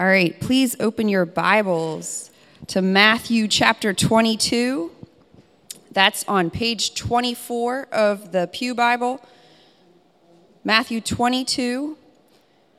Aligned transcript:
All 0.00 0.06
right, 0.06 0.40
please 0.40 0.76
open 0.80 1.10
your 1.10 1.26
Bibles 1.26 2.30
to 2.68 2.80
Matthew 2.80 3.46
chapter 3.46 3.92
22. 3.92 4.90
That's 5.92 6.24
on 6.26 6.48
page 6.48 6.94
24 6.94 7.88
of 7.92 8.32
the 8.32 8.48
Pew 8.50 8.74
Bible. 8.74 9.22
Matthew 10.64 11.02
22. 11.02 11.98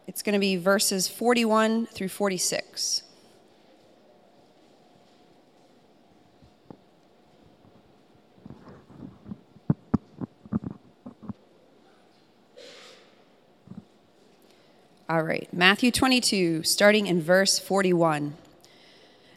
It's 0.08 0.24
going 0.24 0.34
to 0.34 0.40
be 0.40 0.56
verses 0.56 1.08
41 1.08 1.86
through 1.86 2.08
46. 2.08 3.04
All 15.12 15.24
right, 15.24 15.50
Matthew 15.52 15.92
22, 15.92 16.64
starting 16.64 17.06
in 17.06 17.22
verse 17.22 17.60
41. 17.60 18.34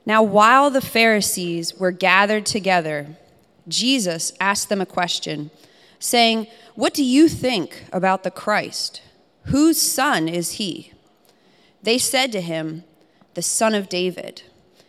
Now, 0.07 0.23
while 0.23 0.71
the 0.71 0.81
Pharisees 0.81 1.75
were 1.75 1.91
gathered 1.91 2.47
together, 2.47 3.17
Jesus 3.67 4.33
asked 4.39 4.69
them 4.69 4.81
a 4.81 4.87
question, 4.87 5.51
saying, 5.99 6.47
What 6.77 6.95
do 6.95 7.03
you 7.03 7.27
think 7.27 7.87
about 7.93 8.23
the 8.23 8.31
Christ? 8.31 9.03
Whose 9.47 9.83
son 9.83 10.29
is 10.29 10.53
he? 10.53 10.93
They 11.83 11.99
said 11.99 12.31
to 12.31 12.41
him, 12.41 12.85
The 13.35 13.43
son 13.43 13.75
of 13.75 13.89
David. 13.89 14.43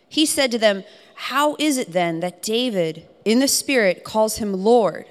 He 0.08 0.24
said 0.24 0.52
to 0.52 0.60
them, 0.60 0.84
How 1.16 1.56
is 1.58 1.80
it 1.80 1.94
then 1.94 2.20
that 2.20 2.44
David, 2.44 3.08
in 3.26 3.40
the 3.40 3.48
Spirit, 3.48 4.04
calls 4.04 4.38
him 4.38 4.54
Lord, 4.54 5.08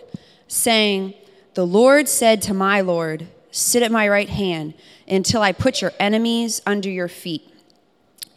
saying, 0.46 1.14
The 1.54 1.66
Lord 1.66 2.08
said 2.08 2.42
to 2.42 2.54
my 2.54 2.80
Lord, 2.80 3.26
Sit 3.50 3.82
at 3.82 3.90
my 3.90 4.08
right 4.08 4.28
hand 4.28 4.74
until 5.08 5.42
I 5.42 5.52
put 5.52 5.82
your 5.82 5.92
enemies 5.98 6.62
under 6.66 6.88
your 6.88 7.08
feet. 7.08 7.48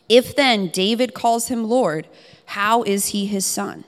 If 0.09 0.35
then 0.35 0.67
David 0.67 1.13
calls 1.13 1.47
him 1.49 1.65
Lord, 1.65 2.07
how 2.45 2.83
is 2.83 3.07
he 3.07 3.25
his 3.25 3.45
son? 3.45 3.83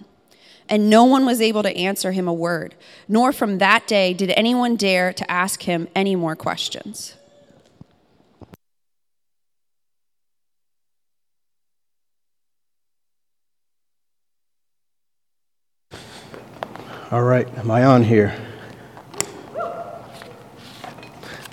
And 0.67 0.89
no 0.89 1.03
one 1.03 1.25
was 1.25 1.41
able 1.41 1.63
to 1.63 1.75
answer 1.75 2.11
him 2.11 2.27
a 2.27 2.33
word, 2.33 2.75
nor 3.07 3.31
from 3.31 3.57
that 3.57 3.88
day 3.88 4.13
did 4.13 4.31
anyone 4.31 4.75
dare 4.75 5.13
to 5.13 5.31
ask 5.31 5.63
him 5.63 5.88
any 5.95 6.16
more 6.16 6.35
questions. 6.35 7.16
All 17.11 17.23
right, 17.23 17.47
am 17.57 17.72
I 17.72 17.85
on 17.85 18.03
here? 18.03 18.39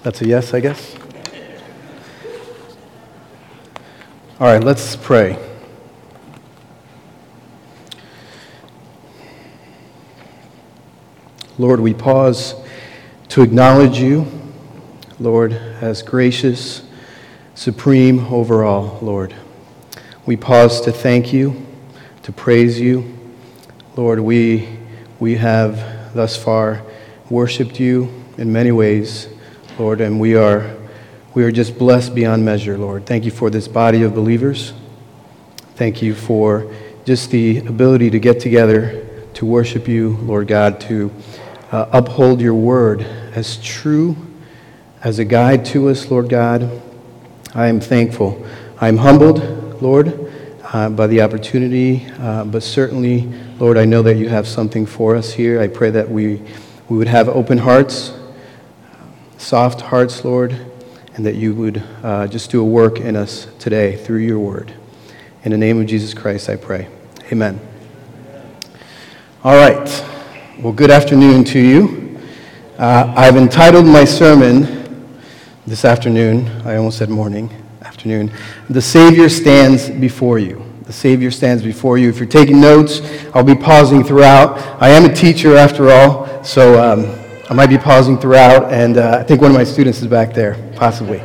That's 0.02 0.20
a 0.20 0.27
yes, 0.27 0.52
I 0.52 0.60
guess. 0.60 0.95
All 4.38 4.46
right, 4.46 4.62
let's 4.62 4.96
pray. 4.96 5.38
Lord, 11.56 11.80
we 11.80 11.94
pause 11.94 12.54
to 13.28 13.40
acknowledge 13.40 13.98
you, 13.98 14.26
Lord, 15.18 15.54
as 15.54 16.02
gracious, 16.02 16.82
supreme 17.54 18.26
over 18.26 18.62
all, 18.62 18.98
Lord. 19.00 19.34
We 20.26 20.36
pause 20.36 20.82
to 20.82 20.92
thank 20.92 21.32
you, 21.32 21.66
to 22.24 22.30
praise 22.30 22.78
you. 22.78 23.18
Lord, 23.96 24.20
we, 24.20 24.68
we 25.18 25.36
have 25.36 26.12
thus 26.12 26.36
far 26.36 26.82
worshiped 27.30 27.80
you 27.80 28.12
in 28.36 28.52
many 28.52 28.70
ways, 28.70 29.28
Lord, 29.78 30.02
and 30.02 30.20
we 30.20 30.36
are 30.36 30.75
we 31.36 31.44
are 31.44 31.52
just 31.52 31.78
blessed 31.78 32.14
beyond 32.14 32.42
measure, 32.42 32.78
Lord. 32.78 33.04
Thank 33.04 33.26
you 33.26 33.30
for 33.30 33.50
this 33.50 33.68
body 33.68 34.04
of 34.04 34.14
believers. 34.14 34.72
Thank 35.74 36.00
you 36.00 36.14
for 36.14 36.72
just 37.04 37.30
the 37.30 37.58
ability 37.58 38.08
to 38.08 38.18
get 38.18 38.40
together 38.40 39.06
to 39.34 39.44
worship 39.44 39.86
you, 39.86 40.16
Lord 40.22 40.48
God, 40.48 40.80
to 40.80 41.12
uh, 41.70 41.91
uphold 41.92 42.41
your 42.41 42.54
word 42.54 43.02
as 43.02 43.62
true, 43.62 44.16
as 45.04 45.19
a 45.19 45.26
guide 45.26 45.66
to 45.66 45.91
us, 45.91 46.10
Lord 46.10 46.30
God. 46.30 46.80
I 47.54 47.66
am 47.66 47.80
thankful. 47.80 48.42
I 48.80 48.88
am 48.88 48.96
humbled, 48.96 49.82
Lord, 49.82 50.32
uh, 50.72 50.88
by 50.88 51.06
the 51.06 51.20
opportunity, 51.20 52.06
uh, 52.19 52.46
but 52.46 52.62
certainly, 52.62 53.30
Lord, 53.58 53.76
I 53.76 53.84
know 53.84 54.00
that 54.00 54.16
you 54.16 54.30
have 54.30 54.48
something 54.48 54.86
for 54.86 55.14
us 55.14 55.34
here. 55.34 55.60
I 55.60 55.69
pray 55.69 55.91
that 55.91 56.08
we, 56.08 56.41
we 56.88 56.96
would 56.96 57.08
have 57.08 57.28
open 57.28 57.58
hearts, 57.58 58.19
soft 59.36 59.82
hearts, 59.82 60.25
Lord 60.25 60.72
and 61.16 61.25
that 61.25 61.34
you 61.34 61.54
would 61.54 61.82
uh, 62.03 62.27
just 62.27 62.50
do 62.50 62.60
a 62.60 62.65
work 62.65 63.00
in 63.00 63.16
us 63.16 63.49
today 63.59 63.97
through 63.97 64.19
your 64.19 64.38
word. 64.38 64.72
In 65.44 65.50
the 65.50 65.59
name 65.59 65.81
of 65.81 65.87
Jesus 65.87 66.12
Christ, 66.12 66.50
I 66.50 66.56
pray. 66.56 66.88
Amen. 67.32 67.59
All 69.43 69.56
right. 69.56 70.05
Well, 70.60 70.75
good 70.75 70.91
afternoon 70.91 71.44
to 71.44 71.59
you. 71.59 72.21
Uh, 72.78 73.15
I've 73.16 73.37
entitled 73.37 73.87
my 73.87 74.05
sermon 74.05 74.84
this 75.66 75.84
afternoon, 75.84 76.49
I 76.66 76.76
almost 76.76 76.99
said 76.99 77.09
morning, 77.09 77.50
afternoon, 77.82 78.31
The 78.69 78.82
Savior 78.82 79.28
Stands 79.28 79.88
Before 79.88 80.38
You. 80.38 80.65
The 80.82 80.93
Savior 80.93 81.32
stands 81.32 81.65
before 81.65 81.99
you. 81.99 82.09
If 82.09 82.19
you're 82.19 82.28
taking 82.28 82.60
notes, 82.60 83.00
I'll 83.34 83.43
be 83.43 83.56
pausing 83.56 84.05
throughout. 84.05 84.59
I 84.81 84.91
am 84.91 85.10
a 85.10 85.12
teacher 85.12 85.56
after 85.56 85.91
all, 85.91 86.44
so 86.44 86.81
um, 86.81 87.16
I 87.48 87.54
might 87.54 87.68
be 87.68 87.78
pausing 87.78 88.18
throughout, 88.18 88.72
and 88.72 88.98
uh, 88.98 89.18
I 89.20 89.22
think 89.22 89.40
one 89.40 89.52
of 89.52 89.56
my 89.56 89.62
students 89.62 90.02
is 90.02 90.08
back 90.08 90.34
there, 90.34 90.56
possibly. 90.74 91.20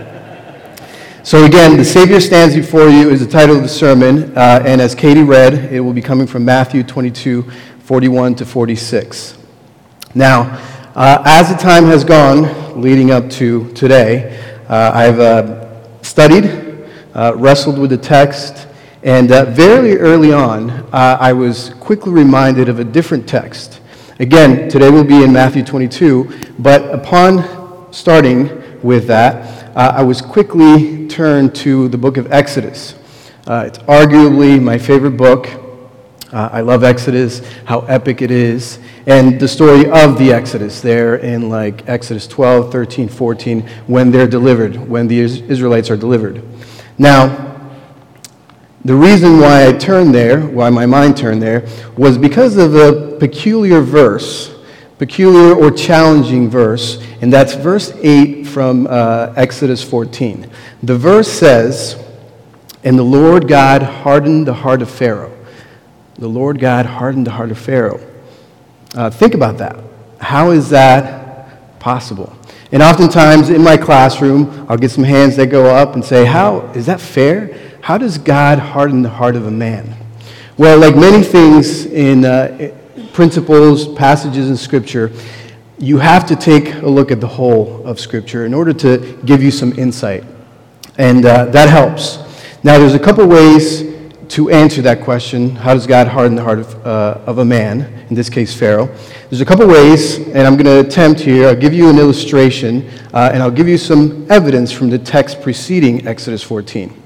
So, 1.23 1.45
again, 1.45 1.77
The 1.77 1.83
Savior 1.83 2.19
Stands 2.19 2.53
Before 2.53 2.89
You 2.89 3.09
is 3.09 3.25
the 3.25 3.31
title 3.31 3.55
of 3.55 3.63
the 3.63 3.69
sermon, 3.69 4.37
uh, 4.37 4.61
and 4.63 4.79
as 4.79 4.93
Katie 4.93 5.23
read, 5.23 5.73
it 5.73 5.79
will 5.79 5.93
be 5.93 6.01
coming 6.01 6.27
from 6.27 6.45
Matthew 6.45 6.83
22 6.83 7.41
41 7.79 8.35
to 8.35 8.45
46. 8.45 9.35
Now, 10.13 10.61
uh, 10.93 11.23
as 11.25 11.49
the 11.49 11.57
time 11.57 11.85
has 11.85 12.03
gone 12.03 12.79
leading 12.79 13.09
up 13.09 13.27
to 13.31 13.73
today, 13.73 14.39
uh, 14.69 14.91
I've 14.93 15.19
uh, 15.19 16.03
studied, 16.03 16.85
uh, 17.15 17.33
wrestled 17.35 17.79
with 17.79 17.89
the 17.89 17.97
text, 17.97 18.67
and 19.01 19.29
very 19.29 19.97
early 19.97 20.31
on, 20.31 20.87
I 20.93 21.33
was 21.33 21.69
quickly 21.79 22.13
reminded 22.13 22.69
of 22.69 22.77
a 22.77 22.83
different 22.83 23.27
text 23.27 23.81
Again, 24.21 24.69
today 24.69 24.91
we'll 24.91 25.03
be 25.03 25.23
in 25.23 25.33
Matthew 25.33 25.63
22, 25.63 26.51
but 26.59 26.93
upon 26.93 27.91
starting 27.91 28.79
with 28.83 29.07
that, 29.07 29.75
uh, 29.75 29.93
I 29.95 30.03
was 30.03 30.21
quickly 30.21 31.07
turned 31.07 31.55
to 31.55 31.87
the 31.87 31.97
book 31.97 32.17
of 32.17 32.31
Exodus. 32.31 32.93
Uh, 33.47 33.63
it's 33.65 33.79
arguably 33.79 34.61
my 34.61 34.77
favorite 34.77 35.17
book. 35.17 35.49
Uh, 36.31 36.49
I 36.51 36.61
love 36.61 36.83
Exodus, 36.83 37.41
how 37.65 37.79
epic 37.87 38.21
it 38.21 38.29
is, 38.29 38.77
and 39.07 39.39
the 39.39 39.47
story 39.47 39.89
of 39.89 40.19
the 40.19 40.31
Exodus 40.31 40.81
there 40.81 41.15
in 41.15 41.49
like 41.49 41.89
Exodus 41.89 42.27
12, 42.27 42.71
13, 42.71 43.09
14, 43.09 43.61
when 43.87 44.11
they're 44.11 44.27
delivered, 44.27 44.75
when 44.87 45.07
the 45.07 45.19
Israelites 45.19 45.89
are 45.89 45.97
delivered. 45.97 46.43
Now, 46.99 47.50
the 48.83 48.95
reason 48.95 49.39
why 49.39 49.67
I 49.67 49.73
turned 49.73 50.13
there, 50.13 50.41
why 50.41 50.71
my 50.71 50.87
mind 50.87 51.15
turned 51.15 51.41
there, 51.41 51.67
was 51.95 52.17
because 52.17 52.57
of 52.57 52.73
a 52.73 53.15
peculiar 53.19 53.79
verse, 53.81 54.55
peculiar 54.97 55.53
or 55.55 55.69
challenging 55.69 56.49
verse, 56.49 56.99
and 57.21 57.31
that's 57.31 57.53
verse 57.53 57.91
8 58.01 58.45
from 58.47 58.87
uh, 58.87 59.33
Exodus 59.37 59.83
14. 59.83 60.49
The 60.81 60.97
verse 60.97 61.27
says, 61.27 62.03
And 62.83 62.97
the 62.97 63.03
Lord 63.03 63.47
God 63.47 63.83
hardened 63.83 64.47
the 64.47 64.53
heart 64.53 64.81
of 64.81 64.89
Pharaoh. 64.89 65.37
The 66.15 66.27
Lord 66.27 66.59
God 66.59 66.87
hardened 66.87 67.27
the 67.27 67.31
heart 67.31 67.51
of 67.51 67.59
Pharaoh. 67.59 67.99
Uh, 68.95 69.11
think 69.11 69.35
about 69.35 69.59
that. 69.59 69.77
How 70.19 70.49
is 70.49 70.71
that 70.71 71.79
possible? 71.79 72.35
And 72.71 72.81
oftentimes 72.81 73.49
in 73.49 73.63
my 73.63 73.77
classroom, 73.77 74.65
I'll 74.67 74.77
get 74.77 74.89
some 74.89 75.03
hands 75.03 75.35
that 75.35 75.47
go 75.47 75.65
up 75.67 75.93
and 75.93 76.03
say, 76.03 76.25
How 76.25 76.61
is 76.73 76.87
that 76.87 76.99
fair? 76.99 77.70
How 77.81 77.97
does 77.97 78.19
God 78.19 78.59
harden 78.59 79.01
the 79.01 79.09
heart 79.09 79.35
of 79.35 79.47
a 79.47 79.51
man? 79.51 79.95
Well, 80.55 80.79
like 80.79 80.95
many 80.95 81.23
things 81.23 81.87
in 81.87 82.25
uh, 82.25 82.71
principles, 83.11 83.91
passages 83.95 84.51
in 84.51 84.55
Scripture, 84.55 85.11
you 85.79 85.97
have 85.97 86.27
to 86.27 86.35
take 86.35 86.75
a 86.75 86.87
look 86.87 87.09
at 87.11 87.19
the 87.19 87.27
whole 87.27 87.83
of 87.83 87.99
Scripture 87.99 88.45
in 88.45 88.53
order 88.53 88.71
to 88.73 89.19
give 89.25 89.41
you 89.41 89.49
some 89.49 89.73
insight. 89.79 90.23
And 90.99 91.25
uh, 91.25 91.45
that 91.45 91.69
helps. 91.69 92.17
Now, 92.63 92.77
there's 92.77 92.93
a 92.93 92.99
couple 92.99 93.25
ways 93.25 93.89
to 94.29 94.51
answer 94.51 94.83
that 94.83 95.01
question 95.01 95.55
how 95.55 95.73
does 95.73 95.87
God 95.87 96.07
harden 96.07 96.35
the 96.35 96.43
heart 96.43 96.59
of, 96.59 96.85
uh, 96.85 97.19
of 97.25 97.39
a 97.39 97.45
man, 97.45 98.05
in 98.09 98.15
this 98.15 98.29
case, 98.29 98.53
Pharaoh? 98.53 98.95
There's 99.31 99.41
a 99.41 99.45
couple 99.45 99.65
ways, 99.65 100.19
and 100.19 100.45
I'm 100.45 100.55
going 100.55 100.65
to 100.65 100.87
attempt 100.87 101.19
here. 101.19 101.47
I'll 101.47 101.55
give 101.55 101.73
you 101.73 101.89
an 101.89 101.97
illustration, 101.97 102.87
uh, 103.11 103.31
and 103.33 103.41
I'll 103.41 103.49
give 103.49 103.67
you 103.67 103.79
some 103.79 104.29
evidence 104.29 104.71
from 104.71 104.91
the 104.91 104.99
text 104.99 105.41
preceding 105.41 106.07
Exodus 106.07 106.43
14. 106.43 107.00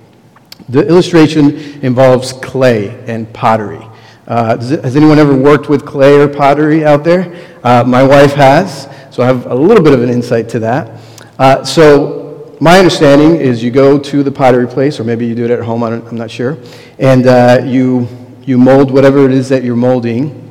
The 0.68 0.88
illustration 0.88 1.58
involves 1.84 2.34
clay 2.34 3.04
and 3.06 3.32
pottery. 3.34 3.86
Uh, 4.28 4.58
has 4.58 4.96
anyone 4.96 5.20
ever 5.20 5.36
worked 5.36 5.70
with 5.70 5.86
clay 5.86 6.20
or 6.20 6.28
pottery 6.28 6.84
out 6.84 7.04
there? 7.04 7.36
Uh, 7.64 7.84
my 7.86 8.02
wife 8.02 8.34
has, 8.34 8.90
so 9.12 9.22
I 9.22 9.28
have 9.28 9.46
a 9.46 9.54
little 9.54 9.84
bit 9.84 9.94
of 9.94 10.02
an 10.02 10.10
insight 10.10 10.50
to 10.50 10.60
that. 10.60 11.00
Uh, 11.38 11.64
so, 11.64 12.58
my 12.60 12.80
understanding 12.80 13.36
is 13.36 13.64
you 13.64 13.70
go 13.70 14.00
to 14.00 14.24
the 14.24 14.32
pottery 14.32 14.66
place, 14.66 15.00
or 15.00 15.04
maybe 15.04 15.28
you 15.28 15.36
do 15.36 15.46
it 15.46 15.52
at 15.52 15.60
home, 15.60 15.84
I'm 15.84 16.16
not 16.16 16.32
sure, 16.32 16.58
and 16.98 17.28
uh, 17.28 17.62
you, 17.64 18.08
you 18.42 18.58
mold 18.58 18.90
whatever 18.90 19.26
it 19.26 19.32
is 19.32 19.50
that 19.50 19.64
you're 19.64 19.76
molding. 19.76 20.42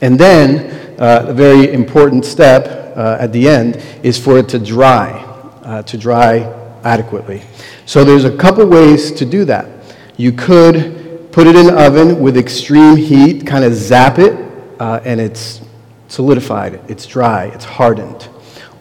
And 0.00 0.16
then, 0.16 1.00
uh, 1.00 1.24
a 1.26 1.34
very 1.34 1.72
important 1.72 2.24
step 2.24 2.96
uh, 2.96 3.16
at 3.18 3.32
the 3.32 3.48
end 3.48 3.82
is 4.04 4.18
for 4.18 4.38
it 4.38 4.48
to 4.50 4.60
dry, 4.60 5.82
to 5.84 5.98
dry 5.98 6.55
adequately. 6.86 7.42
So, 7.84 8.04
there's 8.04 8.24
a 8.24 8.36
couple 8.36 8.64
ways 8.66 9.12
to 9.12 9.24
do 9.24 9.44
that. 9.46 9.66
You 10.16 10.32
could 10.32 11.30
put 11.32 11.46
it 11.46 11.54
in 11.54 11.66
the 11.66 11.86
oven 11.86 12.20
with 12.20 12.36
extreme 12.36 12.96
heat, 12.96 13.46
kind 13.46 13.64
of 13.64 13.74
zap 13.74 14.18
it, 14.18 14.34
uh, 14.80 15.00
and 15.04 15.20
it's 15.20 15.60
solidified, 16.08 16.80
it's 16.88 17.04
dry, 17.04 17.46
it's 17.46 17.64
hardened. 17.64 18.28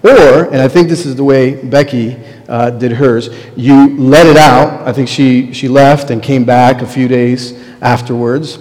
Or, 0.03 0.45
and 0.45 0.57
I 0.57 0.67
think 0.67 0.87
this 0.87 1.05
is 1.05 1.15
the 1.15 1.23
way 1.23 1.63
Becky 1.63 2.15
uh, 2.47 2.69
did 2.69 2.91
hers, 2.91 3.29
you 3.55 3.97
let 3.97 4.27
it 4.27 4.37
out. 4.37 4.87
I 4.87 4.93
think 4.93 5.09
she, 5.09 5.51
she 5.51 5.67
left 5.67 6.11
and 6.11 6.21
came 6.21 6.45
back 6.45 6.81
a 6.83 6.85
few 6.85 7.07
days 7.07 7.59
afterwards. 7.81 8.59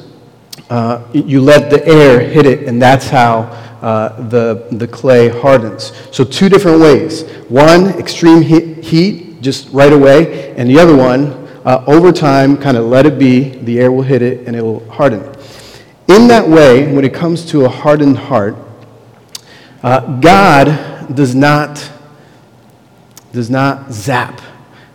Uh, 0.70 1.06
you 1.12 1.43
let 1.43 1.70
the 1.70 1.87
air 1.87 2.19
hit 2.19 2.46
it, 2.46 2.67
and 2.67 2.81
that's 2.81 3.08
how 3.08 3.43
uh, 3.82 4.29
the, 4.29 4.67
the 4.73 4.88
clay 4.88 5.29
hardens. 5.29 5.93
So, 6.11 6.25
two 6.25 6.49
different 6.49 6.81
ways. 6.81 7.29
One, 7.50 7.91
extreme 7.99 8.41
heat, 8.41 8.82
heat, 8.82 9.34
just 9.44 9.69
right 9.70 9.93
away, 9.93 10.55
and 10.56 10.69
the 10.69 10.79
other 10.79 10.96
one, 10.96 11.26
uh, 11.64 11.85
over 11.87 12.11
time, 12.11 12.56
kind 12.56 12.76
of 12.76 12.87
let 12.87 13.06
it 13.06 13.19
be, 13.19 13.50
the 13.50 13.79
air 13.79 13.93
will 13.93 14.02
hit 14.02 14.23
it, 14.23 14.46
and 14.46 14.56
it 14.56 14.62
will 14.62 14.88
harden. 14.88 15.23
In 16.08 16.26
that 16.29 16.49
way, 16.49 16.93
when 16.93 17.05
it 17.05 17.14
comes 17.14 17.44
to 17.50 17.64
a 17.64 17.69
hardened 17.69 18.19
heart, 18.19 18.56
uh, 19.82 20.19
God 20.20 21.14
does 21.14 21.35
not, 21.35 21.91
does 23.32 23.50
not 23.50 23.93
zap 23.93 24.41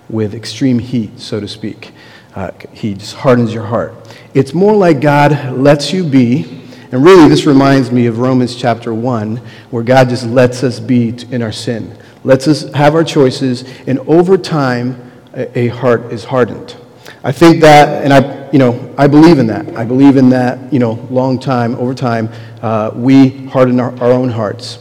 with 0.09 0.33
extreme 0.33 0.79
heat, 0.79 1.19
so 1.19 1.39
to 1.39 1.47
speak. 1.47 1.91
Uh, 2.35 2.51
he 2.73 2.95
just 2.95 3.15
hardens 3.15 3.53
your 3.53 3.65
heart. 3.65 3.93
It's 4.33 4.53
more 4.53 4.75
like 4.75 5.01
God 5.01 5.57
lets 5.57 5.93
you 5.93 6.03
be, 6.03 6.59
and 6.91 7.03
really 7.03 7.29
this 7.29 7.45
reminds 7.45 7.91
me 7.91 8.07
of 8.07 8.17
Romans 8.17 8.55
chapter 8.55 8.93
1, 8.93 9.37
where 9.69 9.83
God 9.83 10.09
just 10.09 10.25
lets 10.25 10.63
us 10.63 10.79
be 10.79 11.15
in 11.31 11.43
our 11.43 11.51
sin, 11.51 11.95
lets 12.23 12.47
us 12.47 12.71
have 12.73 12.95
our 12.95 13.03
choices, 13.03 13.63
and 13.87 13.99
over 13.99 14.37
time, 14.37 15.11
a, 15.33 15.59
a 15.59 15.67
heart 15.67 16.11
is 16.11 16.25
hardened. 16.25 16.75
I 17.23 17.31
think 17.31 17.61
that, 17.61 18.03
and 18.03 18.13
I, 18.13 18.49
you 18.51 18.59
know, 18.59 18.93
I 18.97 19.07
believe 19.07 19.39
in 19.39 19.47
that. 19.47 19.75
I 19.75 19.83
believe 19.83 20.15
in 20.15 20.29
that, 20.29 20.71
you 20.71 20.79
know, 20.79 20.93
long 21.09 21.39
time, 21.39 21.75
over 21.75 21.93
time, 21.93 22.29
uh, 22.61 22.91
we 22.93 23.45
harden 23.47 23.79
our, 23.79 23.91
our 24.01 24.11
own 24.11 24.29
hearts. 24.29 24.79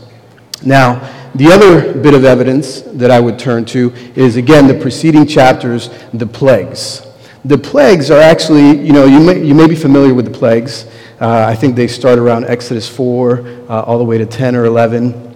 Now, 0.65 1.15
the 1.35 1.47
other 1.53 1.95
bit 2.01 2.15
of 2.15 2.25
evidence 2.25 2.81
that 2.83 3.11
I 3.11 3.21
would 3.21 3.39
turn 3.39 3.65
to 3.67 3.93
is, 4.15 4.37
again, 4.37 4.67
the 4.67 4.75
preceding 4.75 5.27
chapters, 5.27 5.91
the 6.13 6.27
plagues. 6.27 7.07
The 7.45 7.59
plagues 7.59 8.11
are 8.11 8.21
actually, 8.21 8.85
you 8.85 8.93
know, 8.93 9.05
you 9.05 9.21
may, 9.21 9.45
you 9.45 9.55
may 9.55 9.67
be 9.67 9.77
familiar 9.77 10.15
with 10.15 10.25
the 10.25 10.37
plagues. 10.37 10.87
Uh, 11.21 11.45
I 11.49 11.55
think 11.55 11.77
they 11.77 11.87
start 11.89 12.19
around 12.19 12.45
Exodus 12.45 12.89
4 12.89 13.39
uh, 13.69 13.83
all 13.83 13.99
the 13.99 14.05
way 14.05 14.19
to 14.19 14.27
10 14.27 14.57
or 14.57 14.65
11. 14.65 15.28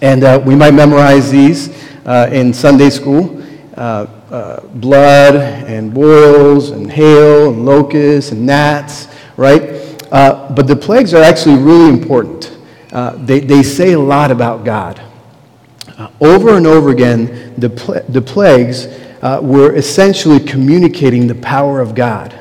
And 0.00 0.24
uh, 0.24 0.42
we 0.44 0.54
might 0.54 0.74
memorize 0.74 1.30
these 1.30 1.70
uh, 2.04 2.28
in 2.32 2.52
Sunday 2.52 2.90
school 2.90 3.42
uh, 3.76 4.06
uh, 4.30 4.60
blood 4.66 5.36
and 5.36 5.92
boils 5.92 6.70
and 6.70 6.90
hail 6.90 7.50
and 7.50 7.64
locusts 7.64 8.32
and 8.32 8.46
gnats, 8.46 9.08
right? 9.36 9.72
but 10.10 10.66
the 10.66 10.76
plagues 10.76 11.12
are 11.12 11.22
actually 11.22 11.56
really 11.56 11.90
important. 11.90 12.56
they, 13.26 13.40
they 13.40 13.62
say 13.62 13.92
a 13.92 13.98
lot 13.98 14.30
about 14.30 14.64
God. 14.64 15.00
Uh, 15.98 16.10
over 16.20 16.58
and 16.58 16.66
over 16.66 16.90
again, 16.90 17.54
the, 17.56 17.70
pl- 17.70 18.02
the 18.10 18.20
plagues 18.20 18.86
uh, 19.22 19.40
were 19.42 19.74
essentially 19.74 20.38
communicating 20.38 21.26
the 21.26 21.34
power 21.36 21.80
of 21.80 21.94
God. 21.94 22.35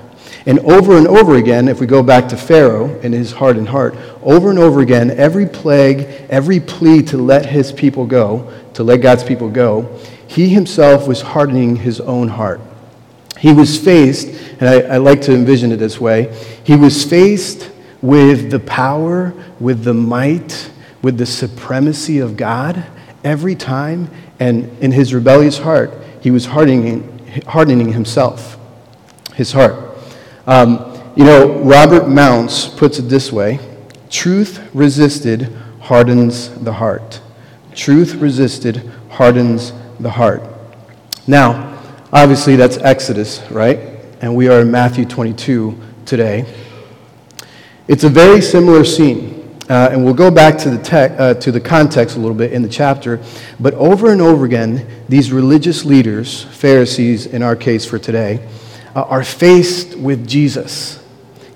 And 0.47 0.59
over 0.59 0.97
and 0.97 1.07
over 1.07 1.37
again, 1.37 1.67
if 1.67 1.79
we 1.79 1.87
go 1.87 2.03
back 2.03 2.29
to 2.29 2.37
Pharaoh 2.37 2.99
and 3.01 3.13
his 3.13 3.31
hardened 3.31 3.69
heart, 3.69 3.95
over 4.21 4.51
and 4.51 4.59
over 4.59 4.81
again, 4.81 5.09
every 5.11 5.47
plague, 5.47 6.07
every 6.29 6.59
plea 6.59 7.01
to 7.03 7.17
let 7.17 7.47
his 7.47 7.71
people 7.71 8.05
go, 8.05 8.53
to 8.73 8.83
let 8.83 8.97
God's 8.97 9.23
people 9.23 9.49
go, 9.49 9.99
he 10.27 10.49
himself 10.49 11.07
was 11.07 11.21
hardening 11.21 11.77
his 11.77 11.99
own 11.99 12.27
heart. 12.27 12.61
He 13.39 13.53
was 13.53 13.77
faced, 13.77 14.27
and 14.59 14.69
I, 14.69 14.81
I 14.81 14.97
like 14.97 15.21
to 15.23 15.33
envision 15.33 15.71
it 15.71 15.77
this 15.77 15.99
way, 15.99 16.35
he 16.63 16.75
was 16.75 17.03
faced 17.03 17.71
with 18.01 18.51
the 18.51 18.59
power, 18.59 19.33
with 19.59 19.83
the 19.83 19.93
might, 19.93 20.71
with 21.01 21.17
the 21.17 21.25
supremacy 21.25 22.19
of 22.19 22.37
God 22.37 22.85
every 23.23 23.55
time, 23.55 24.09
and 24.39 24.65
in 24.79 24.91
his 24.91 25.13
rebellious 25.13 25.57
heart, 25.57 25.91
he 26.21 26.29
was 26.29 26.45
hardening, 26.45 27.17
hardening 27.47 27.93
himself, 27.93 28.59
his 29.33 29.51
heart. 29.51 29.84
Um, 30.47 31.01
you 31.15 31.23
know, 31.23 31.59
Robert 31.59 32.07
Mounce 32.07 32.67
puts 32.67 32.99
it 32.99 33.03
this 33.03 33.31
way 33.31 33.59
truth 34.09 34.69
resisted 34.73 35.51
hardens 35.81 36.49
the 36.63 36.73
heart. 36.73 37.21
Truth 37.73 38.15
resisted 38.15 38.89
hardens 39.09 39.73
the 39.99 40.09
heart. 40.09 40.43
Now, 41.27 41.81
obviously, 42.13 42.55
that's 42.55 42.77
Exodus, 42.77 43.41
right? 43.51 43.79
And 44.21 44.35
we 44.35 44.47
are 44.47 44.61
in 44.61 44.71
Matthew 44.71 45.05
22 45.05 45.77
today. 46.05 46.45
It's 47.87 48.03
a 48.03 48.09
very 48.09 48.41
similar 48.41 48.85
scene. 48.85 49.35
Uh, 49.67 49.89
and 49.91 50.05
we'll 50.05 50.13
go 50.13 50.29
back 50.29 50.59
to 50.59 50.69
the, 50.69 50.77
te- 50.83 51.15
uh, 51.15 51.33
to 51.33 51.51
the 51.51 51.59
context 51.59 52.17
a 52.17 52.19
little 52.19 52.35
bit 52.35 52.53
in 52.53 52.61
the 52.61 52.69
chapter. 52.69 53.19
But 53.59 53.73
over 53.73 54.11
and 54.11 54.21
over 54.21 54.45
again, 54.45 54.85
these 55.09 55.31
religious 55.31 55.83
leaders, 55.83 56.43
Pharisees 56.43 57.25
in 57.25 57.41
our 57.41 57.55
case 57.55 57.83
for 57.83 57.97
today, 57.97 58.47
uh, 58.95 59.01
are 59.03 59.23
faced 59.23 59.95
with 59.97 60.27
Jesus. 60.27 61.03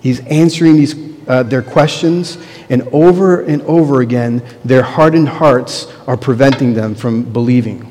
He's 0.01 0.19
answering 0.27 0.75
these, 0.75 0.95
uh, 1.27 1.43
their 1.43 1.61
questions, 1.61 2.37
and 2.69 2.83
over 2.91 3.41
and 3.41 3.61
over 3.63 4.01
again, 4.01 4.43
their 4.63 4.83
hardened 4.83 5.29
hearts 5.29 5.87
are 6.07 6.17
preventing 6.17 6.73
them 6.73 6.95
from 6.95 7.23
believing. 7.23 7.85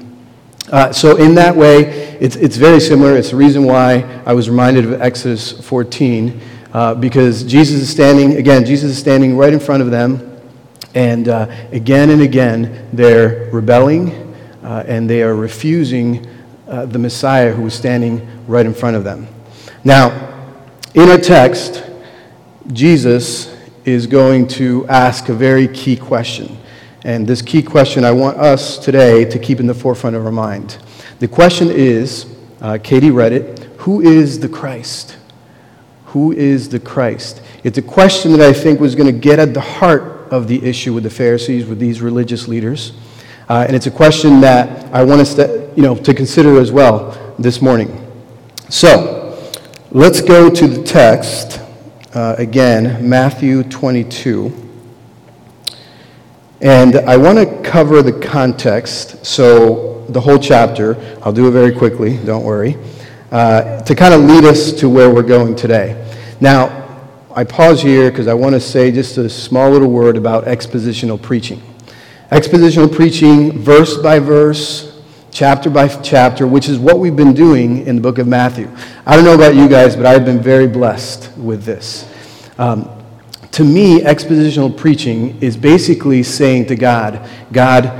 Uh, 0.71 0.93
so, 0.93 1.17
in 1.17 1.35
that 1.35 1.57
way, 1.57 1.83
it's, 2.21 2.37
it's 2.37 2.57
very 2.57 2.79
similar. 2.79 3.17
It's 3.17 3.31
the 3.31 3.37
reason 3.37 3.65
why 3.65 4.23
I 4.27 4.35
was 4.35 4.51
reminded 4.51 4.85
of 4.85 5.01
Exodus 5.01 5.53
14 5.67 6.41
uh, 6.73 6.95
because 6.95 7.45
Jesus 7.45 7.81
is 7.81 7.89
standing, 7.89 8.37
again, 8.37 8.67
Jesus 8.67 8.91
is 8.91 8.99
standing 8.99 9.37
right 9.37 9.53
in 9.53 9.61
front 9.61 9.83
of 9.83 9.91
them, 9.91 10.39
and 10.95 11.29
uh, 11.29 11.51
again 11.73 12.11
and 12.11 12.23
again 12.23 12.89
they're 12.93 13.51
rebelling 13.53 14.35
uh, 14.63 14.85
and 14.87 15.09
they 15.09 15.23
are 15.23 15.35
refusing 15.35 16.27
uh, 16.67 16.87
the 16.87 16.99
Messiah 16.99 17.53
who 17.53 17.67
is 17.67 17.75
standing 17.75 18.27
right 18.47 18.67
in 18.67 18.75
front 18.75 18.97
of 18.97 19.05
them. 19.05 19.27
Now, 19.89 20.11
in 20.93 21.09
our 21.09 21.17
text, 21.17 21.83
Jesus 22.75 23.57
is 23.87 24.07
going 24.07 24.47
to 24.49 24.87
ask 24.87 25.31
a 25.31 25.33
very 25.33 25.67
key 25.67 25.97
question. 25.97 26.59
And 27.05 27.27
this 27.27 27.41
key 27.41 27.63
question 27.63 28.05
I 28.05 28.11
want 28.11 28.37
us 28.37 28.77
today 28.77 29.25
to 29.25 29.39
keep 29.39 29.61
in 29.61 29.67
the 29.67 29.73
forefront 29.73 30.15
of 30.15 30.27
our 30.27 30.31
mind. 30.31 30.77
The 31.21 31.29
question 31.29 31.71
is 31.71 32.27
uh, 32.61 32.77
Katie 32.83 33.11
read 33.11 33.33
it 33.33 33.61
Who 33.79 34.03
is 34.03 34.41
the 34.41 34.49
Christ? 34.51 35.17
Who 36.09 36.33
is 36.33 36.69
the 36.69 36.81
Christ? 36.81 37.41
It's 37.65 37.79
a 37.79 37.83
question 37.83 38.33
that 38.33 38.43
I 38.43 38.53
think 38.53 38.81
was 38.81 38.95
going 38.95 39.11
to 39.11 39.19
get 39.19 39.39
at 39.39 39.55
the 39.55 39.63
heart 39.63 40.31
of 40.31 40.49
the 40.49 40.63
issue 40.63 40.93
with 40.93 41.05
the 41.05 41.11
Pharisees, 41.11 41.65
with 41.65 41.79
these 41.79 42.03
religious 42.03 42.47
leaders. 42.47 42.93
Uh, 43.49 43.65
and 43.67 43.75
it's 43.75 43.87
a 43.87 43.91
question 43.91 44.43
that 44.43 44.95
I 44.95 45.03
want 45.03 45.23
us 45.23 45.33
to, 45.37 45.73
you 45.75 45.83
know, 45.83 45.97
to 45.97 46.13
consider 46.13 46.61
as 46.61 46.71
well 46.71 47.35
this 47.39 47.63
morning. 47.63 48.05
So, 48.69 49.08
let's 49.91 50.21
go 50.21 50.51
to 50.51 50.67
the 50.67 50.83
text 50.83 51.61
uh, 52.15 52.35
again, 52.39 53.09
Matthew 53.09 53.63
22. 53.63 54.53
And 56.61 56.97
I 56.97 57.17
want 57.17 57.39
to 57.39 57.63
cover 57.63 58.03
the 58.03 58.13
context, 58.13 59.25
so 59.25 60.05
the 60.09 60.21
whole 60.21 60.39
chapter. 60.39 60.97
I'll 61.23 61.33
do 61.33 61.49
it 61.49 61.53
very 61.53 61.73
quickly, 61.73 62.17
don't 62.25 62.45
worry 62.45 62.77
uh, 63.31 63.83
to 63.83 63.95
kind 63.95 64.15
of 64.15 64.23
lead 64.23 64.45
us 64.45 64.73
to 64.73 64.89
where 64.89 65.11
we're 65.11 65.23
going 65.23 65.55
today. 65.55 66.05
Now, 66.41 66.87
I 67.35 67.45
pause 67.45 67.83
here 67.83 68.11
because 68.11 68.27
I 68.27 68.35
want 68.35 68.55
to 68.55 68.61
say 68.61 68.91
just 68.91 69.19
a 69.19 69.29
small 69.29 69.71
little 69.71 69.91
word 69.91 70.17
about 70.17 70.45
expositional 70.45 71.21
preaching. 71.21 71.63
Expositional 72.31 72.93
preaching, 72.95 73.59
verse 73.59 73.97
by 73.97 74.19
verse, 74.19 74.98
chapter 75.31 75.71
by 75.71 75.89
chapter, 75.89 76.47
which 76.47 76.69
is 76.69 76.79
what 76.79 76.99
we've 76.99 77.17
been 77.17 77.35
doing 77.35 77.87
in 77.87 77.97
the 77.97 78.03
book 78.03 78.19
of 78.19 78.27
Matthew. 78.27 78.71
I 79.07 79.15
don't 79.15 79.25
know 79.25 79.35
about 79.35 79.55
you 79.55 79.69
guys, 79.69 79.97
but 79.97 80.07
I've 80.07 80.25
been 80.25 80.41
very 80.41 80.67
blessed 80.67 81.37
with 81.37 81.65
this. 81.65 82.11
Um, 82.59 82.91
to 83.53 83.65
me, 83.65 84.01
expositional 84.01 84.77
preaching 84.77 85.41
is 85.43 85.57
basically 85.57 86.23
saying 86.23 86.67
to 86.67 86.77
God, 86.77 87.29
God, 87.53 87.93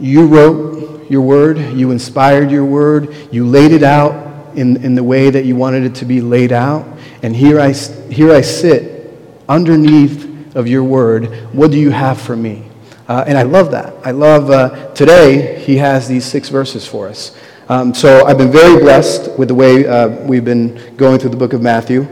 you 0.00 0.26
wrote 0.26 1.10
your 1.10 1.22
word, 1.22 1.58
you 1.58 1.90
inspired 1.90 2.50
your 2.50 2.64
word, 2.64 3.14
you 3.32 3.46
laid 3.46 3.72
it 3.72 3.82
out 3.82 4.56
in, 4.56 4.82
in 4.84 4.94
the 4.94 5.04
way 5.04 5.30
that 5.30 5.44
you 5.44 5.56
wanted 5.56 5.84
it 5.84 5.94
to 5.96 6.04
be 6.04 6.20
laid 6.20 6.52
out. 6.52 6.86
And 7.22 7.34
here 7.34 7.60
I, 7.60 7.72
here 7.72 8.32
I 8.32 8.40
sit 8.40 9.12
underneath 9.48 10.56
of 10.56 10.68
your 10.68 10.84
word. 10.84 11.26
What 11.54 11.70
do 11.70 11.78
you 11.78 11.90
have 11.90 12.20
for 12.20 12.36
me? 12.36 12.64
Uh, 13.08 13.24
and 13.26 13.36
I 13.36 13.42
love 13.42 13.70
that. 13.72 13.94
I 14.04 14.12
love 14.12 14.50
uh, 14.50 14.94
today, 14.94 15.58
he 15.60 15.76
has 15.76 16.06
these 16.06 16.24
six 16.24 16.48
verses 16.48 16.86
for 16.86 17.08
us. 17.08 17.36
Um, 17.68 17.92
so 17.94 18.24
I've 18.26 18.38
been 18.38 18.52
very 18.52 18.80
blessed 18.80 19.36
with 19.38 19.48
the 19.48 19.54
way 19.54 19.86
uh, 19.86 20.08
we've 20.26 20.44
been 20.44 20.96
going 20.96 21.18
through 21.18 21.30
the 21.30 21.36
book 21.36 21.52
of 21.52 21.62
Matthew. 21.62 22.06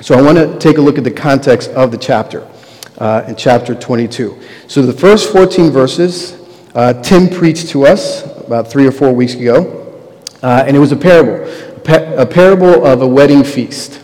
So 0.00 0.18
I 0.18 0.22
want 0.22 0.36
to 0.38 0.58
take 0.58 0.78
a 0.78 0.80
look 0.80 0.98
at 0.98 1.04
the 1.04 1.10
context 1.10 1.70
of 1.70 1.92
the 1.92 1.98
chapter 1.98 2.48
uh, 2.98 3.24
in 3.28 3.36
chapter 3.36 3.74
22. 3.74 4.40
So 4.66 4.82
the 4.82 4.92
first 4.92 5.32
14 5.32 5.70
verses, 5.70 6.40
uh, 6.74 6.94
Tim 7.02 7.28
preached 7.28 7.68
to 7.68 7.86
us 7.86 8.24
about 8.44 8.68
three 8.68 8.86
or 8.86 8.92
four 8.92 9.12
weeks 9.12 9.34
ago, 9.34 10.10
uh, 10.42 10.64
and 10.66 10.76
it 10.76 10.80
was 10.80 10.90
a 10.92 10.96
parable, 10.96 11.48
a 11.86 12.26
parable 12.26 12.84
of 12.84 13.02
a 13.02 13.06
wedding 13.06 13.44
feast. 13.44 14.00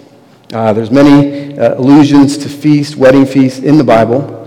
There's 0.49 0.91
many 0.91 1.57
allusions 1.57 2.39
to 2.39 2.49
feast, 2.49 2.97
wedding 2.97 3.27
feast 3.27 3.63
in 3.63 3.79
the 3.79 3.85
Bible. 3.85 4.40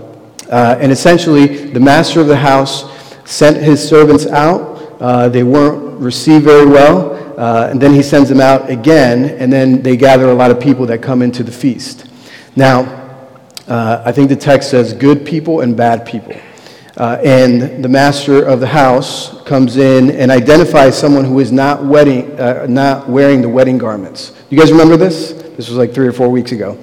Uh, 0.54 0.78
and 0.78 0.92
essentially, 0.92 1.46
the 1.72 1.80
master 1.80 2.20
of 2.20 2.28
the 2.28 2.36
house 2.36 2.88
sent 3.28 3.56
his 3.56 3.82
servants 3.82 4.24
out. 4.26 4.78
Uh, 5.00 5.28
they 5.28 5.42
weren't 5.42 6.00
received 6.00 6.44
very 6.44 6.64
well. 6.64 7.12
Uh, 7.36 7.70
and 7.72 7.82
then 7.82 7.92
he 7.92 8.00
sends 8.00 8.28
them 8.28 8.40
out 8.40 8.70
again, 8.70 9.24
and 9.40 9.52
then 9.52 9.82
they 9.82 9.96
gather 9.96 10.28
a 10.28 10.32
lot 10.32 10.52
of 10.52 10.60
people 10.60 10.86
that 10.86 11.02
come 11.02 11.22
into 11.22 11.42
the 11.42 11.50
feast. 11.50 12.06
Now, 12.54 12.82
uh, 13.66 14.04
I 14.04 14.12
think 14.12 14.28
the 14.28 14.36
text 14.36 14.70
says 14.70 14.92
good 14.92 15.26
people 15.26 15.62
and 15.62 15.76
bad 15.76 16.06
people. 16.06 16.36
Uh, 16.96 17.18
and 17.24 17.82
the 17.84 17.88
master 17.88 18.44
of 18.44 18.60
the 18.60 18.68
house 18.68 19.42
comes 19.42 19.76
in 19.76 20.12
and 20.12 20.30
identifies 20.30 20.96
someone 20.96 21.24
who 21.24 21.40
is 21.40 21.50
not, 21.50 21.84
wedding, 21.84 22.38
uh, 22.38 22.66
not 22.68 23.08
wearing 23.08 23.42
the 23.42 23.48
wedding 23.48 23.76
garments. 23.76 24.30
You 24.50 24.58
guys 24.60 24.70
remember 24.70 24.96
this? 24.96 25.32
This 25.32 25.68
was 25.68 25.72
like 25.72 25.92
three 25.92 26.06
or 26.06 26.12
four 26.12 26.28
weeks 26.28 26.52
ago. 26.52 26.78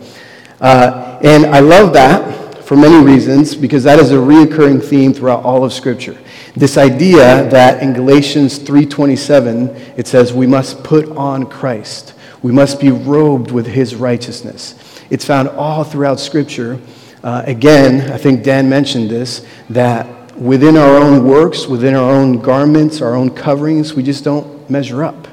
And 0.59 1.45
I 1.45 1.61
love 1.61 1.93
that 1.93 2.40
for 2.71 2.77
many 2.77 3.03
reasons 3.03 3.53
because 3.53 3.83
that 3.83 3.99
is 3.99 4.11
a 4.11 4.15
reoccurring 4.15 4.81
theme 4.81 5.13
throughout 5.13 5.43
all 5.43 5.65
of 5.65 5.73
scripture. 5.73 6.17
This 6.55 6.77
idea 6.77 7.49
that 7.49 7.83
in 7.83 7.91
galatians 7.91 8.57
3.27 8.59 9.97
it 9.97 10.07
says 10.07 10.31
we 10.31 10.47
must 10.47 10.81
put 10.81 11.09
on 11.17 11.47
christ. 11.47 12.13
We 12.41 12.53
must 12.53 12.79
be 12.79 12.89
robed 12.89 13.51
with 13.51 13.67
his 13.67 13.93
righteousness. 13.93 15.01
It's 15.09 15.25
found 15.25 15.49
all 15.49 15.83
throughout 15.83 16.17
scripture. 16.21 16.79
Uh, 17.21 17.43
again 17.45 18.09
i 18.09 18.17
think 18.17 18.41
dan 18.41 18.69
mentioned 18.69 19.09
this 19.09 19.45
that 19.69 20.33
within 20.37 20.77
our 20.77 20.95
own 20.95 21.25
works 21.25 21.67
within 21.67 21.93
our 21.93 22.09
own 22.09 22.39
garments 22.39 23.01
our 23.01 23.15
own 23.15 23.29
coverings 23.29 23.95
we 23.95 24.01
just 24.01 24.23
don't 24.23 24.69
measure 24.69 25.03
up. 25.03 25.27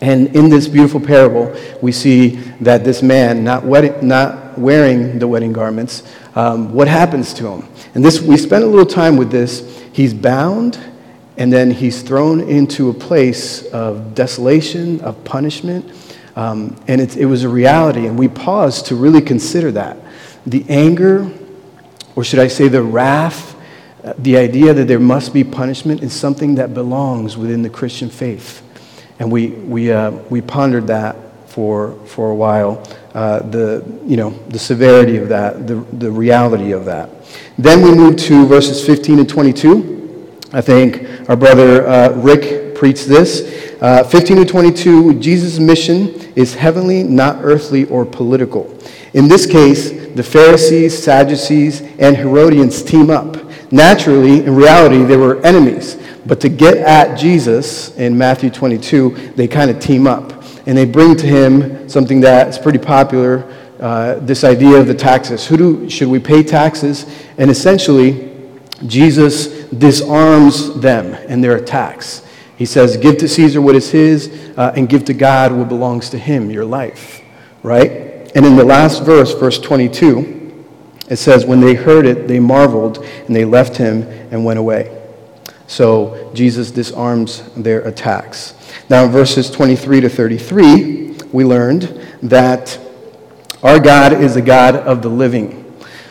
And 0.00 0.36
in 0.36 0.50
this 0.50 0.68
beautiful 0.68 1.00
parable 1.00 1.52
we 1.82 1.90
see 1.90 2.36
that 2.60 2.84
this 2.84 3.02
man 3.02 3.42
not, 3.42 3.64
wedding, 3.64 4.06
not 4.06 4.56
wearing 4.56 5.18
the 5.18 5.26
wedding 5.26 5.52
garments 5.52 6.04
um, 6.34 6.72
what 6.72 6.88
happens 6.88 7.32
to 7.34 7.48
him. 7.48 7.68
And 7.94 8.04
this, 8.04 8.20
we 8.20 8.36
spent 8.36 8.64
a 8.64 8.66
little 8.66 8.86
time 8.86 9.16
with 9.16 9.30
this. 9.30 9.82
He's 9.92 10.12
bound, 10.12 10.78
and 11.36 11.52
then 11.52 11.70
he's 11.70 12.02
thrown 12.02 12.40
into 12.40 12.90
a 12.90 12.94
place 12.94 13.64
of 13.66 14.14
desolation, 14.14 15.00
of 15.00 15.22
punishment. 15.24 15.90
Um, 16.36 16.76
and 16.88 17.00
it, 17.00 17.16
it 17.16 17.26
was 17.26 17.44
a 17.44 17.48
reality, 17.48 18.06
and 18.06 18.18
we 18.18 18.28
paused 18.28 18.86
to 18.86 18.96
really 18.96 19.22
consider 19.22 19.70
that. 19.72 19.96
The 20.46 20.64
anger, 20.68 21.30
or 22.16 22.24
should 22.24 22.40
I 22.40 22.48
say 22.48 22.68
the 22.68 22.82
wrath, 22.82 23.54
uh, 24.02 24.14
the 24.18 24.36
idea 24.36 24.74
that 24.74 24.88
there 24.88 25.00
must 25.00 25.32
be 25.32 25.44
punishment 25.44 26.02
is 26.02 26.12
something 26.12 26.56
that 26.56 26.74
belongs 26.74 27.36
within 27.36 27.62
the 27.62 27.70
Christian 27.70 28.10
faith. 28.10 28.62
And 29.18 29.30
we, 29.30 29.48
we, 29.48 29.92
uh, 29.92 30.10
we 30.10 30.40
pondered 30.40 30.88
that 30.88 31.16
for, 31.54 31.94
for 32.04 32.32
a 32.32 32.34
while, 32.34 32.84
uh, 33.14 33.38
the, 33.38 33.84
you 34.04 34.16
know, 34.16 34.30
the 34.48 34.58
severity 34.58 35.18
of 35.18 35.28
that, 35.28 35.68
the, 35.68 35.76
the 35.98 36.10
reality 36.10 36.72
of 36.72 36.84
that. 36.84 37.08
Then 37.56 37.80
we 37.80 37.94
move 37.94 38.16
to 38.16 38.44
verses 38.44 38.84
15 38.84 39.20
and 39.20 39.28
22. 39.28 40.40
I 40.52 40.60
think 40.60 41.28
our 41.28 41.36
brother 41.36 41.86
uh, 41.86 42.10
Rick 42.16 42.74
preached 42.74 43.06
this. 43.06 43.72
Uh, 43.80 44.02
15 44.02 44.38
and 44.38 44.48
22, 44.48 45.20
Jesus' 45.20 45.60
mission 45.60 46.08
is 46.34 46.56
heavenly, 46.56 47.04
not 47.04 47.36
earthly 47.44 47.84
or 47.84 48.04
political. 48.04 48.76
In 49.12 49.28
this 49.28 49.46
case, 49.46 49.90
the 50.16 50.24
Pharisees, 50.24 51.00
Sadducees, 51.00 51.82
and 52.00 52.16
Herodians 52.16 52.82
team 52.82 53.10
up. 53.10 53.36
Naturally, 53.70 54.44
in 54.44 54.56
reality, 54.56 55.04
they 55.04 55.16
were 55.16 55.40
enemies. 55.46 55.98
But 56.26 56.40
to 56.40 56.48
get 56.48 56.78
at 56.78 57.16
Jesus 57.16 57.96
in 57.96 58.18
Matthew 58.18 58.50
22, 58.50 59.34
they 59.36 59.46
kind 59.46 59.70
of 59.70 59.78
team 59.78 60.08
up 60.08 60.33
and 60.66 60.76
they 60.76 60.84
bring 60.84 61.16
to 61.16 61.26
him 61.26 61.88
something 61.88 62.20
that's 62.20 62.58
pretty 62.58 62.78
popular 62.78 63.44
uh, 63.80 64.14
this 64.20 64.44
idea 64.44 64.78
of 64.78 64.86
the 64.86 64.94
taxes. 64.94 65.46
Who 65.46 65.56
do, 65.56 65.90
should 65.90 66.08
we 66.08 66.18
pay 66.18 66.42
taxes? 66.42 67.06
And 67.36 67.50
essentially, 67.50 68.32
Jesus 68.86 69.64
disarms 69.70 70.80
them 70.80 71.14
and 71.28 71.42
their 71.42 71.56
attacks. 71.56 72.24
He 72.56 72.66
says, 72.66 72.96
Give 72.96 73.18
to 73.18 73.28
Caesar 73.28 73.60
what 73.60 73.74
is 73.74 73.90
his, 73.90 74.52
uh, 74.56 74.72
and 74.76 74.88
give 74.88 75.04
to 75.06 75.14
God 75.14 75.52
what 75.52 75.68
belongs 75.68 76.08
to 76.10 76.18
him, 76.18 76.50
your 76.50 76.64
life. 76.64 77.20
Right? 77.62 77.90
And 78.34 78.46
in 78.46 78.56
the 78.56 78.64
last 78.64 79.02
verse, 79.02 79.34
verse 79.34 79.58
22, 79.58 80.64
it 81.10 81.16
says, 81.16 81.44
When 81.44 81.60
they 81.60 81.74
heard 81.74 82.06
it, 82.06 82.28
they 82.28 82.40
marveled, 82.40 83.04
and 83.04 83.34
they 83.34 83.44
left 83.44 83.76
him 83.76 84.02
and 84.30 84.44
went 84.44 84.58
away. 84.58 85.03
So 85.66 86.30
Jesus 86.34 86.70
disarms 86.70 87.42
their 87.56 87.80
attacks. 87.82 88.54
Now, 88.90 89.04
in 89.04 89.10
verses 89.10 89.50
23 89.50 90.02
to 90.02 90.08
33, 90.08 91.16
we 91.32 91.44
learned 91.44 91.82
that 92.22 92.78
our 93.62 93.80
God 93.80 94.12
is 94.12 94.36
a 94.36 94.42
God 94.42 94.76
of 94.76 95.02
the 95.02 95.08
living. 95.08 95.60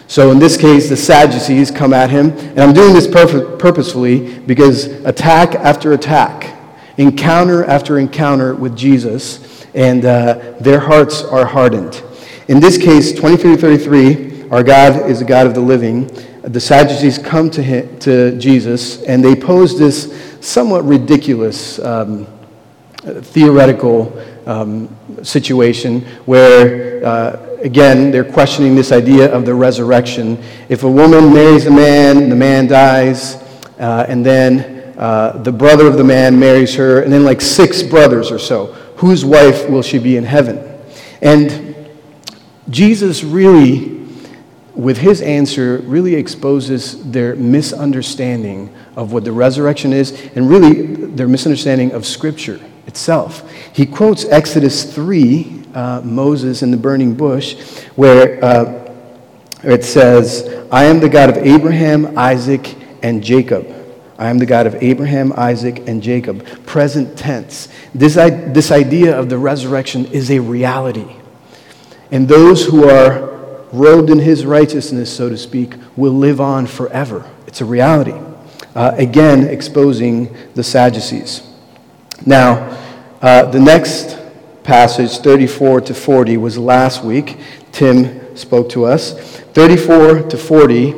So, 0.07 0.31
in 0.31 0.39
this 0.39 0.57
case, 0.57 0.89
the 0.89 0.97
Sadducees 0.97 1.71
come 1.71 1.93
at 1.93 2.09
him. 2.09 2.31
And 2.31 2.59
I'm 2.59 2.73
doing 2.73 2.93
this 2.93 3.07
purposefully 3.07 4.39
because 4.39 4.85
attack 5.05 5.55
after 5.55 5.93
attack, 5.93 6.57
encounter 6.97 7.63
after 7.65 7.99
encounter 7.99 8.53
with 8.55 8.75
Jesus, 8.75 9.65
and 9.73 10.05
uh, 10.05 10.55
their 10.59 10.79
hearts 10.79 11.23
are 11.23 11.45
hardened. 11.45 12.01
In 12.47 12.59
this 12.59 12.77
case, 12.77 13.13
23 13.13 13.55
to 13.55 13.61
33, 13.61 14.49
our 14.49 14.63
God 14.63 15.09
is 15.09 15.21
a 15.21 15.25
God 15.25 15.47
of 15.47 15.53
the 15.53 15.61
living. 15.61 16.09
The 16.43 16.59
Sadducees 16.59 17.17
come 17.17 17.49
to, 17.51 17.63
him, 17.63 17.99
to 17.99 18.37
Jesus 18.37 19.01
and 19.03 19.23
they 19.23 19.33
pose 19.33 19.79
this 19.79 20.13
somewhat 20.41 20.83
ridiculous 20.83 21.79
um, 21.79 22.27
theoretical 23.01 24.21
um, 24.45 24.93
situation 25.23 26.01
where, 26.25 27.05
uh, 27.05 27.57
again, 27.61 28.11
they're 28.11 28.29
questioning 28.29 28.75
this 28.75 28.91
idea 28.91 29.33
of 29.33 29.45
the 29.45 29.55
resurrection. 29.55 30.41
If 30.67 30.83
a 30.83 30.91
woman 30.91 31.33
marries 31.33 31.65
a 31.65 31.71
man, 31.71 32.29
the 32.29 32.35
man 32.35 32.67
dies, 32.67 33.35
uh, 33.79 34.05
and 34.09 34.25
then 34.25 34.93
uh, 34.97 35.41
the 35.43 35.51
brother 35.51 35.87
of 35.87 35.97
the 35.97 36.03
man 36.03 36.37
marries 36.37 36.75
her, 36.75 37.01
and 37.01 37.11
then 37.11 37.23
like 37.23 37.39
six 37.41 37.81
brothers 37.81 38.31
or 38.31 38.39
so, 38.39 38.67
whose 38.97 39.23
wife 39.25 39.69
will 39.69 39.81
she 39.81 39.97
be 39.97 40.17
in 40.17 40.23
heaven? 40.23 40.61
And 41.21 41.75
Jesus 42.69 43.23
really, 43.23 44.02
with 44.75 44.97
his 44.97 45.21
answer, 45.21 45.77
really 45.85 46.15
exposes 46.15 47.11
their 47.11 47.35
misunderstanding 47.35 48.73
of 48.95 49.13
what 49.13 49.23
the 49.23 49.31
resurrection 49.31 49.93
is, 49.93 50.11
and 50.35 50.49
really 50.49 50.81
their 51.07 51.27
misunderstanding 51.27 51.91
of 51.91 52.05
Scripture 52.05 52.59
itself. 52.87 53.49
He 53.73 53.85
quotes 53.85 54.25
Exodus 54.25 54.93
3, 54.93 55.63
uh, 55.73 56.01
Moses 56.03 56.63
in 56.63 56.71
the 56.71 56.77
burning 56.77 57.15
bush, 57.15 57.55
where 57.95 58.43
uh, 58.43 58.93
it 59.63 59.83
says, 59.83 60.67
I 60.71 60.85
am 60.85 60.99
the 60.99 61.09
God 61.09 61.29
of 61.29 61.37
Abraham, 61.37 62.17
Isaac, 62.17 62.75
and 63.03 63.23
Jacob. 63.23 63.67
I 64.17 64.29
am 64.29 64.37
the 64.37 64.45
God 64.45 64.67
of 64.67 64.75
Abraham, 64.75 65.33
Isaac, 65.35 65.87
and 65.87 66.01
Jacob. 66.01 66.45
Present 66.65 67.17
tense. 67.17 67.67
This, 67.93 68.15
this 68.15 68.71
idea 68.71 69.17
of 69.17 69.29
the 69.29 69.37
resurrection 69.37 70.05
is 70.07 70.31
a 70.31 70.39
reality. 70.39 71.15
And 72.11 72.27
those 72.27 72.65
who 72.65 72.89
are 72.89 73.32
robed 73.73 74.09
in 74.09 74.19
his 74.19 74.45
righteousness, 74.45 75.13
so 75.13 75.27
to 75.27 75.37
speak, 75.37 75.73
will 75.97 76.13
live 76.13 76.39
on 76.39 76.67
forever. 76.67 77.29
It's 77.47 77.59
a 77.59 77.65
reality. 77.65 78.13
Uh, 78.75 78.93
again, 78.95 79.47
exposing 79.47 80.35
the 80.53 80.63
Sadducees. 80.63 81.41
Now, 82.25 82.79
uh, 83.21 83.45
the 83.45 83.59
next 83.59 84.17
passage, 84.63 85.17
34 85.17 85.81
to 85.81 85.93
40, 85.93 86.37
was 86.37 86.57
last 86.57 87.03
week. 87.03 87.37
Tim 87.71 88.35
spoke 88.37 88.69
to 88.69 88.85
us. 88.85 89.13
34 89.53 90.29
to 90.29 90.37
40, 90.37 90.89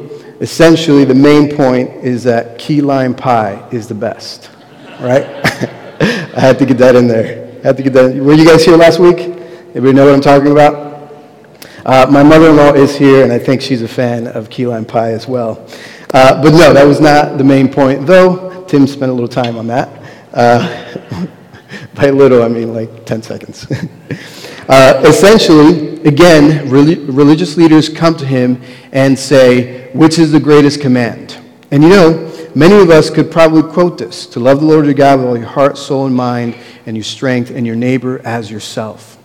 essentially 0.42 1.06
the 1.06 1.16
main 1.16 1.56
point 1.56 1.90
is 2.04 2.24
that 2.24 2.60
key 2.60 2.82
lime 2.82 3.16
pie 3.16 3.68
is 3.72 3.88
the 3.88 3.96
best, 3.96 4.50
right? 5.00 5.26
I 6.36 6.40
had 6.40 6.60
to 6.60 6.66
get 6.66 6.78
that 6.80 6.96
in 6.96 7.08
there. 7.08 7.60
I 7.64 7.68
had 7.68 7.78
to 7.78 7.84
get 7.84 7.94
that. 7.94 8.16
Were 8.16 8.34
you 8.34 8.46
guys 8.46 8.64
here 8.64 8.78
last 8.78 9.00
week? 9.00 9.18
Anybody 9.20 9.94
know 9.94 10.06
what 10.06 10.14
I'm 10.14 10.22
talking 10.22 10.52
about? 10.52 10.95
Uh, 11.86 12.08
my 12.10 12.24
mother-in-law 12.24 12.74
is 12.74 12.96
here, 12.96 13.24
and 13.24 13.32
I 13.32 13.38
think 13.38 13.62
she's 13.62 13.84
a 13.84 13.88
fan 13.88 14.26
of 14.26 14.50
key 14.50 14.66
lime 14.66 14.86
pie 14.86 15.12
as 15.12 15.28
well. 15.28 15.68
Uh, 16.16 16.42
but 16.42 16.52
no, 16.52 16.74
that 16.74 16.84
was 16.84 17.00
not 17.00 17.38
the 17.38 17.44
main 17.44 17.72
point, 17.72 18.08
though 18.08 18.66
Tim 18.66 18.88
spent 18.88 19.12
a 19.12 19.14
little 19.14 19.28
time 19.28 19.56
on 19.56 19.68
that. 19.68 19.90
Uh, 20.34 21.28
By 21.94 22.10
little, 22.10 22.42
I 22.42 22.48
mean 22.48 22.74
like 22.74 23.06
10 23.06 23.22
seconds. 23.22 23.68
uh, 24.68 25.04
essentially, 25.06 26.02
again, 26.04 26.70
religious 26.70 27.56
leaders 27.56 27.88
come 27.88 28.18
to 28.18 28.26
him 28.26 28.62
and 28.92 29.18
say, 29.18 29.92
which 29.94 30.18
is 30.18 30.32
the 30.32 30.40
greatest 30.40 30.82
command? 30.82 31.38
And 31.70 31.84
you 31.84 31.90
know, 31.90 32.50
many 32.56 32.76
of 32.82 32.90
us 32.90 33.12
could 33.12 33.32
probably 33.32 33.62
quote 33.72 34.00
this 34.00 34.26
to 34.28 34.40
love 34.40 34.60
the 34.60 34.66
Lord 34.66 34.86
your 34.86 34.96
God 34.96 35.20
with 35.20 35.28
all 35.28 35.38
your 35.38 35.48
heart, 35.48 35.78
soul, 35.78 36.08
and 36.08 36.16
mind, 36.16 36.58
and 36.88 36.98
your 36.98 37.04
strength, 37.04 37.52
and 37.52 37.66
your 37.68 37.76
neighbor 37.76 38.22
as 38.26 38.50
yourself. 38.50 39.18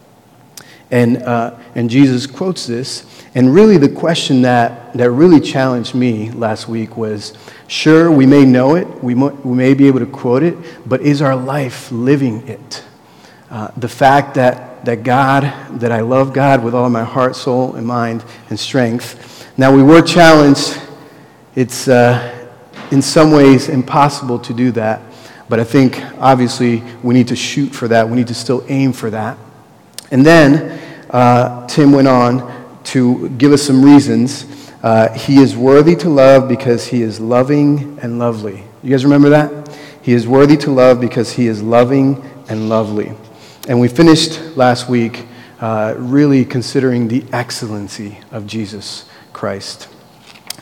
And, 0.90 1.18
uh, 1.18 1.56
and 1.75 1.88
Jesus 1.88 2.26
quotes 2.26 2.66
this. 2.66 3.06
And 3.35 3.54
really, 3.54 3.76
the 3.76 3.88
question 3.88 4.42
that, 4.42 4.92
that 4.94 5.11
really 5.12 5.40
challenged 5.40 5.94
me 5.94 6.32
last 6.32 6.68
week 6.68 6.97
was 6.97 7.35
sure, 7.68 8.11
we 8.11 8.26
may 8.26 8.44
know 8.44 8.75
it, 8.75 8.88
we, 9.02 9.14
mo- 9.14 9.38
we 9.44 9.56
may 9.56 9.75
be 9.75 9.87
able 9.87 10.00
to 10.00 10.06
quote 10.06 10.42
it, 10.42 10.56
but 10.88 11.00
is 11.00 11.23
our 11.23 11.37
life 11.37 11.92
living 11.92 12.47
it? 12.49 12.85
Uh, 13.49 13.70
the 13.76 13.88
fact 13.88 14.35
that, 14.35 14.85
that 14.85 15.04
God, 15.04 15.44
that 15.80 15.92
I 15.92 16.00
love 16.00 16.32
God 16.32 16.64
with 16.64 16.75
all 16.75 16.90
my 16.90 17.04
heart, 17.04 17.37
soul, 17.37 17.76
and 17.76 17.87
mind 17.87 18.25
and 18.49 18.59
strength. 18.59 19.49
Now, 19.56 19.75
we 19.75 19.82
were 19.82 20.02
challenged. 20.02 20.80
It's 21.54 21.87
uh, 21.87 22.49
in 22.90 23.00
some 23.02 23.30
ways 23.30 23.68
impossible 23.68 24.40
to 24.40 24.52
do 24.52 24.73
that, 24.73 25.02
but 25.49 25.61
I 25.61 25.64
think 25.64 26.02
obviously 26.18 26.82
we 27.02 27.14
need 27.14 27.28
to 27.28 27.37
shoot 27.37 27.68
for 27.68 27.87
that. 27.88 28.09
We 28.09 28.16
need 28.16 28.28
to 28.28 28.35
still 28.35 28.64
aim 28.68 28.92
for 28.92 29.11
that. 29.11 29.38
And 30.11 30.26
then 30.26 30.79
uh, 31.11 31.67
Tim 31.67 31.93
went 31.93 32.09
on 32.09 32.83
to 32.85 33.29
give 33.31 33.52
us 33.52 33.62
some 33.62 33.85
reasons. 33.85 34.47
Uh, 34.83 35.12
he 35.12 35.38
is 35.38 35.57
worthy 35.57 35.95
to 35.97 36.09
love 36.09 36.49
because 36.49 36.87
he 36.87 37.02
is 37.02 37.21
loving 37.21 37.99
and 38.00 38.19
lovely. 38.19 38.62
You 38.83 38.90
guys 38.90 39.05
remember 39.05 39.29
that? 39.31 39.76
He 40.02 40.12
is 40.12 40.26
worthy 40.26 40.57
to 40.59 40.71
love 40.71 41.00
because 41.00 41.33
he 41.33 41.47
is 41.47 41.62
loving 41.62 42.25
and 42.49 42.69
lovely. 42.69 43.12
And 43.69 43.79
we 43.79 43.88
finished 43.88 44.57
last 44.57 44.88
week 44.88 45.26
uh, 45.61 45.95
really 45.99 46.45
considering 46.45 47.09
the 47.09 47.25
excellency 47.33 48.19
of 48.31 48.47
Jesus 48.47 49.09
Christ. 49.33 49.88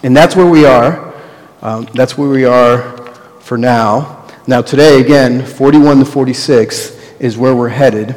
And 0.03 0.17
that's 0.17 0.35
where 0.35 0.47
we 0.47 0.65
are. 0.65 1.15
Um, 1.63 1.89
that's 1.95 2.19
where 2.19 2.29
we 2.29 2.45
are 2.45 2.97
for 3.41 3.57
now. 3.57 4.27
Now, 4.47 4.63
today, 4.63 5.01
again, 5.01 5.45
41 5.45 5.99
to 5.99 6.05
46 6.05 6.91
is 7.21 7.37
where 7.37 7.55
we're 7.55 7.69
headed. 7.69 8.17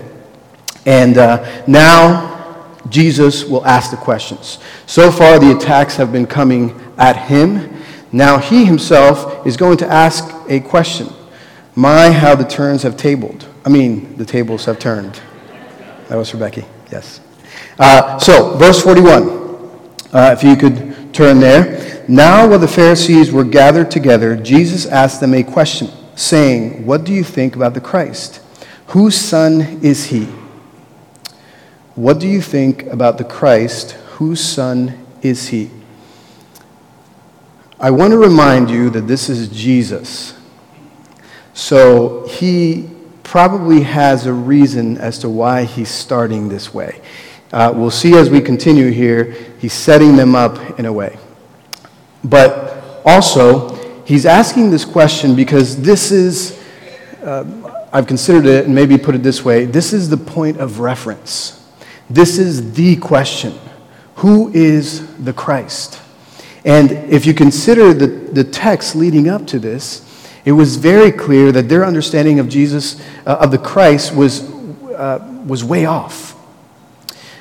And 0.85 1.17
uh, 1.17 1.63
now 1.67 2.31
Jesus 2.89 3.45
will 3.45 3.65
ask 3.65 3.91
the 3.91 3.97
questions. 3.97 4.59
So 4.85 5.11
far, 5.11 5.39
the 5.39 5.55
attacks 5.55 5.95
have 5.95 6.11
been 6.11 6.25
coming 6.25 6.79
at 6.97 7.15
him. 7.15 7.81
Now 8.11 8.37
he 8.37 8.65
himself 8.65 9.45
is 9.45 9.55
going 9.57 9.77
to 9.77 9.87
ask 9.87 10.33
a 10.49 10.59
question. 10.59 11.07
My, 11.75 12.11
how 12.11 12.35
the 12.35 12.43
turns 12.43 12.83
have 12.83 12.97
tabled. 12.97 13.47
I 13.65 13.69
mean, 13.69 14.17
the 14.17 14.25
tables 14.25 14.65
have 14.65 14.79
turned. 14.79 15.21
That 16.09 16.17
was 16.17 16.29
for 16.29 16.37
Becky, 16.37 16.65
yes. 16.91 17.21
Uh, 17.79 18.19
so, 18.19 18.57
verse 18.57 18.81
41, 18.83 19.29
uh, 20.11 20.35
if 20.37 20.43
you 20.43 20.57
could 20.57 21.13
turn 21.13 21.39
there. 21.39 22.03
Now, 22.07 22.47
while 22.47 22.59
the 22.59 22.67
Pharisees 22.67 23.31
were 23.31 23.43
gathered 23.43 23.91
together, 23.91 24.35
Jesus 24.35 24.85
asked 24.85 25.21
them 25.21 25.33
a 25.33 25.43
question, 25.43 25.89
saying, 26.15 26.85
What 26.85 27.03
do 27.03 27.13
you 27.13 27.23
think 27.23 27.55
about 27.55 27.73
the 27.73 27.81
Christ? 27.81 28.41
Whose 28.87 29.15
son 29.15 29.79
is 29.81 30.05
he? 30.05 30.27
What 32.01 32.17
do 32.17 32.27
you 32.27 32.41
think 32.41 32.87
about 32.87 33.19
the 33.19 33.23
Christ? 33.23 33.91
Whose 34.17 34.43
son 34.43 35.05
is 35.21 35.49
he? 35.49 35.69
I 37.79 37.91
want 37.91 38.09
to 38.09 38.17
remind 38.17 38.71
you 38.71 38.89
that 38.89 39.01
this 39.01 39.29
is 39.29 39.47
Jesus. 39.49 40.33
So 41.53 42.25
he 42.25 42.89
probably 43.21 43.81
has 43.81 44.25
a 44.25 44.33
reason 44.33 44.97
as 44.97 45.19
to 45.19 45.29
why 45.29 45.65
he's 45.65 45.89
starting 45.89 46.49
this 46.49 46.73
way. 46.73 47.01
Uh, 47.53 47.71
we'll 47.75 47.91
see 47.91 48.15
as 48.15 48.31
we 48.31 48.41
continue 48.41 48.89
here, 48.89 49.33
he's 49.59 49.73
setting 49.73 50.15
them 50.15 50.33
up 50.33 50.79
in 50.79 50.87
a 50.87 50.91
way. 50.91 51.19
But 52.23 53.03
also, 53.05 53.75
he's 54.05 54.25
asking 54.25 54.71
this 54.71 54.85
question 54.85 55.35
because 55.35 55.79
this 55.79 56.11
is, 56.11 56.59
uh, 57.21 57.45
I've 57.93 58.07
considered 58.07 58.47
it 58.47 58.65
and 58.65 58.73
maybe 58.73 58.97
put 58.97 59.13
it 59.13 59.21
this 59.21 59.45
way 59.45 59.65
this 59.65 59.93
is 59.93 60.09
the 60.09 60.17
point 60.17 60.57
of 60.57 60.79
reference. 60.79 61.60
This 62.13 62.37
is 62.37 62.73
the 62.73 62.97
question 62.97 63.57
Who 64.15 64.51
is 64.53 65.15
the 65.23 65.31
Christ? 65.31 66.01
And 66.65 66.91
if 66.91 67.25
you 67.25 67.33
consider 67.33 67.93
the, 67.93 68.07
the 68.07 68.43
text 68.43 68.95
leading 68.95 69.29
up 69.29 69.47
to 69.47 69.59
this, 69.59 70.07
it 70.43 70.51
was 70.51 70.75
very 70.75 71.11
clear 71.11 71.51
that 71.51 71.69
their 71.69 71.85
understanding 71.85 72.39
of 72.39 72.49
Jesus, 72.49 73.01
uh, 73.25 73.37
of 73.39 73.51
the 73.51 73.57
Christ, 73.57 74.13
was, 74.13 74.51
uh, 74.91 75.41
was 75.47 75.63
way 75.63 75.85
off. 75.85 76.35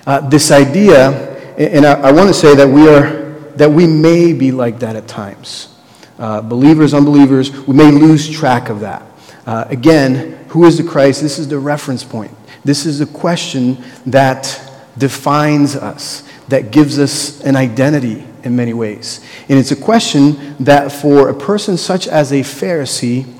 Uh, 0.07 0.27
this 0.29 0.51
idea, 0.51 1.11
and 1.57 1.85
I, 1.85 2.01
I 2.01 2.13
want 2.13 2.29
to 2.29 2.35
say 2.35 2.55
that 2.55 2.69
we, 2.69 2.89
are, 2.89 3.33
that 3.57 3.71
we 3.71 3.87
may 3.87 4.33
be 4.33 4.53
like 4.53 4.79
that 4.79 4.97
at 4.97 5.09
times. 5.09 5.75
Uh, 6.19 6.41
believers, 6.41 6.95
unbelievers, 6.95 7.51
we 7.67 7.75
may 7.75 7.91
lose 7.91 8.31
track 8.31 8.69
of 8.69 8.81
that. 8.81 9.03
Uh, 9.47 9.65
again, 9.69 10.45
who 10.49 10.65
is 10.65 10.79
the 10.79 10.85
Christ? 10.85 11.23
This 11.23 11.39
is 11.39 11.49
the 11.49 11.59
reference 11.59 12.05
point. 12.05 12.33
This 12.65 12.87
is 12.87 13.01
a 13.01 13.07
question 13.07 13.83
that 14.07 14.61
defines 14.99 15.77
us, 15.77 16.29
that 16.49 16.71
gives 16.71 16.99
us 16.99 17.41
an 17.43 17.57
identity 17.57 18.25
in 18.43 18.57
many 18.57 18.73
ways. 18.73 19.25
And 19.49 19.59
it's 19.59 19.71
a 19.71 19.77
question 19.77 20.57
that 20.61 20.93
for 20.93 21.29
a 21.29 21.35
person 21.35 21.77
such 21.77 22.09
as 22.09 22.33
a 22.33 22.41
Pharisee, 22.41 23.33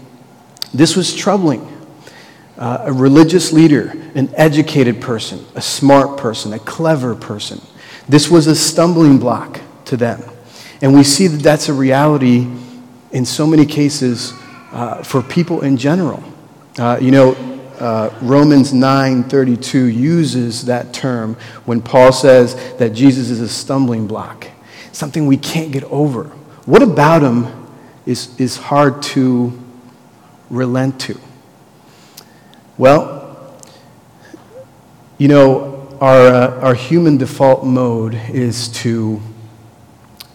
this 0.73 0.97
was 0.97 1.15
troubling. 1.15 1.67
Uh, 2.59 2.83
a 2.85 2.93
religious 2.93 3.53
leader, 3.53 3.91
an 4.15 4.31
educated 4.35 5.01
person, 5.01 5.45
a 5.55 5.63
smart 5.63 6.19
person, 6.19 6.53
a 6.53 6.59
clever 6.59 7.15
person. 7.15 7.61
This 8.07 8.31
was 8.31 8.47
a 8.47 8.55
stumbling 8.55 9.19
block 9.19 9.61
to 9.87 9.97
them. 9.97 10.23
And 10.83 10.95
we 10.95 11.03
see 11.03 11.27
that 11.27 11.43
that's 11.43 11.69
a 11.69 11.73
reality 11.73 12.47
in 13.13 13.25
so 13.25 13.47
many 13.47 13.65
cases 13.65 14.35
uh, 14.73 15.03
for 15.03 15.23
people 15.23 15.63
in 15.63 15.77
general. 15.77 16.23
Uh, 16.79 16.99
you 17.01 17.11
know, 17.11 17.35
uh, 17.81 18.11
Romans 18.21 18.73
9:32 18.73 19.93
uses 19.93 20.67
that 20.67 20.93
term 20.93 21.37
when 21.65 21.81
Paul 21.81 22.13
says 22.13 22.55
that 22.77 22.91
Jesus 22.91 23.31
is 23.31 23.41
a 23.41 23.49
stumbling 23.49 24.07
block, 24.07 24.47
something 24.93 25.27
we 25.27 25.39
can't 25.39 25.73
get 25.73 25.85
over. 25.85 26.25
What 26.67 26.83
about 26.83 27.23
him 27.23 27.47
is, 28.05 28.39
is 28.39 28.57
hard 28.57 29.03
to 29.03 29.59
relent 30.51 31.01
to? 31.01 31.19
Well, 32.77 33.57
you 35.17 35.29
know, 35.29 35.97
our, 36.01 36.27
uh, 36.29 36.61
our 36.61 36.75
human 36.75 37.17
default 37.17 37.65
mode 37.65 38.15
is 38.31 38.69
to, 38.69 39.21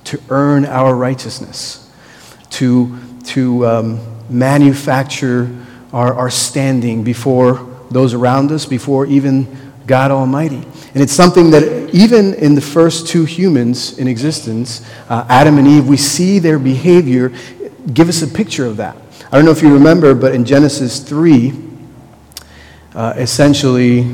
to 0.05 0.21
earn 0.29 0.65
our 0.65 0.95
righteousness, 0.95 1.91
to, 2.51 2.97
to 3.25 3.65
um, 3.65 3.99
manufacture 4.29 5.49
our, 5.95 6.13
our 6.13 6.29
standing 6.29 7.05
before 7.05 7.65
those 7.89 8.13
around 8.13 8.51
us, 8.51 8.65
before 8.65 9.05
even 9.05 9.47
God 9.87 10.11
Almighty. 10.11 10.57
And 10.57 11.01
it's 11.01 11.13
something 11.13 11.51
that 11.51 11.63
even 11.93 12.33
in 12.33 12.53
the 12.53 12.61
first 12.61 13.07
two 13.07 13.23
humans 13.23 13.97
in 13.97 14.05
existence, 14.05 14.85
uh, 15.07 15.25
Adam 15.29 15.57
and 15.57 15.65
Eve, 15.65 15.87
we 15.87 15.95
see 15.95 16.37
their 16.37 16.59
behavior 16.59 17.31
give 17.93 18.09
us 18.09 18.21
a 18.21 18.27
picture 18.27 18.65
of 18.65 18.75
that. 18.77 18.97
I 19.31 19.37
don't 19.37 19.45
know 19.45 19.51
if 19.51 19.61
you 19.61 19.73
remember, 19.73 20.13
but 20.13 20.35
in 20.35 20.43
Genesis 20.43 20.99
3, 20.99 21.53
uh, 22.93 23.13
essentially, 23.15 24.13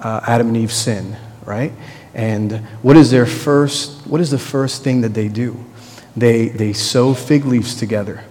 uh, 0.00 0.22
Adam 0.26 0.48
and 0.48 0.56
Eve 0.56 0.72
sin, 0.72 1.16
right? 1.44 1.72
And 2.14 2.66
what 2.82 2.96
is 2.96 3.12
their 3.12 3.26
first, 3.26 4.04
what 4.08 4.20
is 4.20 4.32
the 4.32 4.38
first 4.38 4.82
thing 4.82 5.02
that 5.02 5.14
they 5.14 5.28
do? 5.28 5.64
They, 6.16 6.48
they 6.48 6.72
sew 6.72 7.14
fig 7.14 7.44
leaves 7.44 7.76
together 7.76 8.24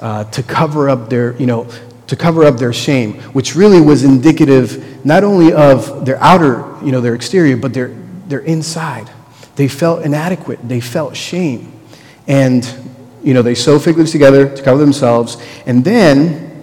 uh, 0.00 0.24
to 0.24 0.42
cover 0.42 0.88
up 0.88 1.08
their, 1.08 1.36
you 1.36 1.46
know, 1.46 1.68
to 2.06 2.16
cover 2.16 2.44
up 2.44 2.58
their 2.58 2.72
shame, 2.72 3.14
which 3.32 3.54
really 3.54 3.80
was 3.80 4.04
indicative 4.04 5.04
not 5.04 5.24
only 5.24 5.52
of 5.52 6.04
their 6.04 6.22
outer, 6.22 6.76
you 6.84 6.92
know, 6.92 7.00
their 7.00 7.14
exterior, 7.14 7.56
but 7.56 7.72
their, 7.72 7.88
their 8.26 8.40
inside. 8.40 9.10
They 9.56 9.68
felt 9.68 10.02
inadequate. 10.02 10.68
They 10.68 10.80
felt 10.80 11.16
shame. 11.16 11.72
And, 12.26 12.68
you 13.22 13.34
know, 13.34 13.42
they 13.42 13.54
sew 13.54 13.78
fig 13.78 13.96
leaves 13.96 14.12
together 14.12 14.54
to 14.54 14.62
cover 14.62 14.78
themselves. 14.78 15.36
And 15.66 15.84
then, 15.84 16.62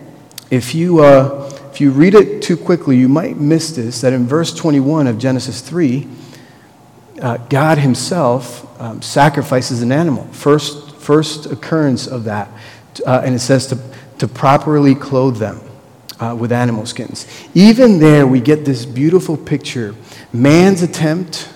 if 0.50 0.76
you, 0.76 1.00
uh, 1.00 1.50
if 1.72 1.80
you 1.80 1.92
read 1.92 2.14
it 2.14 2.42
too 2.42 2.58
quickly, 2.58 2.98
you 2.98 3.08
might 3.08 3.38
miss 3.38 3.72
this 3.72 4.02
that 4.02 4.14
in 4.14 4.28
verse 4.28 4.54
21 4.54 5.08
of 5.08 5.18
Genesis 5.18 5.62
3, 5.62 6.08
uh, 7.22 7.38
God 7.38 7.78
Himself 7.78 8.68
um, 8.82 9.02
sacrifices 9.02 9.82
an 9.82 9.92
animal. 9.92 10.26
First, 10.32 10.96
first 10.98 11.46
occurrence 11.46 12.08
of 12.08 12.26
that 12.26 12.50
uh, 13.06 13.22
and 13.24 13.36
it 13.36 13.40
says 13.40 13.68
to, 13.68 13.80
to 14.18 14.28
properly 14.28 14.96
clothe 14.96 15.38
them 15.38 15.62
uh, 16.20 16.36
with 16.36 16.52
animal 16.52 16.86
skins. 16.86 17.28
Even 17.54 18.00
there, 18.00 18.28
we 18.28 18.40
get 18.40 18.66
this 18.66 18.86
beautiful 18.86 19.38
picture. 19.38 19.96
Man's 20.32 20.84
attempt, 20.84 21.50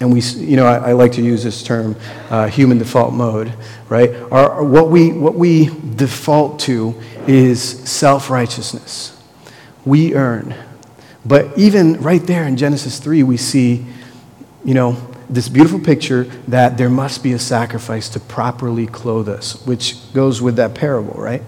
and 0.00 0.12
we, 0.12 0.20
you 0.20 0.56
know, 0.56 0.66
I, 0.66 0.90
I 0.90 0.92
like 0.92 1.12
to 1.12 1.22
use 1.22 1.44
this 1.44 1.62
term, 1.62 1.96
uh, 2.30 2.46
human 2.46 2.78
default 2.78 3.12
mode, 3.12 3.52
right? 3.88 4.10
Our, 4.32 4.64
what, 4.64 4.88
we, 4.88 5.12
what 5.12 5.34
we 5.34 5.70
default 5.96 6.60
to 6.60 6.94
is 7.26 7.62
self 7.62 8.30
righteousness. 8.30 9.16
We 9.84 10.14
earn. 10.14 10.54
But 11.24 11.56
even 11.58 12.00
right 12.00 12.22
there 12.22 12.44
in 12.44 12.56
Genesis 12.56 12.98
3, 12.98 13.22
we 13.24 13.36
see, 13.36 13.84
you 14.64 14.74
know, 14.74 15.09
this 15.30 15.48
beautiful 15.48 15.78
picture 15.78 16.24
that 16.48 16.76
there 16.76 16.90
must 16.90 17.22
be 17.22 17.32
a 17.32 17.38
sacrifice 17.38 18.08
to 18.10 18.20
properly 18.20 18.86
clothe 18.86 19.28
us, 19.28 19.64
which 19.64 20.12
goes 20.12 20.42
with 20.42 20.56
that 20.56 20.74
parable, 20.74 21.14
right? 21.14 21.42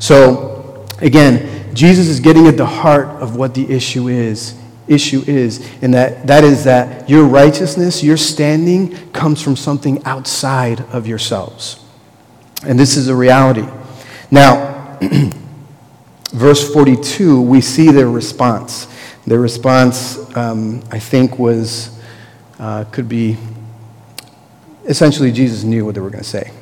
So, 0.00 0.86
again, 0.98 1.74
Jesus 1.74 2.08
is 2.08 2.20
getting 2.20 2.46
at 2.46 2.56
the 2.56 2.66
heart 2.66 3.08
of 3.08 3.36
what 3.36 3.54
the 3.54 3.70
issue 3.70 4.08
is. 4.08 4.58
Issue 4.88 5.22
is, 5.26 5.68
and 5.82 5.94
that, 5.94 6.26
that 6.26 6.42
is 6.42 6.64
that 6.64 7.08
your 7.08 7.24
righteousness, 7.24 8.02
your 8.02 8.16
standing, 8.16 8.96
comes 9.12 9.40
from 9.40 9.56
something 9.56 10.02
outside 10.04 10.80
of 10.92 11.06
yourselves. 11.06 11.84
And 12.66 12.78
this 12.78 12.96
is 12.96 13.08
a 13.08 13.14
reality. 13.14 13.66
Now, 14.30 14.98
verse 16.32 16.72
42, 16.72 17.40
we 17.42 17.60
see 17.60 17.90
their 17.90 18.08
response. 18.08 18.88
Their 19.26 19.40
response, 19.40 20.18
um, 20.36 20.82
I 20.90 20.98
think, 20.98 21.38
was, 21.38 22.00
uh, 22.62 22.84
could 22.92 23.08
be 23.08 23.36
essentially 24.84 25.32
Jesus 25.32 25.64
knew 25.64 25.84
what 25.84 25.96
they 25.96 26.00
were 26.00 26.10
going 26.10 26.22
to 26.22 26.28
say. 26.28 26.52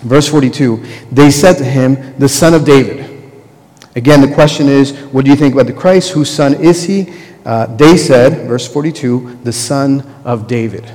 Verse 0.00 0.26
42 0.26 0.82
They 1.12 1.30
said 1.30 1.58
to 1.58 1.64
him, 1.64 2.18
The 2.18 2.30
son 2.30 2.54
of 2.54 2.64
David. 2.64 3.10
Again, 3.94 4.22
the 4.22 4.34
question 4.34 4.68
is, 4.68 4.92
What 5.12 5.26
do 5.26 5.30
you 5.30 5.36
think 5.36 5.52
about 5.52 5.66
the 5.66 5.74
Christ? 5.74 6.12
Whose 6.12 6.30
son 6.30 6.54
is 6.54 6.84
he? 6.84 7.12
Uh, 7.44 7.66
they 7.76 7.98
said, 7.98 8.48
verse 8.48 8.66
42, 8.66 9.40
The 9.44 9.52
son 9.52 10.00
of 10.24 10.46
David. 10.46 10.90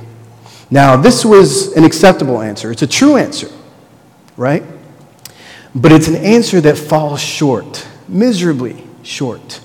Now, 0.68 0.96
this 0.96 1.24
was 1.24 1.72
an 1.74 1.84
acceptable 1.84 2.40
answer. 2.40 2.72
It's 2.72 2.82
a 2.82 2.88
true 2.88 3.16
answer, 3.16 3.48
right? 4.36 4.64
But 5.76 5.92
it's 5.92 6.08
an 6.08 6.16
answer 6.16 6.60
that 6.62 6.76
falls 6.76 7.20
short, 7.20 7.86
miserably 8.08 8.82
short. 9.04 9.60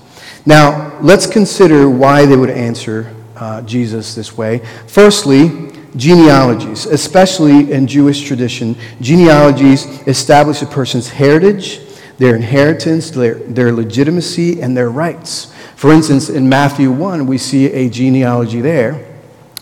Now, 0.45 0.99
let's 1.01 1.25
consider 1.25 1.89
why 1.89 2.27
they 2.27 2.35
would 2.35 2.51
answer 2.51 3.11
uh, 3.35 3.61
Jesus 3.63 4.15
this 4.15 4.37
way. 4.37 4.61
Firstly, 4.87 5.71
genealogies, 5.95 6.85
especially 6.85 7.71
in 7.71 7.87
Jewish 7.87 8.21
tradition, 8.23 8.75
genealogies 9.01 9.85
establish 10.07 10.61
a 10.61 10.65
person's 10.65 11.09
heritage, 11.09 11.81
their 12.17 12.35
inheritance, 12.35 13.11
their, 13.11 13.35
their 13.35 13.71
legitimacy, 13.71 14.61
and 14.61 14.75
their 14.75 14.89
rights. 14.89 15.53
For 15.75 15.91
instance, 15.91 16.29
in 16.29 16.47
Matthew 16.47 16.91
1, 16.91 17.27
we 17.27 17.37
see 17.37 17.67
a 17.67 17.89
genealogy 17.89 18.61
there 18.61 19.15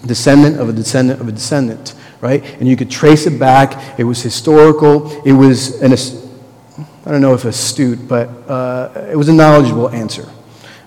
descendant 0.06 0.60
of 0.60 0.70
a 0.70 0.74
descendant 0.74 1.22
of 1.22 1.28
a 1.28 1.32
descendant, 1.32 1.96
right? 2.22 2.44
And 2.60 2.68
you 2.68 2.76
could 2.76 2.92
trace 2.92 3.26
it 3.26 3.40
back. 3.40 3.98
It 4.00 4.04
was 4.04 4.22
historical. 4.22 5.22
It 5.24 5.34
was 5.34 5.82
an, 5.82 5.94
I 7.06 7.12
don't 7.12 7.22
know 7.22 7.34
if 7.34 7.46
astute, 7.46 8.08
but 8.08 8.28
uh, 8.50 9.08
it 9.12 9.16
was 9.16 9.30
a 9.30 9.34
knowledgeable 9.34 9.90
answer, 9.90 10.30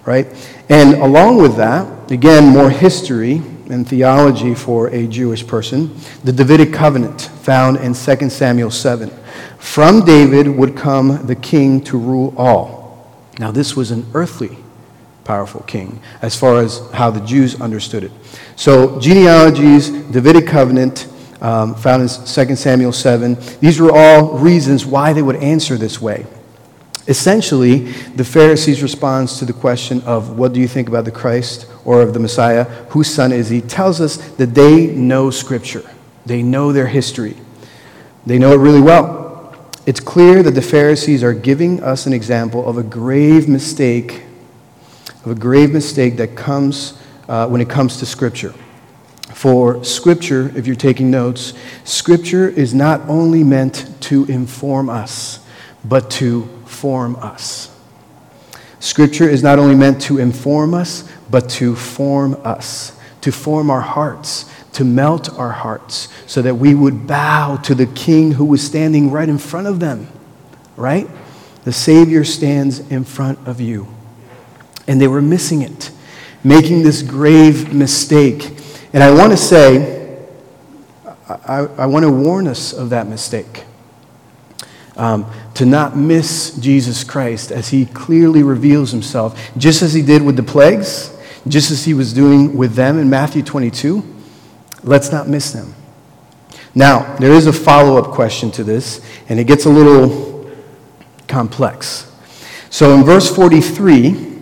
right? 0.05 0.27
And 0.69 0.95
along 0.95 1.41
with 1.41 1.57
that, 1.57 2.11
again, 2.11 2.49
more 2.49 2.71
history 2.71 3.43
and 3.71 3.87
theology 3.87 4.55
for 4.55 4.89
a 4.89 5.07
Jewish 5.07 5.47
person, 5.47 5.97
the 6.25 6.33
Davidic 6.33 6.73
covenant 6.73 7.23
found 7.23 7.79
in 7.79 7.95
2 7.95 8.31
Samuel 8.31 8.71
7. 8.71 9.11
From 9.59 10.05
David 10.05 10.49
would 10.49 10.77
come 10.77 11.27
the 11.27 11.37
king 11.37 11.83
to 11.85 11.99
rule 11.99 12.35
all. 12.37 13.13
Now, 13.39 13.51
this 13.51 13.77
was 13.77 13.91
an 13.91 14.07
earthly 14.15 14.57
powerful 15.25 15.63
king 15.63 16.01
as 16.23 16.37
far 16.37 16.61
as 16.61 16.81
how 16.93 17.11
the 17.11 17.21
Jews 17.21 17.61
understood 17.61 18.05
it. 18.05 18.13
So, 18.55 18.99
genealogies, 19.01 19.91
Davidic 19.91 20.47
covenant, 20.47 21.09
um, 21.41 21.75
found 21.75 22.03
in 22.03 22.09
2 22.09 22.57
Samuel 22.57 22.93
7, 22.93 23.37
these 23.61 23.79
were 23.81 23.93
all 23.93 24.39
reasons 24.39 24.87
why 24.87 25.13
they 25.13 25.23
would 25.23 25.37
answer 25.37 25.77
this 25.77 26.01
way. 26.01 26.27
Essentially, 27.09 27.79
the 28.17 28.25
Pharisees' 28.25 28.83
response 28.83 29.39
to 29.39 29.45
the 29.45 29.53
question 29.53 30.03
of 30.03 30.37
what 30.39 30.53
do 30.53 30.61
you 30.61 30.67
think 30.67 30.89
about 30.89 31.05
the 31.05 31.13
Christ 31.13 31.67
or 31.85 32.03
of 32.03 32.13
the 32.13 32.19
Messiah, 32.19 32.65
whose 32.91 33.13
son 33.13 33.31
is 33.31 33.49
he, 33.49 33.61
tells 33.61 34.01
us 34.01 34.17
that 34.33 34.55
they 34.55 34.87
know 34.87 35.31
Scripture. 35.31 35.89
They 36.25 36.43
know 36.43 36.73
their 36.73 36.89
history. 36.89 37.37
They 38.27 38.39
know 38.39 38.53
it 38.53 38.57
really 38.57 38.81
well. 38.81 39.71
It's 39.87 40.01
clear 40.01 40.43
that 40.43 40.51
the 40.51 40.63
Pharisees 40.63 41.23
are 41.23 41.33
giving 41.33 41.81
us 41.81 42.07
an 42.07 42.13
example 42.13 42.69
of 42.69 42.77
a 42.77 42.83
grave 42.83 43.49
mistake, 43.49 44.25
of 45.25 45.31
a 45.31 45.35
grave 45.37 45.73
mistake 45.73 46.17
that 46.17 46.35
comes 46.35 47.01
uh, 47.29 47.47
when 47.47 47.61
it 47.61 47.71
comes 47.71 47.99
to 47.99 48.07
Scripture. 48.07 48.53
For 49.33 49.85
Scripture, 49.85 50.51
if 50.57 50.67
you're 50.67 50.75
taking 50.75 51.09
notes, 51.09 51.53
Scripture 51.85 52.49
is 52.49 52.75
not 52.75 53.01
only 53.09 53.45
meant 53.45 53.95
to 54.03 54.25
inform 54.25 54.89
us, 54.89 55.39
but 55.85 56.11
to 56.13 56.49
form 56.77 57.17
us. 57.17 57.75
Scripture 58.79 59.29
is 59.29 59.43
not 59.43 59.59
only 59.59 59.75
meant 59.75 60.01
to 60.03 60.19
inform 60.19 60.75
us, 60.75 61.11
but 61.31 61.49
to 61.49 61.75
form 61.75 62.39
us, 62.45 62.97
to 63.23 63.33
form 63.33 63.71
our 63.71 63.81
hearts, 63.81 64.45
to 64.73 64.85
melt 64.85 65.33
our 65.39 65.53
hearts, 65.53 66.09
so 66.27 66.43
that 66.43 66.57
we 66.57 66.75
would 66.75 67.07
bow 67.07 67.57
to 67.57 67.75
the 67.75 67.87
King 67.87 68.33
who 68.33 68.45
was 68.45 68.65
standing 68.65 69.11
right 69.11 69.29
in 69.29 69.39
front 69.39 69.67
of 69.67 69.81
them, 69.81 70.09
right? 70.77 71.09
The 71.65 71.73
Savior 71.73 72.25
stands 72.25 72.81
in 72.91 73.05
front 73.05 73.39
of 73.49 73.61
you. 73.61 73.89
And 74.87 75.01
they 75.01 75.09
were 75.09 75.23
missing 75.23 75.63
it, 75.63 75.91
making 76.45 76.83
this 76.83 77.03
grave 77.03 77.75
mistake. 77.75 78.53
And 78.93 79.03
I 79.03 79.13
want 79.13 79.33
to 79.33 79.37
say, 79.37 80.23
I, 81.29 81.61
I 81.79 81.87
want 81.87 82.05
to 82.05 82.13
warn 82.13 82.47
us 82.47 82.73
of 82.73 82.91
that 82.91 83.09
mistake 83.09 83.65
um, 84.97 85.31
to 85.55 85.67
not 85.67 85.97
miss 85.97 86.57
Jesus 86.59 87.05
Christ 87.05 87.53
as 87.53 87.69
he 87.69 87.87
clearly 87.87 88.43
reveals 88.43 88.91
himself, 88.91 89.51
just 89.57 89.83
as 89.83 89.93
he 89.93 90.03
did 90.03 90.23
with 90.23 90.37
the 90.37 90.43
plagues, 90.43 91.17
just 91.49 91.71
as 91.71 91.85
he 91.85 91.95
was 91.95 92.13
doing 92.13 92.57
with 92.57 92.75
them 92.75 92.99
in 92.99 93.09
Matthew 93.09 93.43
22. 93.43 94.03
Let's 94.83 95.13
not 95.13 95.29
miss 95.29 95.53
them. 95.53 95.75
Now, 96.75 97.17
there 97.17 97.33
is 97.33 97.47
a 97.47 97.53
follow 97.53 97.97
up 97.97 98.13
question 98.13 98.51
to 98.53 98.65
this, 98.65 99.05
and 99.29 99.41
it 99.41 99.45
gets 99.45 99.65
a 99.65 99.71
little 99.71 100.51
complex. 101.27 102.13
So 102.71 102.95
in 102.95 103.05
verse 103.05 103.35
43, 103.35 104.35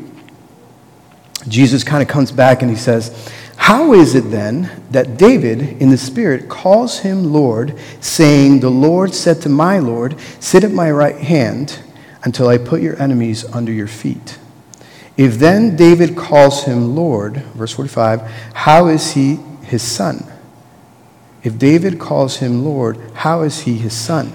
Jesus 1.46 1.84
kind 1.84 2.02
of 2.02 2.08
comes 2.08 2.32
back 2.32 2.62
and 2.62 2.70
he 2.70 2.76
says, 2.76 3.30
how 3.64 3.94
is 3.94 4.14
it 4.14 4.30
then 4.30 4.70
that 4.90 5.16
David, 5.16 5.80
in 5.80 5.88
the 5.88 5.96
Spirit, 5.96 6.50
calls 6.50 6.98
him 6.98 7.32
Lord, 7.32 7.78
saying, 7.98 8.60
The 8.60 8.68
Lord 8.68 9.14
said 9.14 9.40
to 9.40 9.48
my 9.48 9.78
Lord, 9.78 10.20
Sit 10.38 10.64
at 10.64 10.70
my 10.70 10.90
right 10.90 11.16
hand 11.16 11.78
until 12.24 12.48
I 12.48 12.58
put 12.58 12.82
your 12.82 13.00
enemies 13.00 13.42
under 13.54 13.72
your 13.72 13.86
feet? 13.86 14.38
If 15.16 15.38
then 15.38 15.76
David 15.76 16.14
calls 16.14 16.64
him 16.64 16.94
Lord, 16.94 17.36
verse 17.54 17.72
45, 17.72 18.20
how 18.52 18.88
is 18.88 19.12
he 19.12 19.36
his 19.62 19.80
son? 19.80 20.30
If 21.42 21.56
David 21.56 21.98
calls 21.98 22.36
him 22.36 22.66
Lord, 22.66 22.98
how 23.14 23.44
is 23.44 23.62
he 23.62 23.78
his 23.78 23.94
son? 23.94 24.30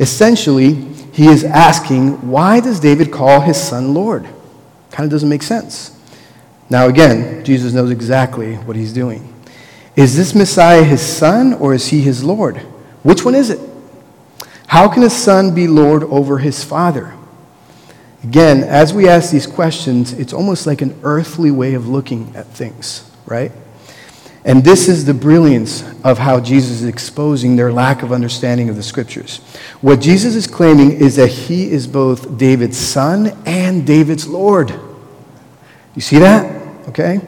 Essentially, 0.00 0.74
he 1.12 1.28
is 1.28 1.44
asking, 1.44 2.28
why 2.28 2.58
does 2.58 2.80
David 2.80 3.12
call 3.12 3.40
his 3.40 3.56
son 3.56 3.94
Lord? 3.94 4.24
Kind 4.90 5.04
of 5.04 5.10
doesn't 5.10 5.28
make 5.28 5.44
sense. 5.44 5.94
Now, 6.70 6.86
again, 6.86 7.44
Jesus 7.44 7.72
knows 7.72 7.90
exactly 7.90 8.56
what 8.56 8.76
he's 8.76 8.92
doing. 8.92 9.34
Is 9.96 10.16
this 10.16 10.34
Messiah 10.34 10.84
his 10.84 11.00
son 11.00 11.54
or 11.54 11.74
is 11.74 11.88
he 11.88 12.00
his 12.00 12.22
Lord? 12.22 12.58
Which 13.02 13.24
one 13.24 13.34
is 13.34 13.50
it? 13.50 13.60
How 14.66 14.88
can 14.88 15.02
a 15.02 15.10
son 15.10 15.54
be 15.54 15.66
Lord 15.66 16.04
over 16.04 16.38
his 16.38 16.62
father? 16.62 17.14
Again, 18.22 18.64
as 18.64 18.92
we 18.92 19.08
ask 19.08 19.30
these 19.30 19.46
questions, 19.46 20.12
it's 20.12 20.32
almost 20.32 20.66
like 20.66 20.82
an 20.82 20.98
earthly 21.02 21.50
way 21.50 21.74
of 21.74 21.88
looking 21.88 22.34
at 22.36 22.46
things, 22.48 23.10
right? 23.26 23.50
And 24.44 24.64
this 24.64 24.88
is 24.88 25.04
the 25.04 25.14
brilliance 25.14 25.82
of 26.04 26.18
how 26.18 26.40
Jesus 26.40 26.82
is 26.82 26.84
exposing 26.84 27.56
their 27.56 27.72
lack 27.72 28.02
of 28.02 28.12
understanding 28.12 28.68
of 28.68 28.76
the 28.76 28.82
scriptures. 28.82 29.38
What 29.80 30.00
Jesus 30.00 30.34
is 30.34 30.46
claiming 30.46 30.92
is 30.92 31.16
that 31.16 31.28
he 31.28 31.70
is 31.70 31.86
both 31.86 32.38
David's 32.38 32.78
son 32.78 33.36
and 33.46 33.86
David's 33.86 34.26
Lord. 34.26 34.72
You 35.94 36.02
see 36.02 36.18
that? 36.18 36.57
Okay? 36.88 37.20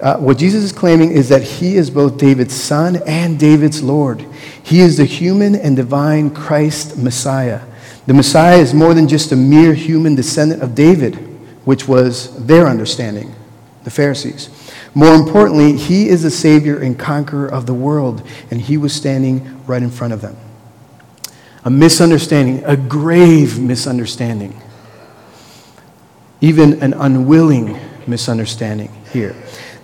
Uh, 0.00 0.18
what 0.18 0.36
Jesus 0.36 0.64
is 0.64 0.72
claiming 0.72 1.12
is 1.12 1.28
that 1.28 1.42
he 1.42 1.76
is 1.76 1.88
both 1.88 2.18
David's 2.18 2.54
son 2.54 2.96
and 3.06 3.38
David's 3.38 3.82
Lord. 3.82 4.26
He 4.62 4.80
is 4.80 4.96
the 4.96 5.04
human 5.04 5.54
and 5.54 5.76
divine 5.76 6.30
Christ 6.30 6.98
Messiah. 6.98 7.62
The 8.06 8.14
Messiah 8.14 8.58
is 8.58 8.74
more 8.74 8.92
than 8.92 9.08
just 9.08 9.32
a 9.32 9.36
mere 9.36 9.72
human 9.72 10.14
descendant 10.14 10.62
of 10.62 10.74
David, 10.74 11.14
which 11.64 11.88
was 11.88 12.44
their 12.46 12.66
understanding, 12.66 13.34
the 13.84 13.90
Pharisees. 13.90 14.50
More 14.94 15.14
importantly, 15.14 15.76
he 15.76 16.08
is 16.08 16.22
the 16.22 16.30
Savior 16.30 16.78
and 16.80 16.98
conqueror 16.98 17.46
of 17.48 17.66
the 17.66 17.74
world, 17.74 18.26
and 18.50 18.60
he 18.60 18.76
was 18.76 18.92
standing 18.92 19.64
right 19.66 19.82
in 19.82 19.90
front 19.90 20.12
of 20.12 20.20
them. 20.20 20.36
A 21.64 21.70
misunderstanding, 21.70 22.62
a 22.64 22.76
grave 22.76 23.58
misunderstanding, 23.58 24.60
even 26.42 26.82
an 26.82 26.92
unwilling 26.92 27.78
misunderstanding 28.06 28.92
here. 29.14 29.34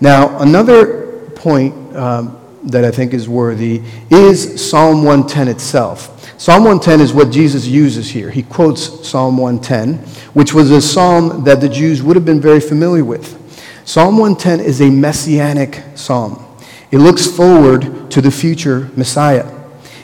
Now, 0.00 0.38
another 0.40 1.30
point 1.30 1.96
um, 1.96 2.38
that 2.64 2.84
I 2.84 2.90
think 2.90 3.14
is 3.14 3.26
worthy 3.26 3.82
is 4.10 4.68
Psalm 4.68 5.04
110 5.04 5.48
itself. 5.48 6.16
Psalm 6.38 6.64
110 6.64 7.00
is 7.00 7.14
what 7.14 7.30
Jesus 7.30 7.66
uses 7.66 8.10
here. 8.10 8.30
He 8.30 8.42
quotes 8.42 9.08
Psalm 9.08 9.38
110, 9.38 9.98
which 10.34 10.52
was 10.52 10.70
a 10.70 10.80
psalm 10.80 11.44
that 11.44 11.60
the 11.60 11.68
Jews 11.68 12.02
would 12.02 12.16
have 12.16 12.24
been 12.24 12.40
very 12.40 12.60
familiar 12.60 13.04
with. 13.04 13.38
Psalm 13.86 14.18
110 14.18 14.60
is 14.60 14.80
a 14.80 14.90
messianic 14.90 15.82
psalm. 15.94 16.44
It 16.90 16.98
looks 16.98 17.26
forward 17.26 18.10
to 18.10 18.20
the 18.20 18.30
future 18.30 18.90
Messiah. 18.96 19.50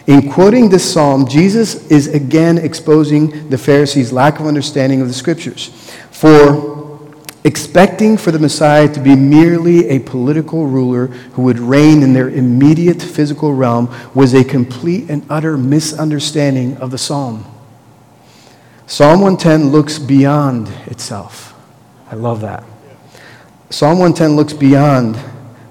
In 0.06 0.30
quoting 0.30 0.68
this 0.68 0.90
psalm, 0.90 1.26
Jesus 1.26 1.90
is 1.90 2.06
again 2.08 2.58
exposing 2.58 3.48
the 3.48 3.58
Pharisees' 3.58 4.12
lack 4.12 4.38
of 4.38 4.46
understanding 4.46 5.00
of 5.00 5.08
the 5.08 5.14
scriptures. 5.14 5.68
For 6.10 6.75
expecting 7.46 8.16
for 8.16 8.30
the 8.30 8.38
Messiah 8.38 8.88
to 8.92 9.00
be 9.00 9.14
merely 9.14 9.88
a 9.88 10.00
political 10.00 10.66
ruler 10.66 11.06
who 11.06 11.42
would 11.42 11.58
reign 11.58 12.02
in 12.02 12.12
their 12.12 12.28
immediate 12.28 13.00
physical 13.00 13.54
realm 13.54 13.88
was 14.14 14.34
a 14.34 14.44
complete 14.44 15.08
and 15.08 15.24
utter 15.30 15.56
misunderstanding 15.56 16.76
of 16.78 16.90
the 16.90 16.98
psalm. 16.98 17.44
Psalm 18.86 19.20
110 19.20 19.70
looks 19.70 19.98
beyond 19.98 20.68
itself. 20.86 21.54
I 22.10 22.16
love 22.16 22.40
that. 22.42 22.64
Psalm 23.70 23.98
110 23.98 24.36
looks 24.36 24.52
beyond 24.52 25.18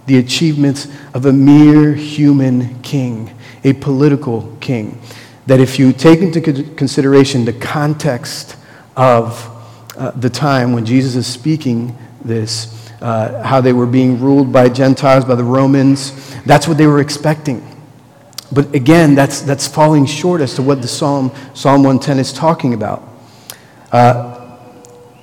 the 0.06 0.18
achievements 0.18 0.88
of 1.14 1.26
a 1.26 1.34
mere 1.34 1.94
human 1.94 2.82
king 2.82 3.36
a 3.66 3.74
political 3.74 4.56
king. 4.62 5.02
That 5.48 5.60
if 5.60 5.78
you 5.78 5.92
take 5.92 6.20
into 6.22 6.40
consideration 6.76 7.44
the 7.44 7.54
context 7.54 8.56
of 8.96 9.52
uh, 9.98 10.12
the 10.12 10.30
time 10.30 10.74
when 10.74 10.86
Jesus 10.86 11.16
is 11.16 11.28
speaking 11.28 11.98
this, 12.24 12.92
uh, 13.02 13.44
how 13.44 13.62
they 13.62 13.74
were 13.74 13.86
being 13.86 14.20
ruled 14.20 14.52
by 14.52 14.70
Gentiles, 14.70 15.26
by 15.26 15.36
the 15.36 15.44
Romans, 15.44 16.36
that's 16.44 16.68
what 16.68 16.78
they 16.78 16.88
were 16.88 17.00
expecting. 17.00 17.66
But 18.52 18.74
again, 18.76 19.16
that's, 19.16 19.42
that's 19.42 19.68
falling 19.68 20.06
short 20.06 20.42
as 20.42 20.56
to 20.56 20.62
what 20.62 20.82
the 20.82 20.88
Psalm, 20.88 21.32
Psalm 21.54 21.84
110 21.84 22.20
is 22.20 22.34
talking 22.34 22.74
about. 22.74 23.04
Uh, 23.92 24.58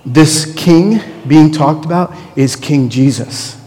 this 0.05 0.53
king 0.57 1.01
being 1.29 1.53
talked 1.53 1.85
about 1.85 2.15
is 2.37 2.57
King 2.57 2.89
Jesus. 2.89 3.61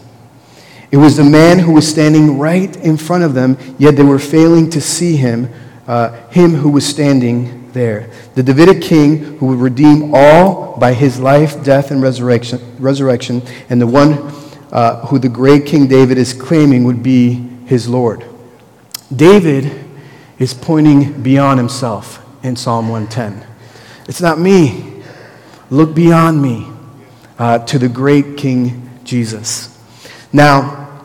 It 0.90 0.98
was 0.98 1.16
the 1.16 1.24
man 1.24 1.58
who 1.58 1.72
was 1.72 1.88
standing 1.88 2.38
right 2.38 2.74
in 2.76 2.96
front 2.96 3.24
of 3.24 3.34
them, 3.34 3.58
yet 3.78 3.96
they 3.96 4.02
were 4.02 4.18
failing 4.18 4.70
to 4.70 4.80
see 4.80 5.16
him, 5.16 5.50
uh, 5.86 6.10
him 6.28 6.54
who 6.54 6.70
was 6.70 6.86
standing 6.86 7.65
there. 7.76 8.10
The 8.34 8.42
Davidic 8.42 8.82
king 8.82 9.38
who 9.38 9.46
would 9.46 9.58
redeem 9.58 10.14
all 10.14 10.76
by 10.78 10.94
his 10.94 11.20
life, 11.20 11.62
death, 11.62 11.92
and 11.92 12.02
resurrection, 12.02 12.60
resurrection 12.80 13.42
and 13.68 13.80
the 13.80 13.86
one 13.86 14.14
uh, 14.72 15.06
who 15.06 15.18
the 15.18 15.28
great 15.28 15.66
King 15.66 15.86
David 15.86 16.18
is 16.18 16.32
claiming 16.32 16.84
would 16.84 17.02
be 17.02 17.34
his 17.66 17.88
Lord. 17.88 18.24
David 19.14 19.84
is 20.38 20.52
pointing 20.54 21.22
beyond 21.22 21.58
himself 21.58 22.24
in 22.42 22.56
Psalm 22.56 22.88
110. 22.88 23.46
It's 24.08 24.20
not 24.20 24.38
me. 24.38 25.02
Look 25.70 25.94
beyond 25.94 26.42
me 26.42 26.66
uh, 27.38 27.58
to 27.66 27.78
the 27.78 27.88
great 27.88 28.36
King 28.36 28.90
Jesus. 29.04 29.78
Now, 30.32 31.04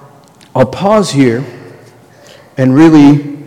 I'll 0.56 0.66
pause 0.66 1.12
here 1.12 1.46
and 2.58 2.76
really, 2.76 3.40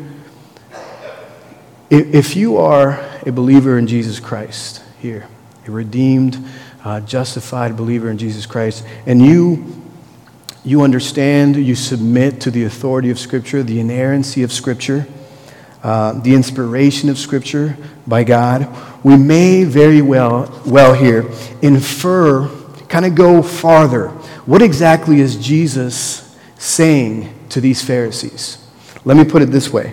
if 1.90 2.34
you 2.34 2.56
are 2.56 3.13
a 3.26 3.32
believer 3.32 3.78
in 3.78 3.86
Jesus 3.86 4.20
Christ 4.20 4.82
here, 5.00 5.26
a 5.66 5.70
redeemed, 5.70 6.42
uh, 6.84 7.00
justified 7.00 7.76
believer 7.76 8.10
in 8.10 8.18
Jesus 8.18 8.46
Christ, 8.46 8.84
and 9.06 9.20
you 9.20 9.80
you 10.66 10.80
understand, 10.80 11.56
you 11.56 11.74
submit 11.74 12.40
to 12.40 12.50
the 12.50 12.64
authority 12.64 13.10
of 13.10 13.18
Scripture, 13.18 13.62
the 13.62 13.80
inerrancy 13.80 14.42
of 14.42 14.50
Scripture, 14.50 15.06
uh, 15.82 16.12
the 16.22 16.34
inspiration 16.34 17.10
of 17.10 17.18
Scripture 17.18 17.76
by 18.06 18.24
God, 18.24 18.74
we 19.04 19.14
may 19.14 19.64
very 19.64 20.00
well, 20.00 20.62
well 20.64 20.94
here 20.94 21.30
infer, 21.60 22.48
kind 22.88 23.04
of 23.04 23.14
go 23.14 23.42
farther 23.42 24.08
what 24.46 24.60
exactly 24.60 25.20
is 25.20 25.36
Jesus 25.36 26.36
saying 26.58 27.32
to 27.48 27.60
these 27.62 27.82
Pharisees? 27.82 28.58
Let 29.04 29.16
me 29.16 29.24
put 29.24 29.40
it 29.40 29.46
this 29.46 29.72
way. 29.72 29.90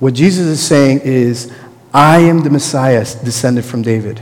What 0.00 0.14
Jesus 0.14 0.46
is 0.46 0.60
saying 0.60 1.00
is, 1.04 1.52
I 1.92 2.18
am 2.20 2.40
the 2.40 2.50
Messiah 2.50 3.04
descended 3.24 3.64
from 3.64 3.82
David. 3.82 4.20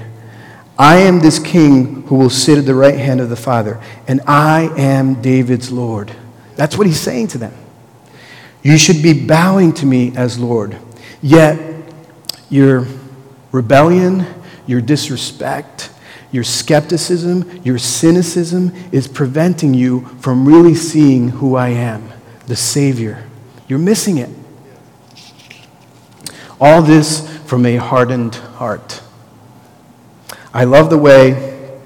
I 0.79 0.97
am 0.99 1.21
this 1.21 1.39
king 1.39 2.03
who 2.03 2.17
will 2.17 2.31
sit 2.31 2.59
at 2.59 2.67
the 2.67 2.75
right 2.75 2.99
hand 2.99 3.21
of 3.21 3.29
the 3.31 3.37
Father, 3.37 3.81
and 4.07 4.21
I 4.27 4.71
am 4.77 5.23
David's 5.23 5.73
Lord. 5.73 6.15
That's 6.55 6.77
what 6.77 6.87
he's 6.87 7.01
saying 7.01 7.29
to 7.29 7.39
them. 7.39 7.55
You 8.63 8.79
should 8.79 9.03
be 9.03 9.27
bowing 9.27 9.73
to 9.75 9.87
me 9.87 10.15
as 10.17 10.39
Lord. 10.39 10.77
Yet, 11.23 11.59
your 12.51 12.87
rebellion, 13.53 14.27
your 14.67 14.81
disrespect, 14.81 15.91
your 16.31 16.45
skepticism, 16.45 17.63
your 17.65 17.79
cynicism 17.79 18.73
is 18.93 19.09
preventing 19.09 19.73
you 19.73 20.03
from 20.21 20.47
really 20.47 20.75
seeing 20.75 21.29
who 21.29 21.57
I 21.57 21.69
am, 21.69 22.13
the 22.47 22.57
Savior. 22.57 23.25
You're 23.69 23.79
missing 23.79 24.19
it. 24.19 24.31
All 26.61 26.83
this 26.83 27.36
from 27.47 27.65
a 27.67 27.77
hardened 27.77 28.35
heart. 28.35 29.01
I 30.53 30.65
love 30.65 30.91
the 30.91 30.99
way 30.99 31.79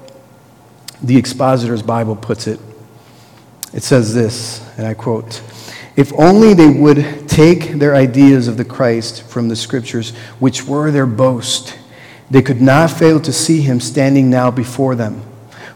the 1.01 1.17
Expositor's 1.17 1.81
Bible 1.81 2.15
puts 2.15 2.47
it. 2.47 2.59
It 3.73 3.83
says 3.83 4.13
this, 4.13 4.67
and 4.77 4.85
I 4.85 4.93
quote 4.93 5.41
If 5.95 6.11
only 6.13 6.53
they 6.53 6.69
would 6.69 7.29
take 7.29 7.73
their 7.73 7.95
ideas 7.95 8.47
of 8.47 8.57
the 8.57 8.65
Christ 8.65 9.23
from 9.23 9.47
the 9.47 9.55
Scriptures, 9.55 10.15
which 10.39 10.65
were 10.65 10.91
their 10.91 11.05
boast 11.05 11.77
they 12.31 12.41
could 12.41 12.61
not 12.61 12.89
fail 12.89 13.19
to 13.19 13.33
see 13.33 13.59
him 13.59 13.81
standing 13.81 14.29
now 14.29 14.49
before 14.49 14.95
them. 14.95 15.21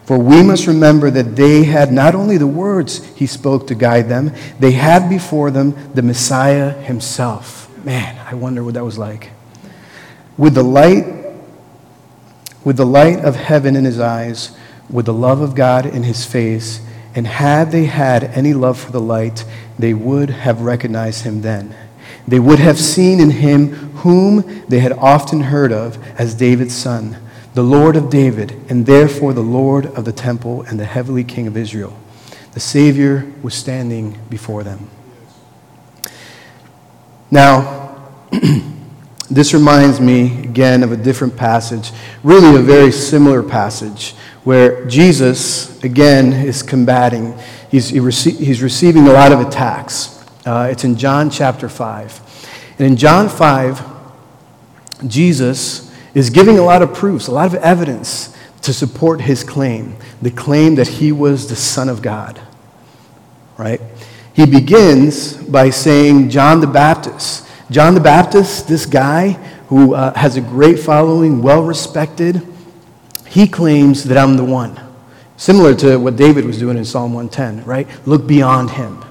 For 0.04 0.18
we 0.18 0.42
must 0.42 0.66
remember 0.66 1.10
that 1.10 1.36
they 1.36 1.64
had 1.64 1.92
not 1.92 2.14
only 2.14 2.38
the 2.38 2.46
words 2.46 3.04
he 3.14 3.26
spoke 3.26 3.66
to 3.66 3.74
guide 3.74 4.08
them, 4.08 4.32
they 4.58 4.72
had 4.72 5.10
before 5.10 5.50
them 5.50 5.92
the 5.92 6.00
Messiah 6.00 6.70
himself. 6.70 7.68
Man, 7.84 8.16
I 8.26 8.34
wonder 8.34 8.64
what 8.64 8.74
that 8.74 8.84
was 8.84 8.96
like. 8.96 9.30
With 10.36 10.54
the 10.54 10.62
light, 10.62 11.06
with 12.64 12.76
the 12.76 12.86
light 12.86 13.24
of 13.24 13.36
heaven 13.36 13.76
in 13.76 13.84
his 13.84 13.98
eyes, 13.98 14.56
with 14.90 15.06
the 15.06 15.12
love 15.12 15.40
of 15.40 15.54
God 15.54 15.86
in 15.86 16.02
his 16.02 16.24
face, 16.24 16.80
and 17.14 17.26
had 17.26 17.72
they 17.72 17.86
had 17.86 18.24
any 18.24 18.52
love 18.52 18.78
for 18.78 18.92
the 18.92 19.00
light, 19.00 19.44
they 19.78 19.94
would 19.94 20.30
have 20.30 20.60
recognized 20.60 21.24
him 21.24 21.42
then. 21.42 21.74
They 22.28 22.38
would 22.38 22.58
have 22.58 22.78
seen 22.78 23.20
in 23.20 23.30
him 23.30 23.68
whom 23.96 24.64
they 24.68 24.80
had 24.80 24.92
often 24.92 25.42
heard 25.42 25.72
of 25.72 25.98
as 26.18 26.34
David's 26.34 26.74
son, 26.74 27.16
the 27.54 27.62
Lord 27.62 27.96
of 27.96 28.10
David, 28.10 28.60
and 28.68 28.84
therefore 28.84 29.32
the 29.32 29.40
Lord 29.40 29.86
of 29.86 30.04
the 30.04 30.12
temple 30.12 30.62
and 30.62 30.78
the 30.78 30.84
heavenly 30.84 31.24
King 31.24 31.46
of 31.46 31.56
Israel. 31.56 31.98
The 32.52 32.60
Savior 32.60 33.32
was 33.42 33.54
standing 33.54 34.18
before 34.28 34.62
them. 34.62 34.90
Now, 37.30 37.96
this 39.30 39.52
reminds 39.52 40.00
me 40.00 40.44
again 40.44 40.82
of 40.82 40.92
a 40.92 40.96
different 40.96 41.36
passage, 41.36 41.90
really 42.22 42.58
a 42.58 42.62
very 42.62 42.92
similar 42.92 43.42
passage, 43.42 44.14
where 44.44 44.86
Jesus, 44.86 45.82
again, 45.82 46.32
is 46.32 46.62
combating. 46.62 47.36
He's, 47.70 47.88
he 47.88 47.98
rece- 47.98 48.38
he's 48.38 48.62
receiving 48.62 49.08
a 49.08 49.12
lot 49.12 49.32
of 49.32 49.40
attacks. 49.40 50.24
Uh, 50.44 50.68
it's 50.70 50.84
in 50.84 50.96
John 50.96 51.28
chapter 51.30 51.68
5. 51.68 52.22
And 52.78 52.86
in 52.86 52.96
John 52.96 53.28
5, 53.28 53.82
Jesus 55.06 55.92
is 56.14 56.30
giving 56.30 56.58
a 56.58 56.62
lot 56.62 56.82
of 56.82 56.94
proofs, 56.94 57.26
a 57.26 57.32
lot 57.32 57.46
of 57.46 57.54
evidence 57.56 58.36
to 58.62 58.72
support 58.72 59.20
his 59.20 59.44
claim 59.44 59.96
the 60.22 60.30
claim 60.30 60.76
that 60.76 60.88
he 60.88 61.12
was 61.12 61.48
the 61.48 61.56
Son 61.56 61.88
of 61.88 62.02
God. 62.02 62.40
Right? 63.58 63.80
He 64.34 64.46
begins 64.46 65.36
by 65.36 65.70
saying, 65.70 66.30
John 66.30 66.60
the 66.60 66.66
Baptist. 66.66 67.45
John 67.70 67.94
the 67.94 68.00
Baptist, 68.00 68.68
this 68.68 68.86
guy 68.86 69.30
who 69.68 69.94
uh, 69.94 70.14
has 70.14 70.36
a 70.36 70.40
great 70.40 70.78
following, 70.78 71.42
well 71.42 71.62
respected, 71.62 72.46
he 73.26 73.48
claims 73.48 74.04
that 74.04 74.16
I'm 74.16 74.36
the 74.36 74.44
one. 74.44 74.80
Similar 75.36 75.74
to 75.76 75.96
what 75.98 76.16
David 76.16 76.44
was 76.44 76.58
doing 76.58 76.78
in 76.78 76.84
Psalm 76.84 77.12
110, 77.12 77.66
right? 77.66 77.88
Look 78.06 78.26
beyond 78.26 78.70
him. 78.70 79.04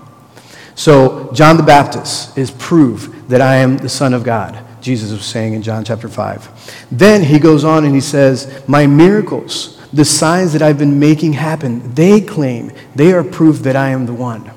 So, 0.74 1.32
John 1.34 1.58
the 1.58 1.64
Baptist 1.64 2.38
is 2.38 2.52
proof 2.52 3.14
that 3.28 3.42
I 3.42 3.56
am 3.56 3.78
the 3.78 3.90
Son 3.90 4.14
of 4.14 4.24
God, 4.24 4.58
Jesus 4.82 5.12
was 5.12 5.26
saying 5.26 5.54
in 5.54 5.62
John 5.62 5.84
chapter 5.84 6.08
5. 6.08 6.88
Then 6.92 7.24
he 7.24 7.40
goes 7.40 7.64
on 7.64 7.86
and 7.86 7.94
he 7.94 8.02
says, 8.02 8.64
My 8.68 8.88
miracles, 8.88 9.82
the 9.92 10.06
signs 10.06 10.54
that 10.54 10.62
I've 10.62 10.78
been 10.78 11.00
making 11.00 11.34
happen, 11.34 11.94
they 11.94 12.22
claim, 12.22 12.72
they 12.96 13.14
are 13.14 13.24
proof 13.24 13.60
that 13.60 13.76
I 13.76 13.90
am 13.90 14.06
the 14.06 14.14
one. 14.14 14.52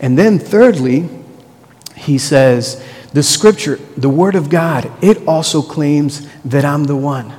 And 0.00 0.18
then, 0.18 0.38
thirdly, 0.38 1.08
he 1.96 2.18
says, 2.18 2.84
The 3.12 3.22
scripture, 3.22 3.76
the 3.96 4.08
word 4.08 4.34
of 4.34 4.48
God, 4.48 4.90
it 5.02 5.26
also 5.26 5.60
claims 5.60 6.26
that 6.44 6.64
I'm 6.64 6.84
the 6.84 6.96
one. 6.96 7.32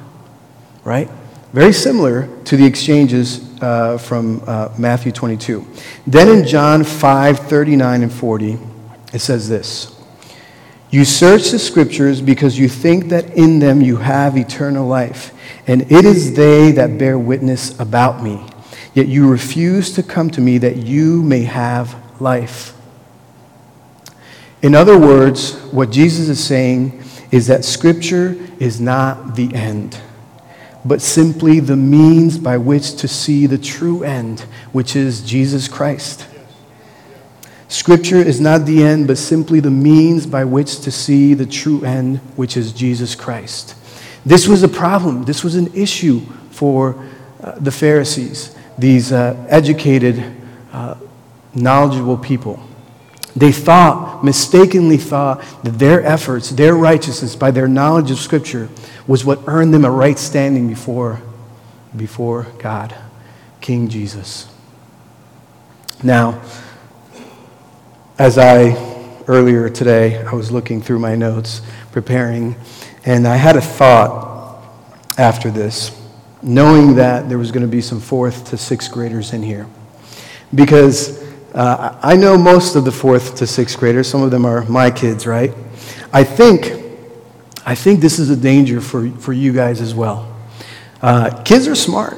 Right? 0.84 1.10
Very 1.52 1.74
similar 1.74 2.28
to 2.46 2.58
the 2.58 2.66
exchanges 2.66 3.62
uh, 3.62 3.98
from 3.98 4.42
uh, 4.46 4.74
Matthew 4.78 5.12
22. 5.12 5.66
Then 6.06 6.28
in 6.28 6.48
John 6.48 6.84
5 6.84 7.40
39 7.40 8.04
and 8.04 8.12
40, 8.12 8.58
it 9.14 9.20
says 9.20 9.50
this 9.50 9.96
You 10.90 11.06
search 11.06 11.52
the 11.52 11.60
scriptures 11.60 12.22
because 12.22 12.58
you 12.58 12.68
think 12.68 13.10
that 13.10 13.32
in 13.38 13.60
them 13.60 13.82
you 13.82 13.98
have 13.98 14.36
eternal 14.36 14.88
life, 14.88 15.32
and 15.68 15.84
it 15.92 16.06
is 16.06 16.36
they 16.36 16.72
that 16.72 16.98
bear 16.98 17.18
witness 17.18 17.80
about 17.80 18.24
me. 18.24 18.44
Yet 18.94 19.08
you 19.08 19.30
refuse 19.30 19.94
to 19.94 20.04
come 20.04 20.30
to 20.32 20.42
me 20.42 20.58
that 20.60 20.78
you 20.78 21.24
may 21.24 21.44
have 21.44 21.96
life. 22.22 22.73
In 24.64 24.76
other 24.76 24.98
words, 24.98 25.56
what 25.74 25.92
Jesus 25.92 26.30
is 26.30 26.42
saying 26.42 27.04
is 27.32 27.48
that 27.48 27.66
Scripture 27.66 28.38
is 28.60 28.80
not 28.80 29.36
the 29.36 29.54
end, 29.54 30.00
but 30.86 31.02
simply 31.02 31.60
the 31.60 31.76
means 31.76 32.38
by 32.38 32.56
which 32.58 32.96
to 32.96 33.08
see 33.10 33.46
the 33.46 33.58
true 33.58 34.04
end, 34.04 34.40
which 34.72 34.96
is 34.96 35.22
Jesus 35.22 35.68
Christ. 35.68 36.28
Scripture 37.68 38.18
is 38.18 38.40
not 38.40 38.66
the 38.66 38.82
end, 38.82 39.08
but 39.08 39.18
simply 39.18 39.60
the 39.60 39.70
means 39.70 40.26
by 40.26 40.46
which 40.46 40.80
to 40.82 40.92
see 40.92 41.34
the 41.34 41.46
true 41.46 41.84
end, 41.84 42.20
which 42.38 42.56
is 42.56 42.72
Jesus 42.72 43.16
Christ. 43.16 43.76
This 44.26 44.48
was 44.48 44.64
a 44.64 44.70
problem. 44.70 45.26
This 45.26 45.44
was 45.44 45.56
an 45.56 45.74
issue 45.74 46.22
for 46.52 47.04
uh, 47.42 47.60
the 47.60 47.72
Pharisees, 47.72 48.56
these 48.78 49.12
uh, 49.12 49.46
educated, 49.50 50.24
uh, 50.72 50.96
knowledgeable 51.54 52.18
people. 52.18 52.64
They 53.36 53.52
thought, 53.52 54.24
mistakenly 54.24 54.98
thought, 54.98 55.44
that 55.64 55.80
their 55.80 56.04
efforts, 56.04 56.52
their 56.52 56.76
righteousness, 56.76 57.36
by 57.36 57.52
their 57.52 57.68
knowledge 57.68 58.12
of 58.12 58.20
Scripture, 58.20 58.70
was 59.08 59.26
what 59.26 59.40
earned 59.48 59.74
them 59.74 59.86
a 59.86 59.92
right 59.92 60.20
standing 60.20 60.68
before, 60.68 61.22
before 61.96 62.48
God, 62.60 62.96
King 63.60 63.88
Jesus. 63.88 64.48
Now, 66.04 66.42
as 68.20 68.38
I, 68.38 68.76
earlier 69.28 69.70
today, 69.70 70.22
I 70.24 70.36
was 70.36 70.52
looking 70.52 70.82
through 70.82 71.00
my 71.00 71.16
notes, 71.16 71.62
preparing, 71.92 72.56
and 73.06 73.28
I 73.28 73.38
had 73.38 73.56
a 73.56 73.62
thought 73.62 74.64
after 75.18 75.50
this, 75.50 76.00
knowing 76.44 76.96
that 76.96 77.30
there 77.30 77.40
was 77.40 77.52
going 77.52 77.66
to 77.66 77.72
be 77.72 77.82
some 77.82 78.00
fourth 78.00 78.50
to 78.50 78.58
sixth 78.58 78.92
graders 78.92 79.34
in 79.34 79.42
here. 79.42 79.66
Because 80.54 81.23
uh, 81.54 82.00
I 82.02 82.16
know 82.16 82.38
most 82.38 82.76
of 82.76 82.84
the 82.84 82.92
fourth 82.92 83.36
to 83.36 83.48
sixth 83.48 83.78
graders. 83.78 84.08
Some 84.08 84.24
of 84.24 84.32
them 84.32 84.46
are 84.46 84.66
my 84.66 84.90
kids, 84.90 85.28
right? 85.28 85.54
I 86.12 86.24
think, 86.24 86.74
I 87.66 87.76
think 87.76 88.00
this 88.00 88.18
is 88.18 88.30
a 88.30 88.36
danger 88.36 88.82
for, 88.82 89.10
for 89.12 89.34
you 89.34 89.54
guys 89.54 89.80
as 89.80 89.94
well. 89.94 90.36
Uh, 91.02 91.42
kids 91.44 91.68
are 91.68 91.76
smart. 91.76 92.18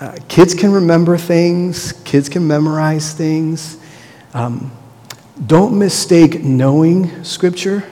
Uh, 0.00 0.16
kids 0.28 0.54
can 0.54 0.72
remember 0.72 1.16
things. 1.16 1.92
Kids 2.04 2.28
can 2.28 2.46
memorize 2.46 3.14
things. 3.14 3.78
Um, 4.34 4.72
don't 5.46 5.78
mistake 5.78 6.42
knowing 6.42 7.22
Scripture 7.24 7.84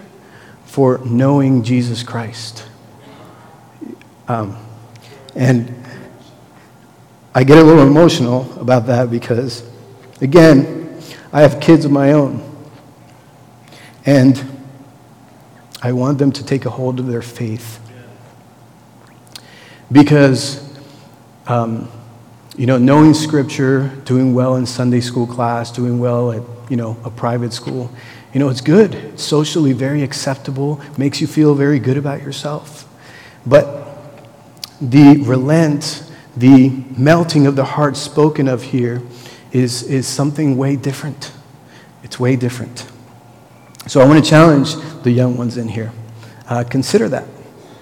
for 0.64 0.98
knowing 1.04 1.62
Jesus 1.62 2.02
Christ. 2.02 2.66
Um, 4.26 4.56
and 5.36 5.72
I 7.34 7.44
get 7.44 7.58
a 7.58 7.62
little 7.62 7.86
emotional 7.86 8.60
about 8.60 8.86
that 8.86 9.10
because 9.10 9.62
Again, 10.20 11.00
I 11.32 11.42
have 11.42 11.60
kids 11.60 11.84
of 11.84 11.90
my 11.90 12.12
own. 12.12 12.42
And 14.06 14.42
I 15.82 15.92
want 15.92 16.18
them 16.18 16.32
to 16.32 16.44
take 16.44 16.64
a 16.64 16.70
hold 16.70 17.00
of 17.00 17.06
their 17.06 17.22
faith. 17.22 17.80
Because, 19.90 20.62
um, 21.46 21.90
you 22.56 22.66
know, 22.66 22.78
knowing 22.78 23.14
Scripture, 23.14 23.88
doing 24.04 24.34
well 24.34 24.56
in 24.56 24.66
Sunday 24.66 25.00
school 25.00 25.26
class, 25.26 25.70
doing 25.70 25.98
well 25.98 26.32
at, 26.32 26.42
you 26.70 26.76
know, 26.76 26.96
a 27.04 27.10
private 27.10 27.52
school, 27.52 27.90
you 28.32 28.40
know, 28.40 28.48
it's 28.48 28.60
good. 28.60 28.94
It's 28.94 29.22
socially 29.22 29.72
very 29.72 30.02
acceptable, 30.02 30.80
makes 30.96 31.20
you 31.20 31.26
feel 31.26 31.54
very 31.54 31.78
good 31.78 31.96
about 31.96 32.22
yourself. 32.22 32.88
But 33.46 33.98
the 34.80 35.18
relent, 35.18 36.10
the 36.36 36.70
melting 36.96 37.46
of 37.46 37.56
the 37.56 37.64
heart 37.64 37.96
spoken 37.96 38.48
of 38.48 38.62
here, 38.62 39.02
is, 39.54 39.84
is 39.84 40.06
something 40.06 40.58
way 40.58 40.76
different. 40.76 41.32
It's 42.02 42.20
way 42.20 42.36
different. 42.36 42.86
So 43.86 44.00
I 44.00 44.06
want 44.06 44.22
to 44.22 44.28
challenge 44.28 44.74
the 45.02 45.10
young 45.10 45.38
ones 45.38 45.56
in 45.56 45.68
here. 45.68 45.92
Uh, 46.48 46.64
consider 46.64 47.08
that. 47.10 47.26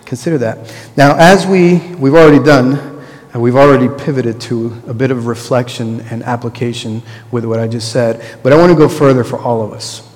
Consider 0.04 0.38
that. 0.38 0.72
Now, 0.96 1.16
as 1.16 1.46
we, 1.46 1.78
we've 1.96 2.14
already 2.14 2.44
done, 2.44 2.74
and 2.74 3.36
uh, 3.36 3.40
we've 3.40 3.56
already 3.56 3.88
pivoted 4.04 4.38
to 4.42 4.82
a 4.86 4.92
bit 4.92 5.10
of 5.10 5.26
reflection 5.26 6.02
and 6.02 6.22
application 6.24 7.02
with 7.30 7.46
what 7.46 7.58
I 7.58 7.66
just 7.66 7.90
said, 7.90 8.38
but 8.42 8.52
I 8.52 8.56
want 8.56 8.70
to 8.70 8.76
go 8.76 8.90
further 8.90 9.24
for 9.24 9.38
all 9.38 9.62
of 9.62 9.72
us. 9.72 10.06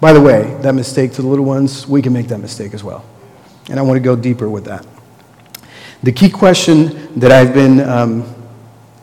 By 0.00 0.12
the 0.12 0.20
way, 0.20 0.56
that 0.62 0.74
mistake 0.74 1.12
to 1.12 1.22
the 1.22 1.28
little 1.28 1.44
ones, 1.44 1.86
we 1.86 2.02
can 2.02 2.12
make 2.12 2.26
that 2.28 2.38
mistake 2.38 2.74
as 2.74 2.82
well. 2.82 3.04
And 3.70 3.78
I 3.78 3.82
want 3.82 3.96
to 3.96 4.02
go 4.02 4.16
deeper 4.16 4.50
with 4.50 4.64
that. 4.64 4.84
The 6.02 6.10
key 6.10 6.28
question 6.28 7.20
that 7.20 7.30
I've 7.30 7.54
been 7.54 7.80
um, 7.80 8.33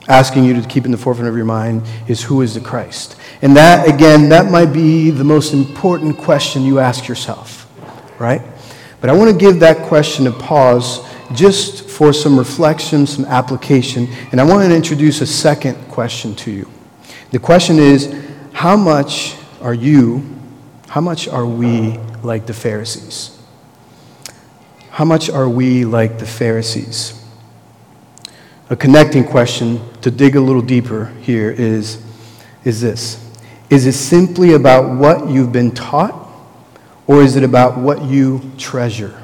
asking 0.08 0.44
you 0.44 0.60
to 0.60 0.68
keep 0.68 0.86
in 0.86 0.92
the 0.92 0.98
forefront 0.98 1.30
of 1.30 1.36
your 1.36 1.46
mind 1.46 1.84
is 2.08 2.24
who 2.24 2.42
is 2.42 2.54
the 2.56 2.62
Christ? 2.62 3.16
And 3.42 3.56
that, 3.56 3.88
again, 3.88 4.30
that 4.30 4.52
might 4.52 4.74
be 4.74 5.12
the 5.12 5.24
most 5.24 5.54
important 5.54 6.18
question 6.18 6.64
you 6.64 6.80
ask 6.80 7.08
yourself, 7.08 7.72
right? 8.20 8.42
But 9.00 9.10
I 9.10 9.14
want 9.14 9.32
to 9.32 9.38
give 9.38 9.60
that 9.62 9.88
question 9.88 10.28
a 10.28 10.32
pause 10.32 11.08
just 11.34 11.90
for 11.90 12.14
some 12.14 12.38
reflection, 12.38 13.08
some 13.08 13.26
application, 13.26 14.08
and 14.32 14.42
I 14.42 14.44
want 14.44 14.68
to 14.68 14.76
introduce 14.76 15.22
a 15.22 15.28
second 15.28 15.76
question 15.90 16.36
to 16.38 16.52
you. 16.52 16.70
The 17.32 17.40
question 17.40 17.80
is 17.80 18.14
how 18.54 18.76
much 18.76 19.36
are 19.62 19.74
you, 19.74 20.24
how 20.88 21.02
much 21.02 21.28
are 21.28 21.46
we 21.46 21.98
like 22.24 22.46
the 22.46 22.54
Pharisees? 22.54 23.40
How 24.90 25.06
much 25.06 25.30
are 25.30 25.48
we 25.48 25.86
like 25.86 26.20
the 26.20 26.26
Pharisees? 26.26 27.21
A 28.72 28.76
connecting 28.78 29.26
question 29.26 29.82
to 30.00 30.10
dig 30.10 30.38
a 30.38 30.40
little 30.40 30.62
deeper 30.62 31.08
here 31.20 31.52
is, 31.52 32.02
is 32.64 32.80
this 32.80 33.22
Is 33.70 33.86
it 33.86 33.94
simply 33.94 34.54
about 34.54 34.98
what 34.98 35.30
you've 35.30 35.52
been 35.52 35.72
taught, 35.72 36.16
or 37.06 37.22
is 37.22 37.36
it 37.36 37.44
about 37.44 37.78
what 37.78 38.02
you 38.04 38.40
treasure? 38.58 39.22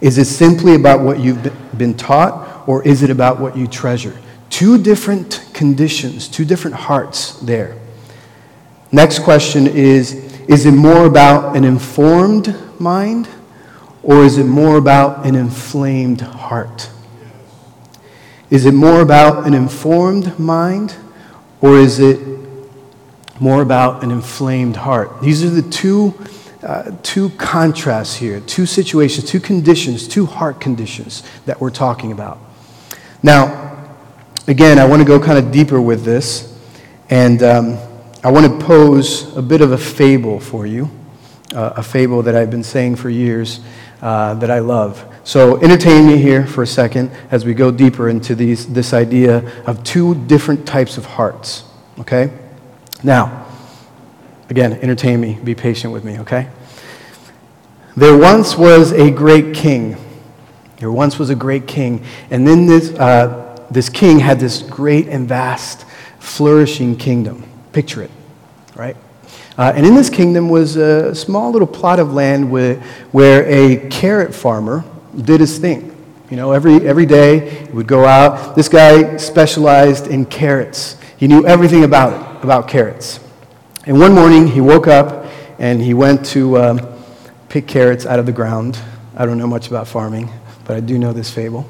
Is 0.00 0.18
it 0.18 0.26
simply 0.26 0.76
about 0.76 1.00
what 1.00 1.18
you've 1.18 1.52
been 1.76 1.94
taught, 1.94 2.68
or 2.68 2.86
is 2.86 3.02
it 3.02 3.10
about 3.10 3.40
what 3.40 3.56
you 3.56 3.66
treasure? 3.66 4.16
Two 4.50 4.80
different 4.80 5.44
conditions, 5.52 6.28
two 6.28 6.44
different 6.44 6.76
hearts 6.76 7.40
there. 7.40 7.76
Next 8.92 9.18
question 9.18 9.66
is 9.66 10.14
Is 10.48 10.64
it 10.64 10.72
more 10.74 11.06
about 11.06 11.56
an 11.56 11.64
informed 11.64 12.56
mind, 12.78 13.28
or 14.04 14.22
is 14.22 14.38
it 14.38 14.44
more 14.44 14.76
about 14.76 15.26
an 15.26 15.34
inflamed 15.34 16.20
heart? 16.20 16.88
Is 18.50 18.64
it 18.64 18.72
more 18.72 19.02
about 19.02 19.46
an 19.46 19.52
informed 19.52 20.38
mind 20.38 20.96
or 21.60 21.78
is 21.78 22.00
it 22.00 22.18
more 23.38 23.60
about 23.60 24.02
an 24.02 24.10
inflamed 24.10 24.76
heart? 24.76 25.20
These 25.20 25.44
are 25.44 25.50
the 25.50 25.68
two, 25.68 26.14
uh, 26.62 26.92
two 27.02 27.28
contrasts 27.30 28.16
here, 28.16 28.40
two 28.40 28.64
situations, 28.64 29.28
two 29.28 29.40
conditions, 29.40 30.08
two 30.08 30.24
heart 30.24 30.60
conditions 30.60 31.22
that 31.44 31.60
we're 31.60 31.70
talking 31.70 32.10
about. 32.10 32.38
Now, 33.22 33.94
again, 34.46 34.78
I 34.78 34.86
want 34.86 35.02
to 35.02 35.06
go 35.06 35.20
kind 35.20 35.38
of 35.38 35.52
deeper 35.52 35.80
with 35.80 36.04
this, 36.04 36.58
and 37.10 37.42
um, 37.42 37.78
I 38.24 38.30
want 38.30 38.46
to 38.46 38.66
pose 38.66 39.36
a 39.36 39.42
bit 39.42 39.60
of 39.60 39.72
a 39.72 39.78
fable 39.78 40.40
for 40.40 40.66
you, 40.66 40.90
uh, 41.54 41.74
a 41.76 41.82
fable 41.82 42.22
that 42.22 42.34
I've 42.34 42.50
been 42.50 42.64
saying 42.64 42.96
for 42.96 43.10
years 43.10 43.60
uh, 44.02 44.34
that 44.34 44.50
I 44.50 44.60
love. 44.60 45.04
So 45.24 45.60
entertain 45.62 46.06
me 46.06 46.18
here 46.18 46.46
for 46.46 46.62
a 46.62 46.66
second 46.66 47.10
as 47.30 47.44
we 47.44 47.54
go 47.54 47.70
deeper 47.70 48.08
into 48.08 48.34
these, 48.34 48.66
this 48.66 48.94
idea 48.94 49.38
of 49.64 49.82
two 49.84 50.14
different 50.26 50.66
types 50.66 50.96
of 50.96 51.04
hearts. 51.04 51.64
Okay? 51.98 52.32
Now, 53.02 53.46
again, 54.48 54.74
entertain 54.74 55.20
me. 55.20 55.38
Be 55.42 55.54
patient 55.54 55.92
with 55.92 56.04
me, 56.04 56.18
okay? 56.20 56.48
There 57.96 58.16
once 58.16 58.56
was 58.56 58.92
a 58.92 59.10
great 59.10 59.54
king. 59.54 59.96
There 60.78 60.92
once 60.92 61.18
was 61.18 61.30
a 61.30 61.34
great 61.34 61.66
king. 61.66 62.04
And 62.30 62.46
then 62.46 62.66
this, 62.66 62.90
uh, 62.92 63.66
this 63.70 63.88
king 63.88 64.20
had 64.20 64.38
this 64.38 64.62
great 64.62 65.08
and 65.08 65.28
vast, 65.28 65.84
flourishing 66.20 66.96
kingdom. 66.96 67.44
Picture 67.72 68.02
it, 68.02 68.10
right? 68.74 68.96
Uh, 69.58 69.72
and 69.74 69.84
in 69.84 69.94
this 69.94 70.08
kingdom 70.08 70.48
was 70.48 70.76
a 70.76 71.14
small 71.14 71.50
little 71.50 71.66
plot 71.66 71.98
of 71.98 72.14
land 72.14 72.48
where, 72.50 72.76
where 73.10 73.44
a 73.46 73.88
carrot 73.90 74.32
farmer 74.32 74.84
did 75.14 75.40
his 75.40 75.58
thing. 75.58 75.94
You 76.30 76.36
know, 76.36 76.52
every, 76.52 76.76
every 76.86 77.06
day 77.06 77.66
he 77.66 77.72
would 77.72 77.88
go 77.88 78.04
out. 78.04 78.54
This 78.54 78.68
guy 78.68 79.16
specialized 79.16 80.06
in 80.06 80.26
carrots. 80.26 80.96
He 81.16 81.26
knew 81.26 81.44
everything 81.44 81.82
about 81.82 82.12
it, 82.12 82.44
about 82.44 82.68
carrots. 82.68 83.18
And 83.84 83.98
one 83.98 84.14
morning 84.14 84.46
he 84.46 84.60
woke 84.60 84.86
up 84.86 85.26
and 85.58 85.82
he 85.82 85.94
went 85.94 86.24
to 86.26 86.58
um, 86.58 86.80
pick 87.48 87.66
carrots 87.66 88.06
out 88.06 88.18
of 88.18 88.26
the 88.26 88.32
ground. 88.32 88.78
I 89.16 89.26
don't 89.26 89.38
know 89.38 89.46
much 89.46 89.68
about 89.68 89.88
farming, 89.88 90.30
but 90.64 90.76
I 90.76 90.80
do 90.80 90.98
know 90.98 91.12
this 91.12 91.30
fable. 91.30 91.66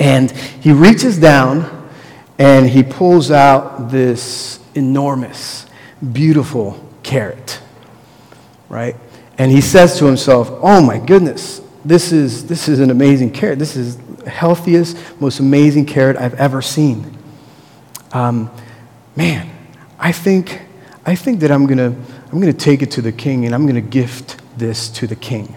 And 0.00 0.30
he 0.30 0.72
reaches 0.72 1.18
down 1.18 1.88
and 2.38 2.68
he 2.68 2.82
pulls 2.82 3.30
out 3.30 3.90
this 3.90 4.58
enormous, 4.74 5.66
beautiful 6.12 6.82
carrot, 7.02 7.60
right? 8.68 8.96
And 9.38 9.50
he 9.50 9.60
says 9.60 9.98
to 9.98 10.06
himself, 10.06 10.50
Oh 10.62 10.80
my 10.80 10.98
goodness, 10.98 11.60
this 11.84 12.12
is, 12.12 12.46
this 12.46 12.68
is 12.68 12.80
an 12.80 12.90
amazing 12.90 13.32
carrot. 13.32 13.58
This 13.58 13.76
is 13.76 13.96
the 13.96 14.30
healthiest, 14.30 14.96
most 15.20 15.40
amazing 15.40 15.86
carrot 15.86 16.16
I've 16.16 16.34
ever 16.34 16.60
seen. 16.60 17.16
Um, 18.12 18.50
man, 19.16 19.50
I 19.98 20.12
think, 20.12 20.62
I 21.06 21.14
think 21.14 21.40
that 21.40 21.50
I'm 21.50 21.66
going 21.66 21.78
to 21.78 22.20
I'm 22.32 22.40
to 22.42 22.52
take 22.52 22.82
it 22.82 22.92
to 22.92 23.02
the 23.02 23.10
king 23.10 23.44
and 23.44 23.54
I'm 23.54 23.62
going 23.62 23.74
to 23.74 23.80
gift 23.80 24.40
this 24.56 24.88
to 24.90 25.08
the 25.08 25.16
king. 25.16 25.56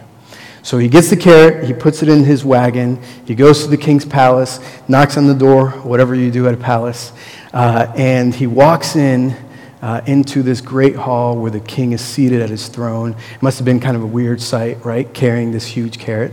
So 0.64 0.80
he 0.80 0.88
gets 0.88 1.10
the 1.10 1.18
carrot, 1.18 1.66
he 1.66 1.74
puts 1.74 2.02
it 2.02 2.10
in 2.10 2.24
his 2.24 2.44
wagon, 2.44 3.00
he 3.26 3.36
goes 3.36 3.64
to 3.64 3.70
the 3.70 3.78
king's 3.78 4.06
palace, 4.06 4.60
knocks 4.88 5.18
on 5.18 5.28
the 5.28 5.36
door, 5.36 5.72
whatever 5.72 6.16
you 6.16 6.32
do 6.32 6.48
at 6.48 6.54
a 6.54 6.58
palace, 6.58 7.12
uh, 7.54 7.91
and 7.96 8.34
he 8.34 8.48
walks 8.48 8.96
in 8.96 9.36
uh, 9.84 10.00
into 10.06 10.42
this 10.42 10.62
great 10.62 10.96
hall 10.96 11.38
where 11.38 11.52
the 11.52 11.60
king 11.60 11.92
is 11.92 12.00
seated 12.00 12.42
at 12.42 12.50
his 12.50 12.70
throne. 12.70 13.12
It 13.36 13.42
must 13.42 13.60
have 13.60 13.66
been 13.66 13.82
kind 13.82 13.98
of 13.98 14.04
a 14.04 14.08
weird 14.08 14.42
sight, 14.42 14.84
right? 14.86 15.14
Carrying 15.14 15.52
this 15.52 15.68
huge 15.68 16.00
carrot. 16.00 16.32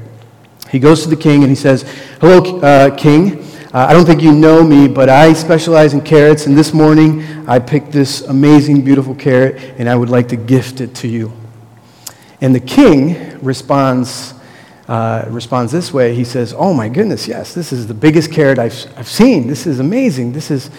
He 0.71 0.79
goes 0.79 1.03
to 1.03 1.09
the 1.09 1.17
king 1.17 1.43
and 1.43 1.51
he 1.51 1.57
says, 1.57 1.83
Hello, 2.21 2.61
uh, 2.61 2.97
king. 2.97 3.43
Uh, 3.75 3.87
I 3.89 3.93
don't 3.93 4.07
think 4.07 4.23
you 4.23 4.33
know 4.33 4.63
me, 4.63 4.87
but 4.87 5.09
I 5.09 5.33
specialize 5.33 5.95
in 5.95 6.01
carrots, 6.01 6.47
and 6.47 6.57
this 6.57 6.73
morning 6.73 7.23
I 7.49 7.59
picked 7.59 7.91
this 7.91 8.21
amazing, 8.23 8.85
beautiful 8.85 9.17
carrot, 9.17 9.57
and 9.79 9.89
I 9.89 9.97
would 9.97 10.11
like 10.11 10.29
to 10.29 10.37
gift 10.37 10.81
it 10.81 10.95
to 10.97 11.09
you. 11.09 11.33
And 12.41 12.55
the 12.55 12.61
king 12.61 13.37
responds, 13.41 14.33
uh, 14.87 15.25
responds 15.29 15.73
this 15.73 15.93
way. 15.93 16.15
He 16.15 16.25
says, 16.25 16.55
Oh 16.57 16.73
my 16.73 16.89
goodness, 16.89 17.27
yes, 17.27 17.53
this 17.53 17.73
is 17.73 17.89
the 17.89 17.95
biggest 17.95 18.31
carrot 18.31 18.61
I've, 18.61 18.87
I've 18.97 19.09
seen. 19.09 19.49
This 19.49 19.67
is 19.67 19.81
amazing. 19.81 20.35
This 20.35 20.53
is, 20.53 20.71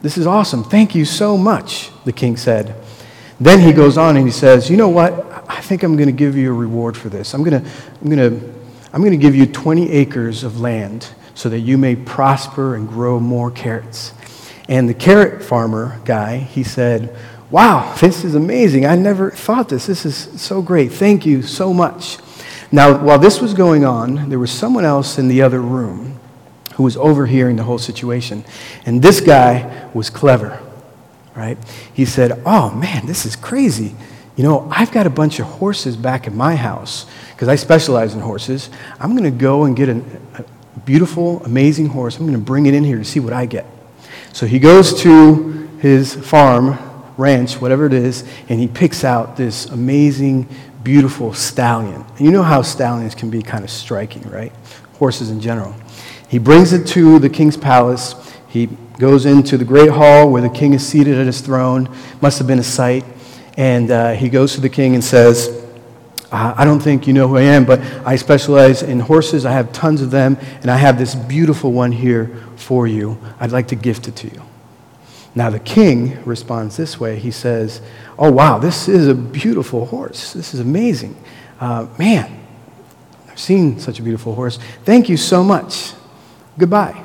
this 0.00 0.16
is 0.16 0.26
awesome. 0.26 0.62
Thank 0.62 0.94
you 0.94 1.04
so 1.04 1.36
much, 1.36 1.90
the 2.04 2.12
king 2.12 2.36
said. 2.36 2.74
Then 3.40 3.60
he 3.60 3.72
goes 3.72 3.96
on 3.96 4.16
and 4.16 4.26
he 4.26 4.32
says, 4.32 4.70
You 4.70 4.76
know 4.76 4.88
what? 4.88 5.12
I 5.48 5.60
think 5.60 5.82
I'm 5.82 5.96
going 5.96 6.08
to 6.08 6.12
give 6.12 6.36
you 6.36 6.50
a 6.50 6.52
reward 6.52 6.96
for 6.96 7.08
this. 7.08 7.34
I'm 7.34 7.42
going 7.42 7.62
to, 7.62 7.70
I'm 8.00 8.10
going 8.10 8.40
to, 8.40 8.54
I'm 8.92 9.00
going 9.00 9.12
to 9.12 9.18
give 9.18 9.34
you 9.34 9.46
20 9.46 9.90
acres 9.90 10.44
of 10.44 10.60
land 10.60 11.08
so 11.34 11.48
that 11.48 11.60
you 11.60 11.78
may 11.78 11.96
prosper 11.96 12.74
and 12.74 12.88
grow 12.88 13.20
more 13.20 13.50
carrots. 13.50 14.12
And 14.68 14.88
the 14.88 14.94
carrot 14.94 15.42
farmer 15.42 16.00
guy, 16.04 16.38
he 16.38 16.62
said, 16.62 17.16
Wow, 17.50 17.94
this 18.00 18.24
is 18.24 18.34
amazing. 18.34 18.86
I 18.86 18.94
never 18.94 19.30
thought 19.30 19.68
this. 19.68 19.86
This 19.86 20.04
is 20.04 20.40
so 20.40 20.60
great. 20.62 20.92
Thank 20.92 21.24
you 21.24 21.42
so 21.42 21.72
much. 21.72 22.18
Now, 22.70 23.02
while 23.02 23.18
this 23.18 23.40
was 23.40 23.54
going 23.54 23.84
on, 23.84 24.28
there 24.28 24.38
was 24.38 24.50
someone 24.50 24.84
else 24.84 25.18
in 25.18 25.28
the 25.28 25.40
other 25.40 25.60
room 25.60 26.17
who 26.78 26.84
was 26.84 26.96
overhearing 26.96 27.56
the 27.56 27.64
whole 27.64 27.76
situation. 27.76 28.44
And 28.86 29.02
this 29.02 29.20
guy 29.20 29.90
was 29.92 30.10
clever, 30.10 30.62
right? 31.34 31.58
He 31.92 32.04
said, 32.04 32.40
Oh, 32.46 32.70
man, 32.70 33.04
this 33.04 33.26
is 33.26 33.34
crazy. 33.34 33.96
You 34.36 34.44
know, 34.44 34.68
I've 34.70 34.92
got 34.92 35.04
a 35.04 35.10
bunch 35.10 35.40
of 35.40 35.46
horses 35.46 35.96
back 35.96 36.28
at 36.28 36.32
my 36.32 36.54
house 36.54 37.06
because 37.32 37.48
I 37.48 37.56
specialize 37.56 38.14
in 38.14 38.20
horses. 38.20 38.70
I'm 39.00 39.16
going 39.16 39.24
to 39.24 39.36
go 39.36 39.64
and 39.64 39.76
get 39.76 39.88
a, 39.88 40.00
a 40.36 40.44
beautiful, 40.84 41.44
amazing 41.44 41.86
horse. 41.86 42.16
I'm 42.16 42.26
going 42.26 42.38
to 42.38 42.44
bring 42.44 42.66
it 42.66 42.74
in 42.74 42.84
here 42.84 42.98
to 42.98 43.04
see 43.04 43.18
what 43.18 43.32
I 43.32 43.46
get. 43.46 43.66
So 44.32 44.46
he 44.46 44.60
goes 44.60 45.02
to 45.02 45.68
his 45.80 46.14
farm 46.14 46.78
ranch, 47.16 47.60
whatever 47.60 47.86
it 47.86 47.92
is, 47.92 48.22
and 48.48 48.60
he 48.60 48.68
picks 48.68 49.02
out 49.02 49.36
this 49.36 49.66
amazing, 49.66 50.46
beautiful 50.84 51.34
stallion. 51.34 52.04
And 52.18 52.20
you 52.20 52.30
know 52.30 52.44
how 52.44 52.62
stallions 52.62 53.16
can 53.16 53.30
be 53.30 53.42
kind 53.42 53.64
of 53.64 53.70
striking, 53.70 54.22
right? 54.30 54.52
Horses 55.00 55.30
in 55.30 55.40
general. 55.40 55.74
He 56.28 56.38
brings 56.38 56.72
it 56.72 56.86
to 56.88 57.18
the 57.18 57.30
king's 57.30 57.56
palace. 57.56 58.14
He 58.48 58.66
goes 58.98 59.26
into 59.26 59.56
the 59.56 59.64
great 59.64 59.90
hall 59.90 60.30
where 60.30 60.42
the 60.42 60.50
king 60.50 60.74
is 60.74 60.86
seated 60.86 61.18
at 61.18 61.26
his 61.26 61.40
throne. 61.40 61.94
Must 62.20 62.38
have 62.38 62.46
been 62.46 62.58
a 62.58 62.64
sight. 62.64 63.04
And 63.56 63.90
uh, 63.90 64.12
he 64.12 64.28
goes 64.28 64.54
to 64.54 64.60
the 64.60 64.68
king 64.68 64.94
and 64.94 65.02
says, 65.02 65.64
I 66.30 66.64
don't 66.66 66.80
think 66.80 67.06
you 67.06 67.14
know 67.14 67.26
who 67.26 67.38
I 67.38 67.42
am, 67.42 67.64
but 67.64 67.80
I 68.06 68.16
specialize 68.16 68.82
in 68.82 69.00
horses. 69.00 69.46
I 69.46 69.52
have 69.52 69.72
tons 69.72 70.02
of 70.02 70.10
them, 70.10 70.36
and 70.60 70.70
I 70.70 70.76
have 70.76 70.98
this 70.98 71.14
beautiful 71.14 71.72
one 71.72 71.90
here 71.90 72.36
for 72.56 72.86
you. 72.86 73.18
I'd 73.40 73.50
like 73.50 73.68
to 73.68 73.76
gift 73.76 74.08
it 74.08 74.16
to 74.16 74.28
you. 74.28 74.42
Now, 75.34 75.48
the 75.48 75.58
king 75.58 76.22
responds 76.24 76.76
this 76.76 77.00
way. 77.00 77.18
He 77.18 77.30
says, 77.30 77.80
Oh, 78.18 78.30
wow, 78.30 78.58
this 78.58 78.88
is 78.88 79.08
a 79.08 79.14
beautiful 79.14 79.86
horse. 79.86 80.34
This 80.34 80.52
is 80.52 80.60
amazing. 80.60 81.16
Uh, 81.60 81.86
man, 81.98 82.44
I've 83.28 83.38
seen 83.38 83.78
such 83.78 83.98
a 83.98 84.02
beautiful 84.02 84.34
horse. 84.34 84.58
Thank 84.84 85.08
you 85.08 85.16
so 85.16 85.42
much. 85.42 85.92
Goodbye. 86.58 87.04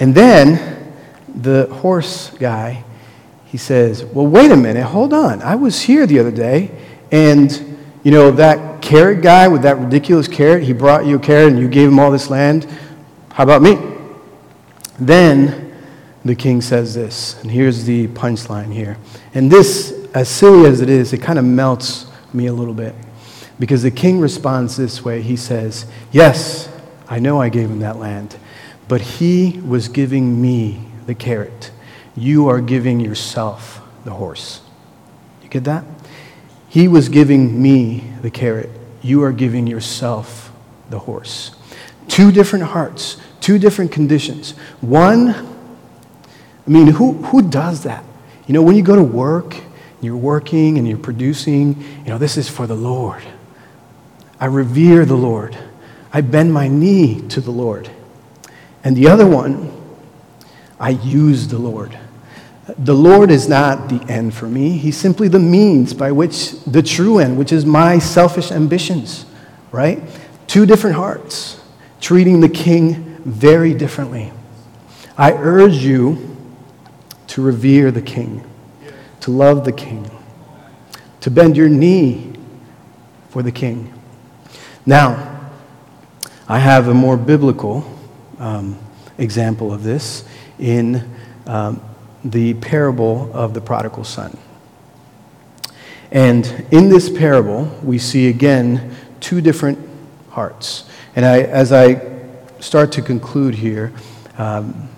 And 0.00 0.14
then 0.14 0.92
the 1.34 1.66
horse 1.66 2.30
guy, 2.30 2.84
he 3.46 3.56
says, 3.56 4.04
Well, 4.04 4.26
wait 4.26 4.50
a 4.50 4.56
minute, 4.56 4.82
hold 4.82 5.12
on. 5.12 5.40
I 5.42 5.54
was 5.54 5.80
here 5.80 6.06
the 6.06 6.18
other 6.18 6.30
day, 6.30 6.70
and, 7.10 7.78
you 8.02 8.10
know, 8.10 8.30
that 8.32 8.82
carrot 8.82 9.22
guy 9.22 9.48
with 9.48 9.62
that 9.62 9.78
ridiculous 9.78 10.28
carrot, 10.28 10.64
he 10.64 10.72
brought 10.72 11.06
you 11.06 11.16
a 11.16 11.18
carrot 11.18 11.52
and 11.52 11.58
you 11.58 11.68
gave 11.68 11.88
him 11.88 11.98
all 11.98 12.10
this 12.10 12.30
land. 12.30 12.66
How 13.30 13.44
about 13.44 13.62
me? 13.62 13.78
Then 14.98 15.74
the 16.24 16.34
king 16.34 16.60
says 16.60 16.94
this, 16.94 17.40
and 17.42 17.50
here's 17.50 17.84
the 17.84 18.08
punchline 18.08 18.72
here. 18.72 18.96
And 19.34 19.50
this, 19.50 19.92
as 20.14 20.28
silly 20.28 20.68
as 20.68 20.80
it 20.80 20.88
is, 20.88 21.12
it 21.12 21.18
kind 21.18 21.38
of 21.38 21.44
melts 21.44 22.06
me 22.32 22.46
a 22.46 22.52
little 22.52 22.74
bit. 22.74 22.94
Because 23.58 23.82
the 23.82 23.90
king 23.90 24.20
responds 24.20 24.76
this 24.76 25.04
way 25.04 25.22
He 25.22 25.36
says, 25.36 25.86
Yes, 26.12 26.68
I 27.08 27.18
know 27.18 27.40
I 27.40 27.48
gave 27.48 27.70
him 27.70 27.80
that 27.80 27.98
land, 27.98 28.36
but 28.88 29.00
he 29.00 29.60
was 29.60 29.88
giving 29.88 30.40
me 30.40 30.80
the 31.06 31.14
carrot. 31.14 31.70
You 32.16 32.48
are 32.48 32.60
giving 32.60 33.00
yourself 33.00 33.80
the 34.04 34.12
horse. 34.12 34.60
You 35.42 35.48
get 35.48 35.64
that? 35.64 35.84
He 36.68 36.88
was 36.88 37.08
giving 37.08 37.60
me 37.60 38.12
the 38.22 38.30
carrot. 38.30 38.70
You 39.02 39.22
are 39.22 39.32
giving 39.32 39.66
yourself 39.66 40.52
the 40.90 40.98
horse. 41.00 41.52
Two 42.08 42.32
different 42.32 42.64
hearts, 42.66 43.16
two 43.40 43.58
different 43.58 43.92
conditions. 43.92 44.52
One, 44.80 45.30
I 45.30 46.70
mean, 46.70 46.88
who, 46.88 47.12
who 47.12 47.48
does 47.48 47.84
that? 47.84 48.04
You 48.46 48.54
know, 48.54 48.62
when 48.62 48.76
you 48.76 48.82
go 48.82 48.96
to 48.96 49.02
work, 49.02 49.56
you're 50.00 50.16
working 50.16 50.78
and 50.78 50.86
you're 50.86 50.98
producing, 50.98 51.80
you 51.80 52.08
know, 52.08 52.18
this 52.18 52.36
is 52.36 52.48
for 52.48 52.66
the 52.66 52.76
Lord. 52.76 53.22
I 54.38 54.46
revere 54.46 55.04
the 55.04 55.16
Lord. 55.16 55.56
I 56.16 56.22
bend 56.22 56.50
my 56.50 56.66
knee 56.66 57.20
to 57.28 57.42
the 57.42 57.50
Lord. 57.50 57.90
And 58.82 58.96
the 58.96 59.06
other 59.06 59.26
one, 59.26 59.70
I 60.80 60.88
use 60.88 61.46
the 61.46 61.58
Lord. 61.58 61.98
The 62.78 62.94
Lord 62.94 63.30
is 63.30 63.50
not 63.50 63.90
the 63.90 64.02
end 64.10 64.32
for 64.32 64.46
me. 64.46 64.78
He's 64.78 64.96
simply 64.96 65.28
the 65.28 65.38
means 65.38 65.92
by 65.92 66.12
which 66.12 66.52
the 66.64 66.82
true 66.82 67.18
end, 67.18 67.36
which 67.36 67.52
is 67.52 67.66
my 67.66 67.98
selfish 67.98 68.50
ambitions, 68.50 69.26
right? 69.72 70.02
Two 70.46 70.64
different 70.64 70.96
hearts, 70.96 71.60
treating 72.00 72.40
the 72.40 72.48
king 72.48 73.18
very 73.26 73.74
differently. 73.74 74.32
I 75.18 75.32
urge 75.32 75.74
you 75.74 76.34
to 77.26 77.42
revere 77.42 77.90
the 77.90 78.00
king, 78.00 78.42
to 79.20 79.30
love 79.30 79.66
the 79.66 79.72
king, 79.72 80.10
to 81.20 81.30
bend 81.30 81.58
your 81.58 81.68
knee 81.68 82.32
for 83.28 83.42
the 83.42 83.52
king. 83.52 83.92
Now, 84.86 85.35
I 86.48 86.60
have 86.60 86.86
a 86.86 86.94
more 86.94 87.16
biblical 87.16 87.84
um, 88.38 88.78
example 89.18 89.72
of 89.72 89.82
this 89.82 90.24
in 90.60 91.08
um, 91.46 91.80
the 92.24 92.54
parable 92.54 93.30
of 93.34 93.52
the 93.52 93.60
prodigal 93.60 94.04
son. 94.04 94.36
And 96.12 96.46
in 96.70 96.88
this 96.88 97.10
parable, 97.10 97.64
we 97.82 97.98
see 97.98 98.28
again 98.28 98.94
two 99.18 99.40
different 99.40 99.78
hearts. 100.30 100.88
And 101.16 101.24
I, 101.24 101.40
as 101.40 101.72
I 101.72 102.00
start 102.60 102.92
to 102.92 103.02
conclude 103.02 103.54
here, 103.54 103.92
um, 104.38 104.88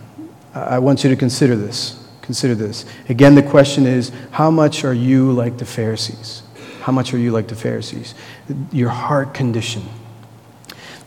I 0.55 0.79
want 0.79 1.03
you 1.03 1.09
to 1.09 1.17
consider 1.17 1.57
this. 1.57 2.07
Consider 2.21 2.55
this. 2.55 2.85
Again, 3.09 3.35
the 3.35 3.43
question 3.43 3.87
is 3.87 4.13
how 4.33 4.51
much 4.51 4.85
are 4.85 4.93
you 4.93 5.33
like 5.33 5.57
the 5.57 5.65
Pharisees? 5.65 6.43
How 6.83 6.93
much 6.93 7.15
are 7.15 7.19
you 7.19 7.31
like 7.31 7.49
the 7.49 7.57
Pharisees? 7.57 8.15
Your 8.71 8.91
heart 8.91 9.33
condition. 9.33 9.83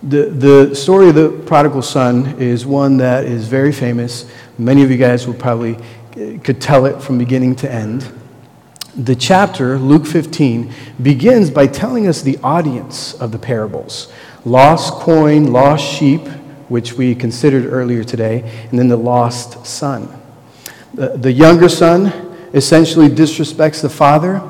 The, 0.03 0.25
the 0.25 0.75
story 0.75 1.09
of 1.09 1.15
the 1.15 1.29
prodigal 1.45 1.83
son 1.83 2.39
is 2.39 2.65
one 2.65 2.97
that 2.97 3.25
is 3.25 3.47
very 3.47 3.71
famous. 3.71 4.25
Many 4.57 4.81
of 4.81 4.89
you 4.89 4.97
guys 4.97 5.27
will 5.27 5.35
probably 5.35 5.75
uh, 5.75 6.39
could 6.43 6.59
tell 6.59 6.87
it 6.87 7.03
from 7.03 7.19
beginning 7.19 7.55
to 7.57 7.71
end. 7.71 8.11
The 8.95 9.15
chapter, 9.15 9.77
Luke 9.77 10.07
15, 10.07 10.73
begins 11.03 11.51
by 11.51 11.67
telling 11.67 12.07
us 12.07 12.23
the 12.23 12.39
audience 12.39 13.13
of 13.13 13.31
the 13.31 13.37
parables 13.37 14.11
lost 14.43 14.93
coin, 14.93 15.53
lost 15.53 15.85
sheep, 15.85 16.27
which 16.67 16.93
we 16.93 17.13
considered 17.13 17.71
earlier 17.71 18.03
today, 18.03 18.41
and 18.71 18.79
then 18.79 18.87
the 18.87 18.97
lost 18.97 19.67
son. 19.67 20.09
The, 20.95 21.09
the 21.09 21.31
younger 21.31 21.69
son 21.69 22.07
essentially 22.53 23.07
disrespects 23.07 23.83
the 23.83 23.89
father, 23.89 24.41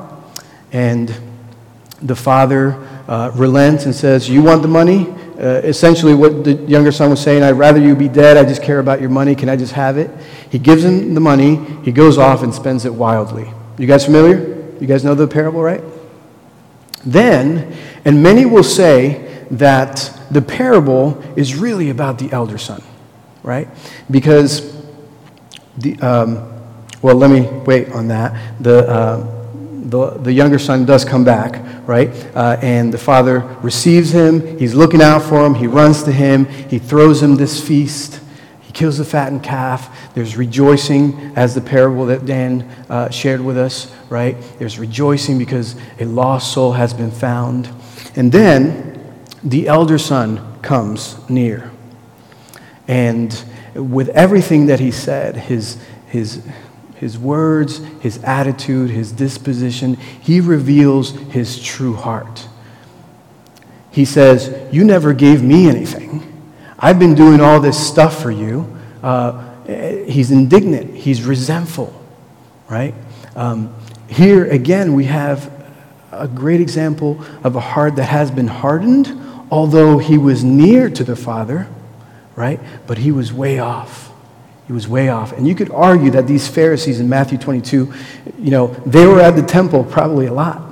and 0.72 1.14
the 2.00 2.16
father 2.16 2.82
uh, 3.06 3.32
relents 3.34 3.84
and 3.84 3.94
says, 3.94 4.30
You 4.30 4.42
want 4.42 4.62
the 4.62 4.68
money? 4.68 5.14
Uh, 5.38 5.60
essentially, 5.64 6.14
what 6.14 6.44
the 6.44 6.52
younger 6.52 6.92
son 6.92 7.10
was 7.10 7.20
saying, 7.20 7.42
I'd 7.42 7.52
rather 7.52 7.80
you 7.80 7.96
be 7.96 8.08
dead. 8.08 8.36
I 8.36 8.44
just 8.44 8.62
care 8.62 8.78
about 8.78 9.00
your 9.00 9.10
money. 9.10 9.34
Can 9.34 9.48
I 9.48 9.56
just 9.56 9.72
have 9.72 9.96
it? 9.96 10.10
He 10.50 10.58
gives 10.58 10.84
him 10.84 11.14
the 11.14 11.20
money. 11.20 11.56
He 11.82 11.90
goes 11.92 12.18
off 12.18 12.42
and 12.42 12.54
spends 12.54 12.84
it 12.84 12.92
wildly. 12.94 13.50
You 13.78 13.86
guys 13.86 14.04
familiar? 14.04 14.62
You 14.80 14.86
guys 14.86 15.04
know 15.04 15.14
the 15.14 15.26
parable, 15.26 15.62
right? 15.62 15.82
Then, 17.04 17.76
and 18.04 18.22
many 18.22 18.44
will 18.44 18.62
say 18.62 19.46
that 19.50 20.12
the 20.30 20.42
parable 20.42 21.22
is 21.36 21.54
really 21.54 21.90
about 21.90 22.18
the 22.18 22.30
elder 22.32 22.58
son, 22.58 22.82
right? 23.42 23.68
Because 24.10 24.76
the, 25.78 25.98
um, 26.00 26.52
well, 27.00 27.16
let 27.16 27.30
me 27.30 27.42
wait 27.64 27.90
on 27.90 28.08
that. 28.08 28.62
The, 28.62 28.88
uh, 28.88 29.31
the, 29.82 30.10
the 30.10 30.32
younger 30.32 30.58
son 30.58 30.84
does 30.84 31.04
come 31.04 31.24
back, 31.24 31.62
right? 31.86 32.08
Uh, 32.34 32.56
and 32.62 32.92
the 32.92 32.98
father 32.98 33.40
receives 33.62 34.12
him. 34.12 34.58
He's 34.58 34.74
looking 34.74 35.02
out 35.02 35.22
for 35.22 35.44
him. 35.44 35.54
He 35.54 35.66
runs 35.66 36.02
to 36.04 36.12
him. 36.12 36.46
He 36.46 36.78
throws 36.78 37.22
him 37.22 37.36
this 37.36 37.66
feast. 37.66 38.20
He 38.60 38.72
kills 38.72 38.98
the 38.98 39.04
fattened 39.04 39.42
calf. 39.42 40.14
There's 40.14 40.36
rejoicing, 40.36 41.32
as 41.36 41.54
the 41.54 41.60
parable 41.60 42.06
that 42.06 42.24
Dan 42.24 42.62
uh, 42.88 43.10
shared 43.10 43.40
with 43.40 43.58
us, 43.58 43.92
right? 44.08 44.36
There's 44.58 44.78
rejoicing 44.78 45.38
because 45.38 45.74
a 45.98 46.04
lost 46.04 46.52
soul 46.52 46.72
has 46.72 46.94
been 46.94 47.10
found. 47.10 47.68
And 48.14 48.30
then 48.30 49.00
the 49.42 49.68
elder 49.68 49.98
son 49.98 50.60
comes 50.62 51.16
near. 51.28 51.70
And 52.86 53.44
with 53.74 54.10
everything 54.10 54.66
that 54.66 54.80
he 54.80 54.90
said, 54.90 55.36
his, 55.36 55.78
his, 56.06 56.44
his 57.02 57.18
words, 57.18 57.78
his 58.00 58.22
attitude, 58.22 58.88
his 58.88 59.10
disposition, 59.10 59.94
he 59.96 60.40
reveals 60.40 61.10
his 61.10 61.60
true 61.60 61.96
heart. 61.96 62.46
He 63.90 64.04
says, 64.04 64.72
You 64.72 64.84
never 64.84 65.12
gave 65.12 65.42
me 65.42 65.68
anything. 65.68 66.22
I've 66.78 67.00
been 67.00 67.16
doing 67.16 67.40
all 67.40 67.58
this 67.58 67.76
stuff 67.76 68.22
for 68.22 68.30
you. 68.30 68.72
Uh, 69.02 69.42
he's 70.04 70.30
indignant, 70.30 70.94
he's 70.94 71.24
resentful, 71.24 71.92
right? 72.70 72.94
Um, 73.34 73.74
here 74.08 74.44
again, 74.48 74.94
we 74.94 75.06
have 75.06 75.50
a 76.12 76.28
great 76.28 76.60
example 76.60 77.20
of 77.42 77.56
a 77.56 77.60
heart 77.60 77.96
that 77.96 78.04
has 78.04 78.30
been 78.30 78.46
hardened, 78.46 79.08
although 79.50 79.98
he 79.98 80.18
was 80.18 80.44
near 80.44 80.88
to 80.88 81.02
the 81.02 81.16
Father, 81.16 81.66
right? 82.36 82.60
But 82.86 82.98
he 82.98 83.10
was 83.10 83.32
way 83.32 83.58
off. 83.58 84.11
He 84.66 84.72
was 84.72 84.86
way 84.86 85.08
off. 85.08 85.32
And 85.32 85.46
you 85.46 85.54
could 85.54 85.70
argue 85.70 86.10
that 86.12 86.26
these 86.26 86.46
Pharisees 86.48 87.00
in 87.00 87.08
Matthew 87.08 87.38
22, 87.38 87.92
you 88.38 88.50
know, 88.50 88.68
they 88.86 89.06
were 89.06 89.20
at 89.20 89.36
the 89.36 89.42
temple 89.42 89.84
probably 89.84 90.26
a 90.26 90.32
lot. 90.32 90.62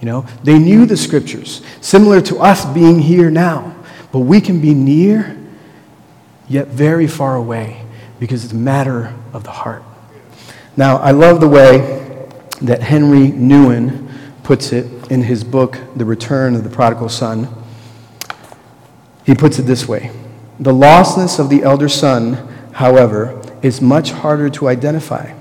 You 0.00 0.06
know, 0.06 0.26
they 0.42 0.58
knew 0.58 0.86
the 0.86 0.96
scriptures, 0.96 1.62
similar 1.80 2.20
to 2.22 2.38
us 2.38 2.64
being 2.64 2.98
here 2.98 3.30
now. 3.30 3.76
But 4.12 4.20
we 4.20 4.40
can 4.40 4.60
be 4.60 4.74
near, 4.74 5.36
yet 6.48 6.68
very 6.68 7.06
far 7.06 7.36
away, 7.36 7.84
because 8.18 8.44
it's 8.44 8.52
a 8.52 8.56
matter 8.56 9.14
of 9.32 9.44
the 9.44 9.50
heart. 9.50 9.84
Now, 10.76 10.96
I 10.96 11.10
love 11.10 11.40
the 11.40 11.48
way 11.48 12.26
that 12.62 12.82
Henry 12.82 13.28
Nouwen 13.28 14.08
puts 14.42 14.72
it 14.72 14.86
in 15.10 15.22
his 15.22 15.44
book, 15.44 15.78
The 15.96 16.04
Return 16.04 16.56
of 16.56 16.64
the 16.64 16.70
Prodigal 16.70 17.08
Son. 17.08 17.48
He 19.24 19.34
puts 19.34 19.58
it 19.58 19.62
this 19.62 19.86
way 19.86 20.10
The 20.60 20.72
lostness 20.72 21.40
of 21.40 21.48
the 21.48 21.62
elder 21.62 21.88
son 21.88 22.50
however, 22.72 23.40
is 23.62 23.80
much 23.80 24.10
harder 24.10 24.48
to 24.48 24.68
identify. 24.68 25.34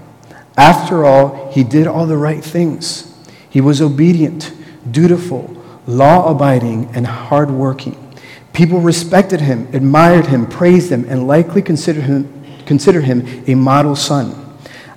After 0.57 1.05
all, 1.05 1.49
he 1.53 1.63
did 1.63 1.87
all 1.87 2.05
the 2.05 2.17
right 2.17 2.43
things. 2.43 3.13
He 3.49 3.61
was 3.61 3.81
obedient, 3.81 4.53
dutiful, 4.91 5.55
law 5.87 6.29
abiding, 6.29 6.89
and 6.93 7.07
hardworking. 7.07 7.95
People 8.51 8.81
respected 8.81 9.41
him, 9.41 9.69
admired 9.73 10.27
him, 10.27 10.47
praised 10.47 10.91
him, 10.91 11.05
and 11.07 11.27
likely 11.27 11.61
considered 11.61 12.03
him, 12.03 12.43
considered 12.65 13.05
him 13.05 13.43
a 13.47 13.55
model 13.55 13.95
son. 13.95 14.35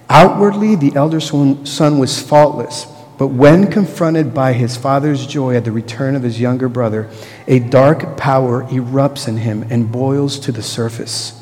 Outwardly, 0.09 0.75
the 0.75 0.95
elder 0.97 1.21
son 1.21 1.99
was 1.99 2.21
faultless, 2.21 2.87
but 3.23 3.29
when 3.29 3.71
confronted 3.71 4.35
by 4.35 4.53
his 4.53 4.77
father's 4.77 5.29
joy 5.29 5.55
at 5.55 5.65
the 5.65 5.71
return 5.71 6.17
of 6.17 6.25
his 6.25 6.41
younger 6.41 6.69
brother, 6.69 7.09
a 7.47 7.61
dark 7.61 8.17
power 8.17 8.65
erupts 8.65 9.29
in 9.29 9.37
him 9.37 9.65
and 9.71 9.93
boils 9.93 10.41
to 10.41 10.51
the 10.51 10.61
surface. 10.61 11.41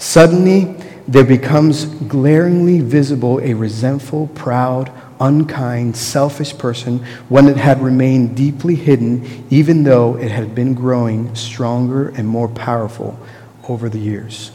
Suddenly, 0.00 0.74
there 1.06 1.22
becomes 1.22 1.84
glaringly 1.84 2.80
visible 2.80 3.38
a 3.44 3.54
resentful, 3.54 4.26
proud, 4.34 4.90
unkind, 5.20 5.96
selfish 5.96 6.58
person, 6.58 6.98
one 7.28 7.46
that 7.46 7.56
had 7.56 7.80
remained 7.80 8.36
deeply 8.36 8.74
hidden, 8.74 9.46
even 9.50 9.84
though 9.84 10.16
it 10.16 10.32
had 10.32 10.52
been 10.52 10.74
growing 10.74 11.32
stronger 11.36 12.08
and 12.08 12.26
more 12.26 12.48
powerful 12.48 13.16
over 13.68 13.88
the 13.88 14.00
years. 14.00 14.50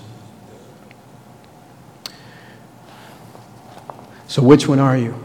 So, 4.27 4.41
which 4.41 4.67
one 4.67 4.79
are 4.79 4.97
you? 4.97 5.24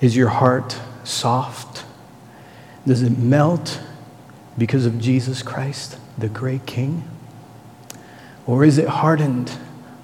Is 0.00 0.16
your 0.16 0.28
heart 0.28 0.78
soft? 1.04 1.84
Does 2.86 3.02
it 3.02 3.18
melt 3.18 3.80
because 4.56 4.86
of 4.86 4.98
Jesus 4.98 5.42
Christ? 5.42 5.98
the 6.18 6.28
great 6.28 6.66
king? 6.66 7.04
Or 8.46 8.64
is 8.64 8.78
it 8.78 8.88
hardened, 8.88 9.52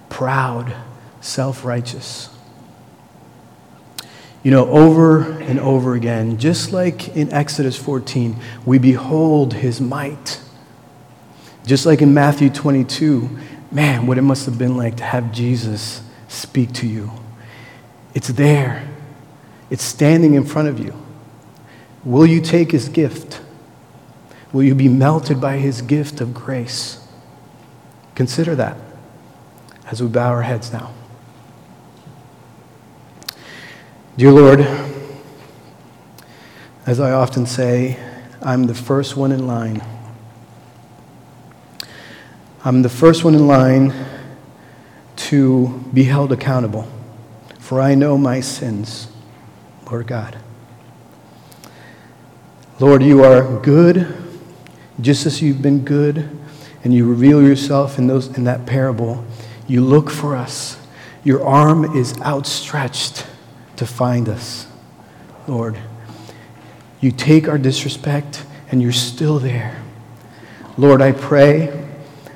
proud, 0.08 0.74
self 1.20 1.64
righteous? 1.64 2.30
You 4.42 4.50
know, 4.50 4.68
over 4.68 5.22
and 5.40 5.58
over 5.58 5.94
again, 5.94 6.38
just 6.38 6.72
like 6.72 7.16
in 7.16 7.32
Exodus 7.32 7.76
14, 7.78 8.36
we 8.66 8.78
behold 8.78 9.54
his 9.54 9.80
might. 9.80 10.40
Just 11.66 11.86
like 11.86 12.02
in 12.02 12.12
Matthew 12.12 12.50
22, 12.50 13.38
man, 13.72 14.06
what 14.06 14.18
it 14.18 14.22
must 14.22 14.44
have 14.44 14.58
been 14.58 14.76
like 14.76 14.98
to 14.98 15.04
have 15.04 15.32
Jesus 15.32 16.02
speak 16.28 16.74
to 16.74 16.86
you. 16.86 17.10
It's 18.12 18.28
there, 18.28 18.86
it's 19.74 19.82
standing 19.82 20.34
in 20.34 20.44
front 20.44 20.68
of 20.68 20.78
you. 20.78 20.94
Will 22.04 22.26
you 22.26 22.40
take 22.40 22.70
his 22.70 22.88
gift? 22.88 23.40
Will 24.52 24.62
you 24.62 24.72
be 24.72 24.86
melted 24.86 25.40
by 25.40 25.56
his 25.56 25.82
gift 25.82 26.20
of 26.20 26.32
grace? 26.32 27.04
Consider 28.14 28.54
that 28.54 28.76
as 29.90 30.00
we 30.00 30.06
bow 30.06 30.28
our 30.28 30.42
heads 30.42 30.72
now. 30.72 30.94
Dear 34.16 34.30
Lord, 34.30 34.60
as 36.86 37.00
I 37.00 37.10
often 37.10 37.44
say, 37.44 37.98
I'm 38.40 38.68
the 38.68 38.76
first 38.76 39.16
one 39.16 39.32
in 39.32 39.48
line. 39.48 39.82
I'm 42.64 42.82
the 42.82 42.88
first 42.88 43.24
one 43.24 43.34
in 43.34 43.48
line 43.48 43.92
to 45.16 45.84
be 45.92 46.04
held 46.04 46.30
accountable, 46.30 46.86
for 47.58 47.80
I 47.80 47.96
know 47.96 48.16
my 48.16 48.38
sins, 48.38 49.08
Lord 49.90 50.06
God. 50.06 50.38
Lord, 52.80 53.02
you 53.02 53.22
are 53.22 53.60
good 53.60 54.12
just 55.00 55.26
as 55.26 55.42
you've 55.42 55.62
been 55.62 55.84
good 55.84 56.28
and 56.82 56.92
you 56.92 57.08
reveal 57.08 57.42
yourself 57.42 57.98
in, 57.98 58.06
those, 58.06 58.36
in 58.36 58.44
that 58.44 58.66
parable, 58.66 59.24
you 59.66 59.80
look 59.80 60.10
for 60.10 60.36
us. 60.36 60.78
Your 61.24 61.44
arm 61.44 61.96
is 61.96 62.20
outstretched 62.20 63.26
to 63.76 63.86
find 63.86 64.28
us, 64.28 64.66
Lord. 65.48 65.78
You 67.00 67.10
take 67.10 67.48
our 67.48 67.58
disrespect 67.58 68.44
and 68.70 68.82
you're 68.82 68.92
still 68.92 69.38
there. 69.38 69.82
Lord, 70.76 71.00
I 71.00 71.12
pray 71.12 71.86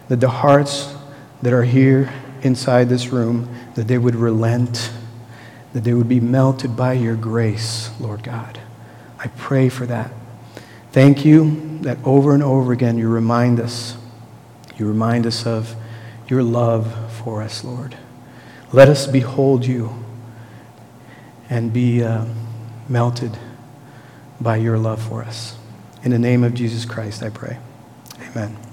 that 0.09 0.21
the 0.21 0.31
hearts 0.31 0.95
that 1.43 1.53
are 1.53 1.65
here 1.65 2.13
inside 2.43 2.89
this 2.89 3.09
room, 3.09 3.55
that 3.75 3.89
they 3.89 3.99
would 3.99 4.15
relent, 4.15 4.91
that 5.73 5.85
they 5.85 5.93
would 5.93 6.09
be 6.09 6.21
melted 6.21 6.77
by 6.77 6.95
your 6.95 7.17
grace, 7.17 7.91
Lord 8.01 8.23
God. 8.23 8.59
I 9.19 9.29
pray 9.29 9.69
for 9.69 9.87
that. 9.87 10.11
Thank 10.93 11.25
you 11.25 11.79
that 11.83 11.99
over 12.05 12.35
and 12.35 12.43
over 12.43 12.73
again 12.73 12.99
you 12.99 13.09
remind 13.09 13.61
us, 13.61 13.97
you 14.77 14.87
remind 14.87 15.27
us 15.27 15.47
of 15.47 15.75
your 16.29 16.43
love 16.43 17.13
for 17.23 17.43
us, 17.43 17.65
Lord. 17.65 17.97
Let 18.73 18.89
us 18.89 19.07
behold 19.07 19.65
you 19.67 20.05
and 21.51 21.73
be 21.73 22.03
uh, 22.03 22.27
melted 22.89 23.39
by 24.41 24.57
your 24.57 24.79
love 24.79 25.03
for 25.03 25.23
us. 25.23 25.57
In 26.03 26.11
the 26.11 26.19
name 26.19 26.45
of 26.45 26.55
Jesus 26.55 26.85
Christ, 26.85 27.23
I 27.23 27.31
pray. 27.31 27.59
Amen. 28.21 28.68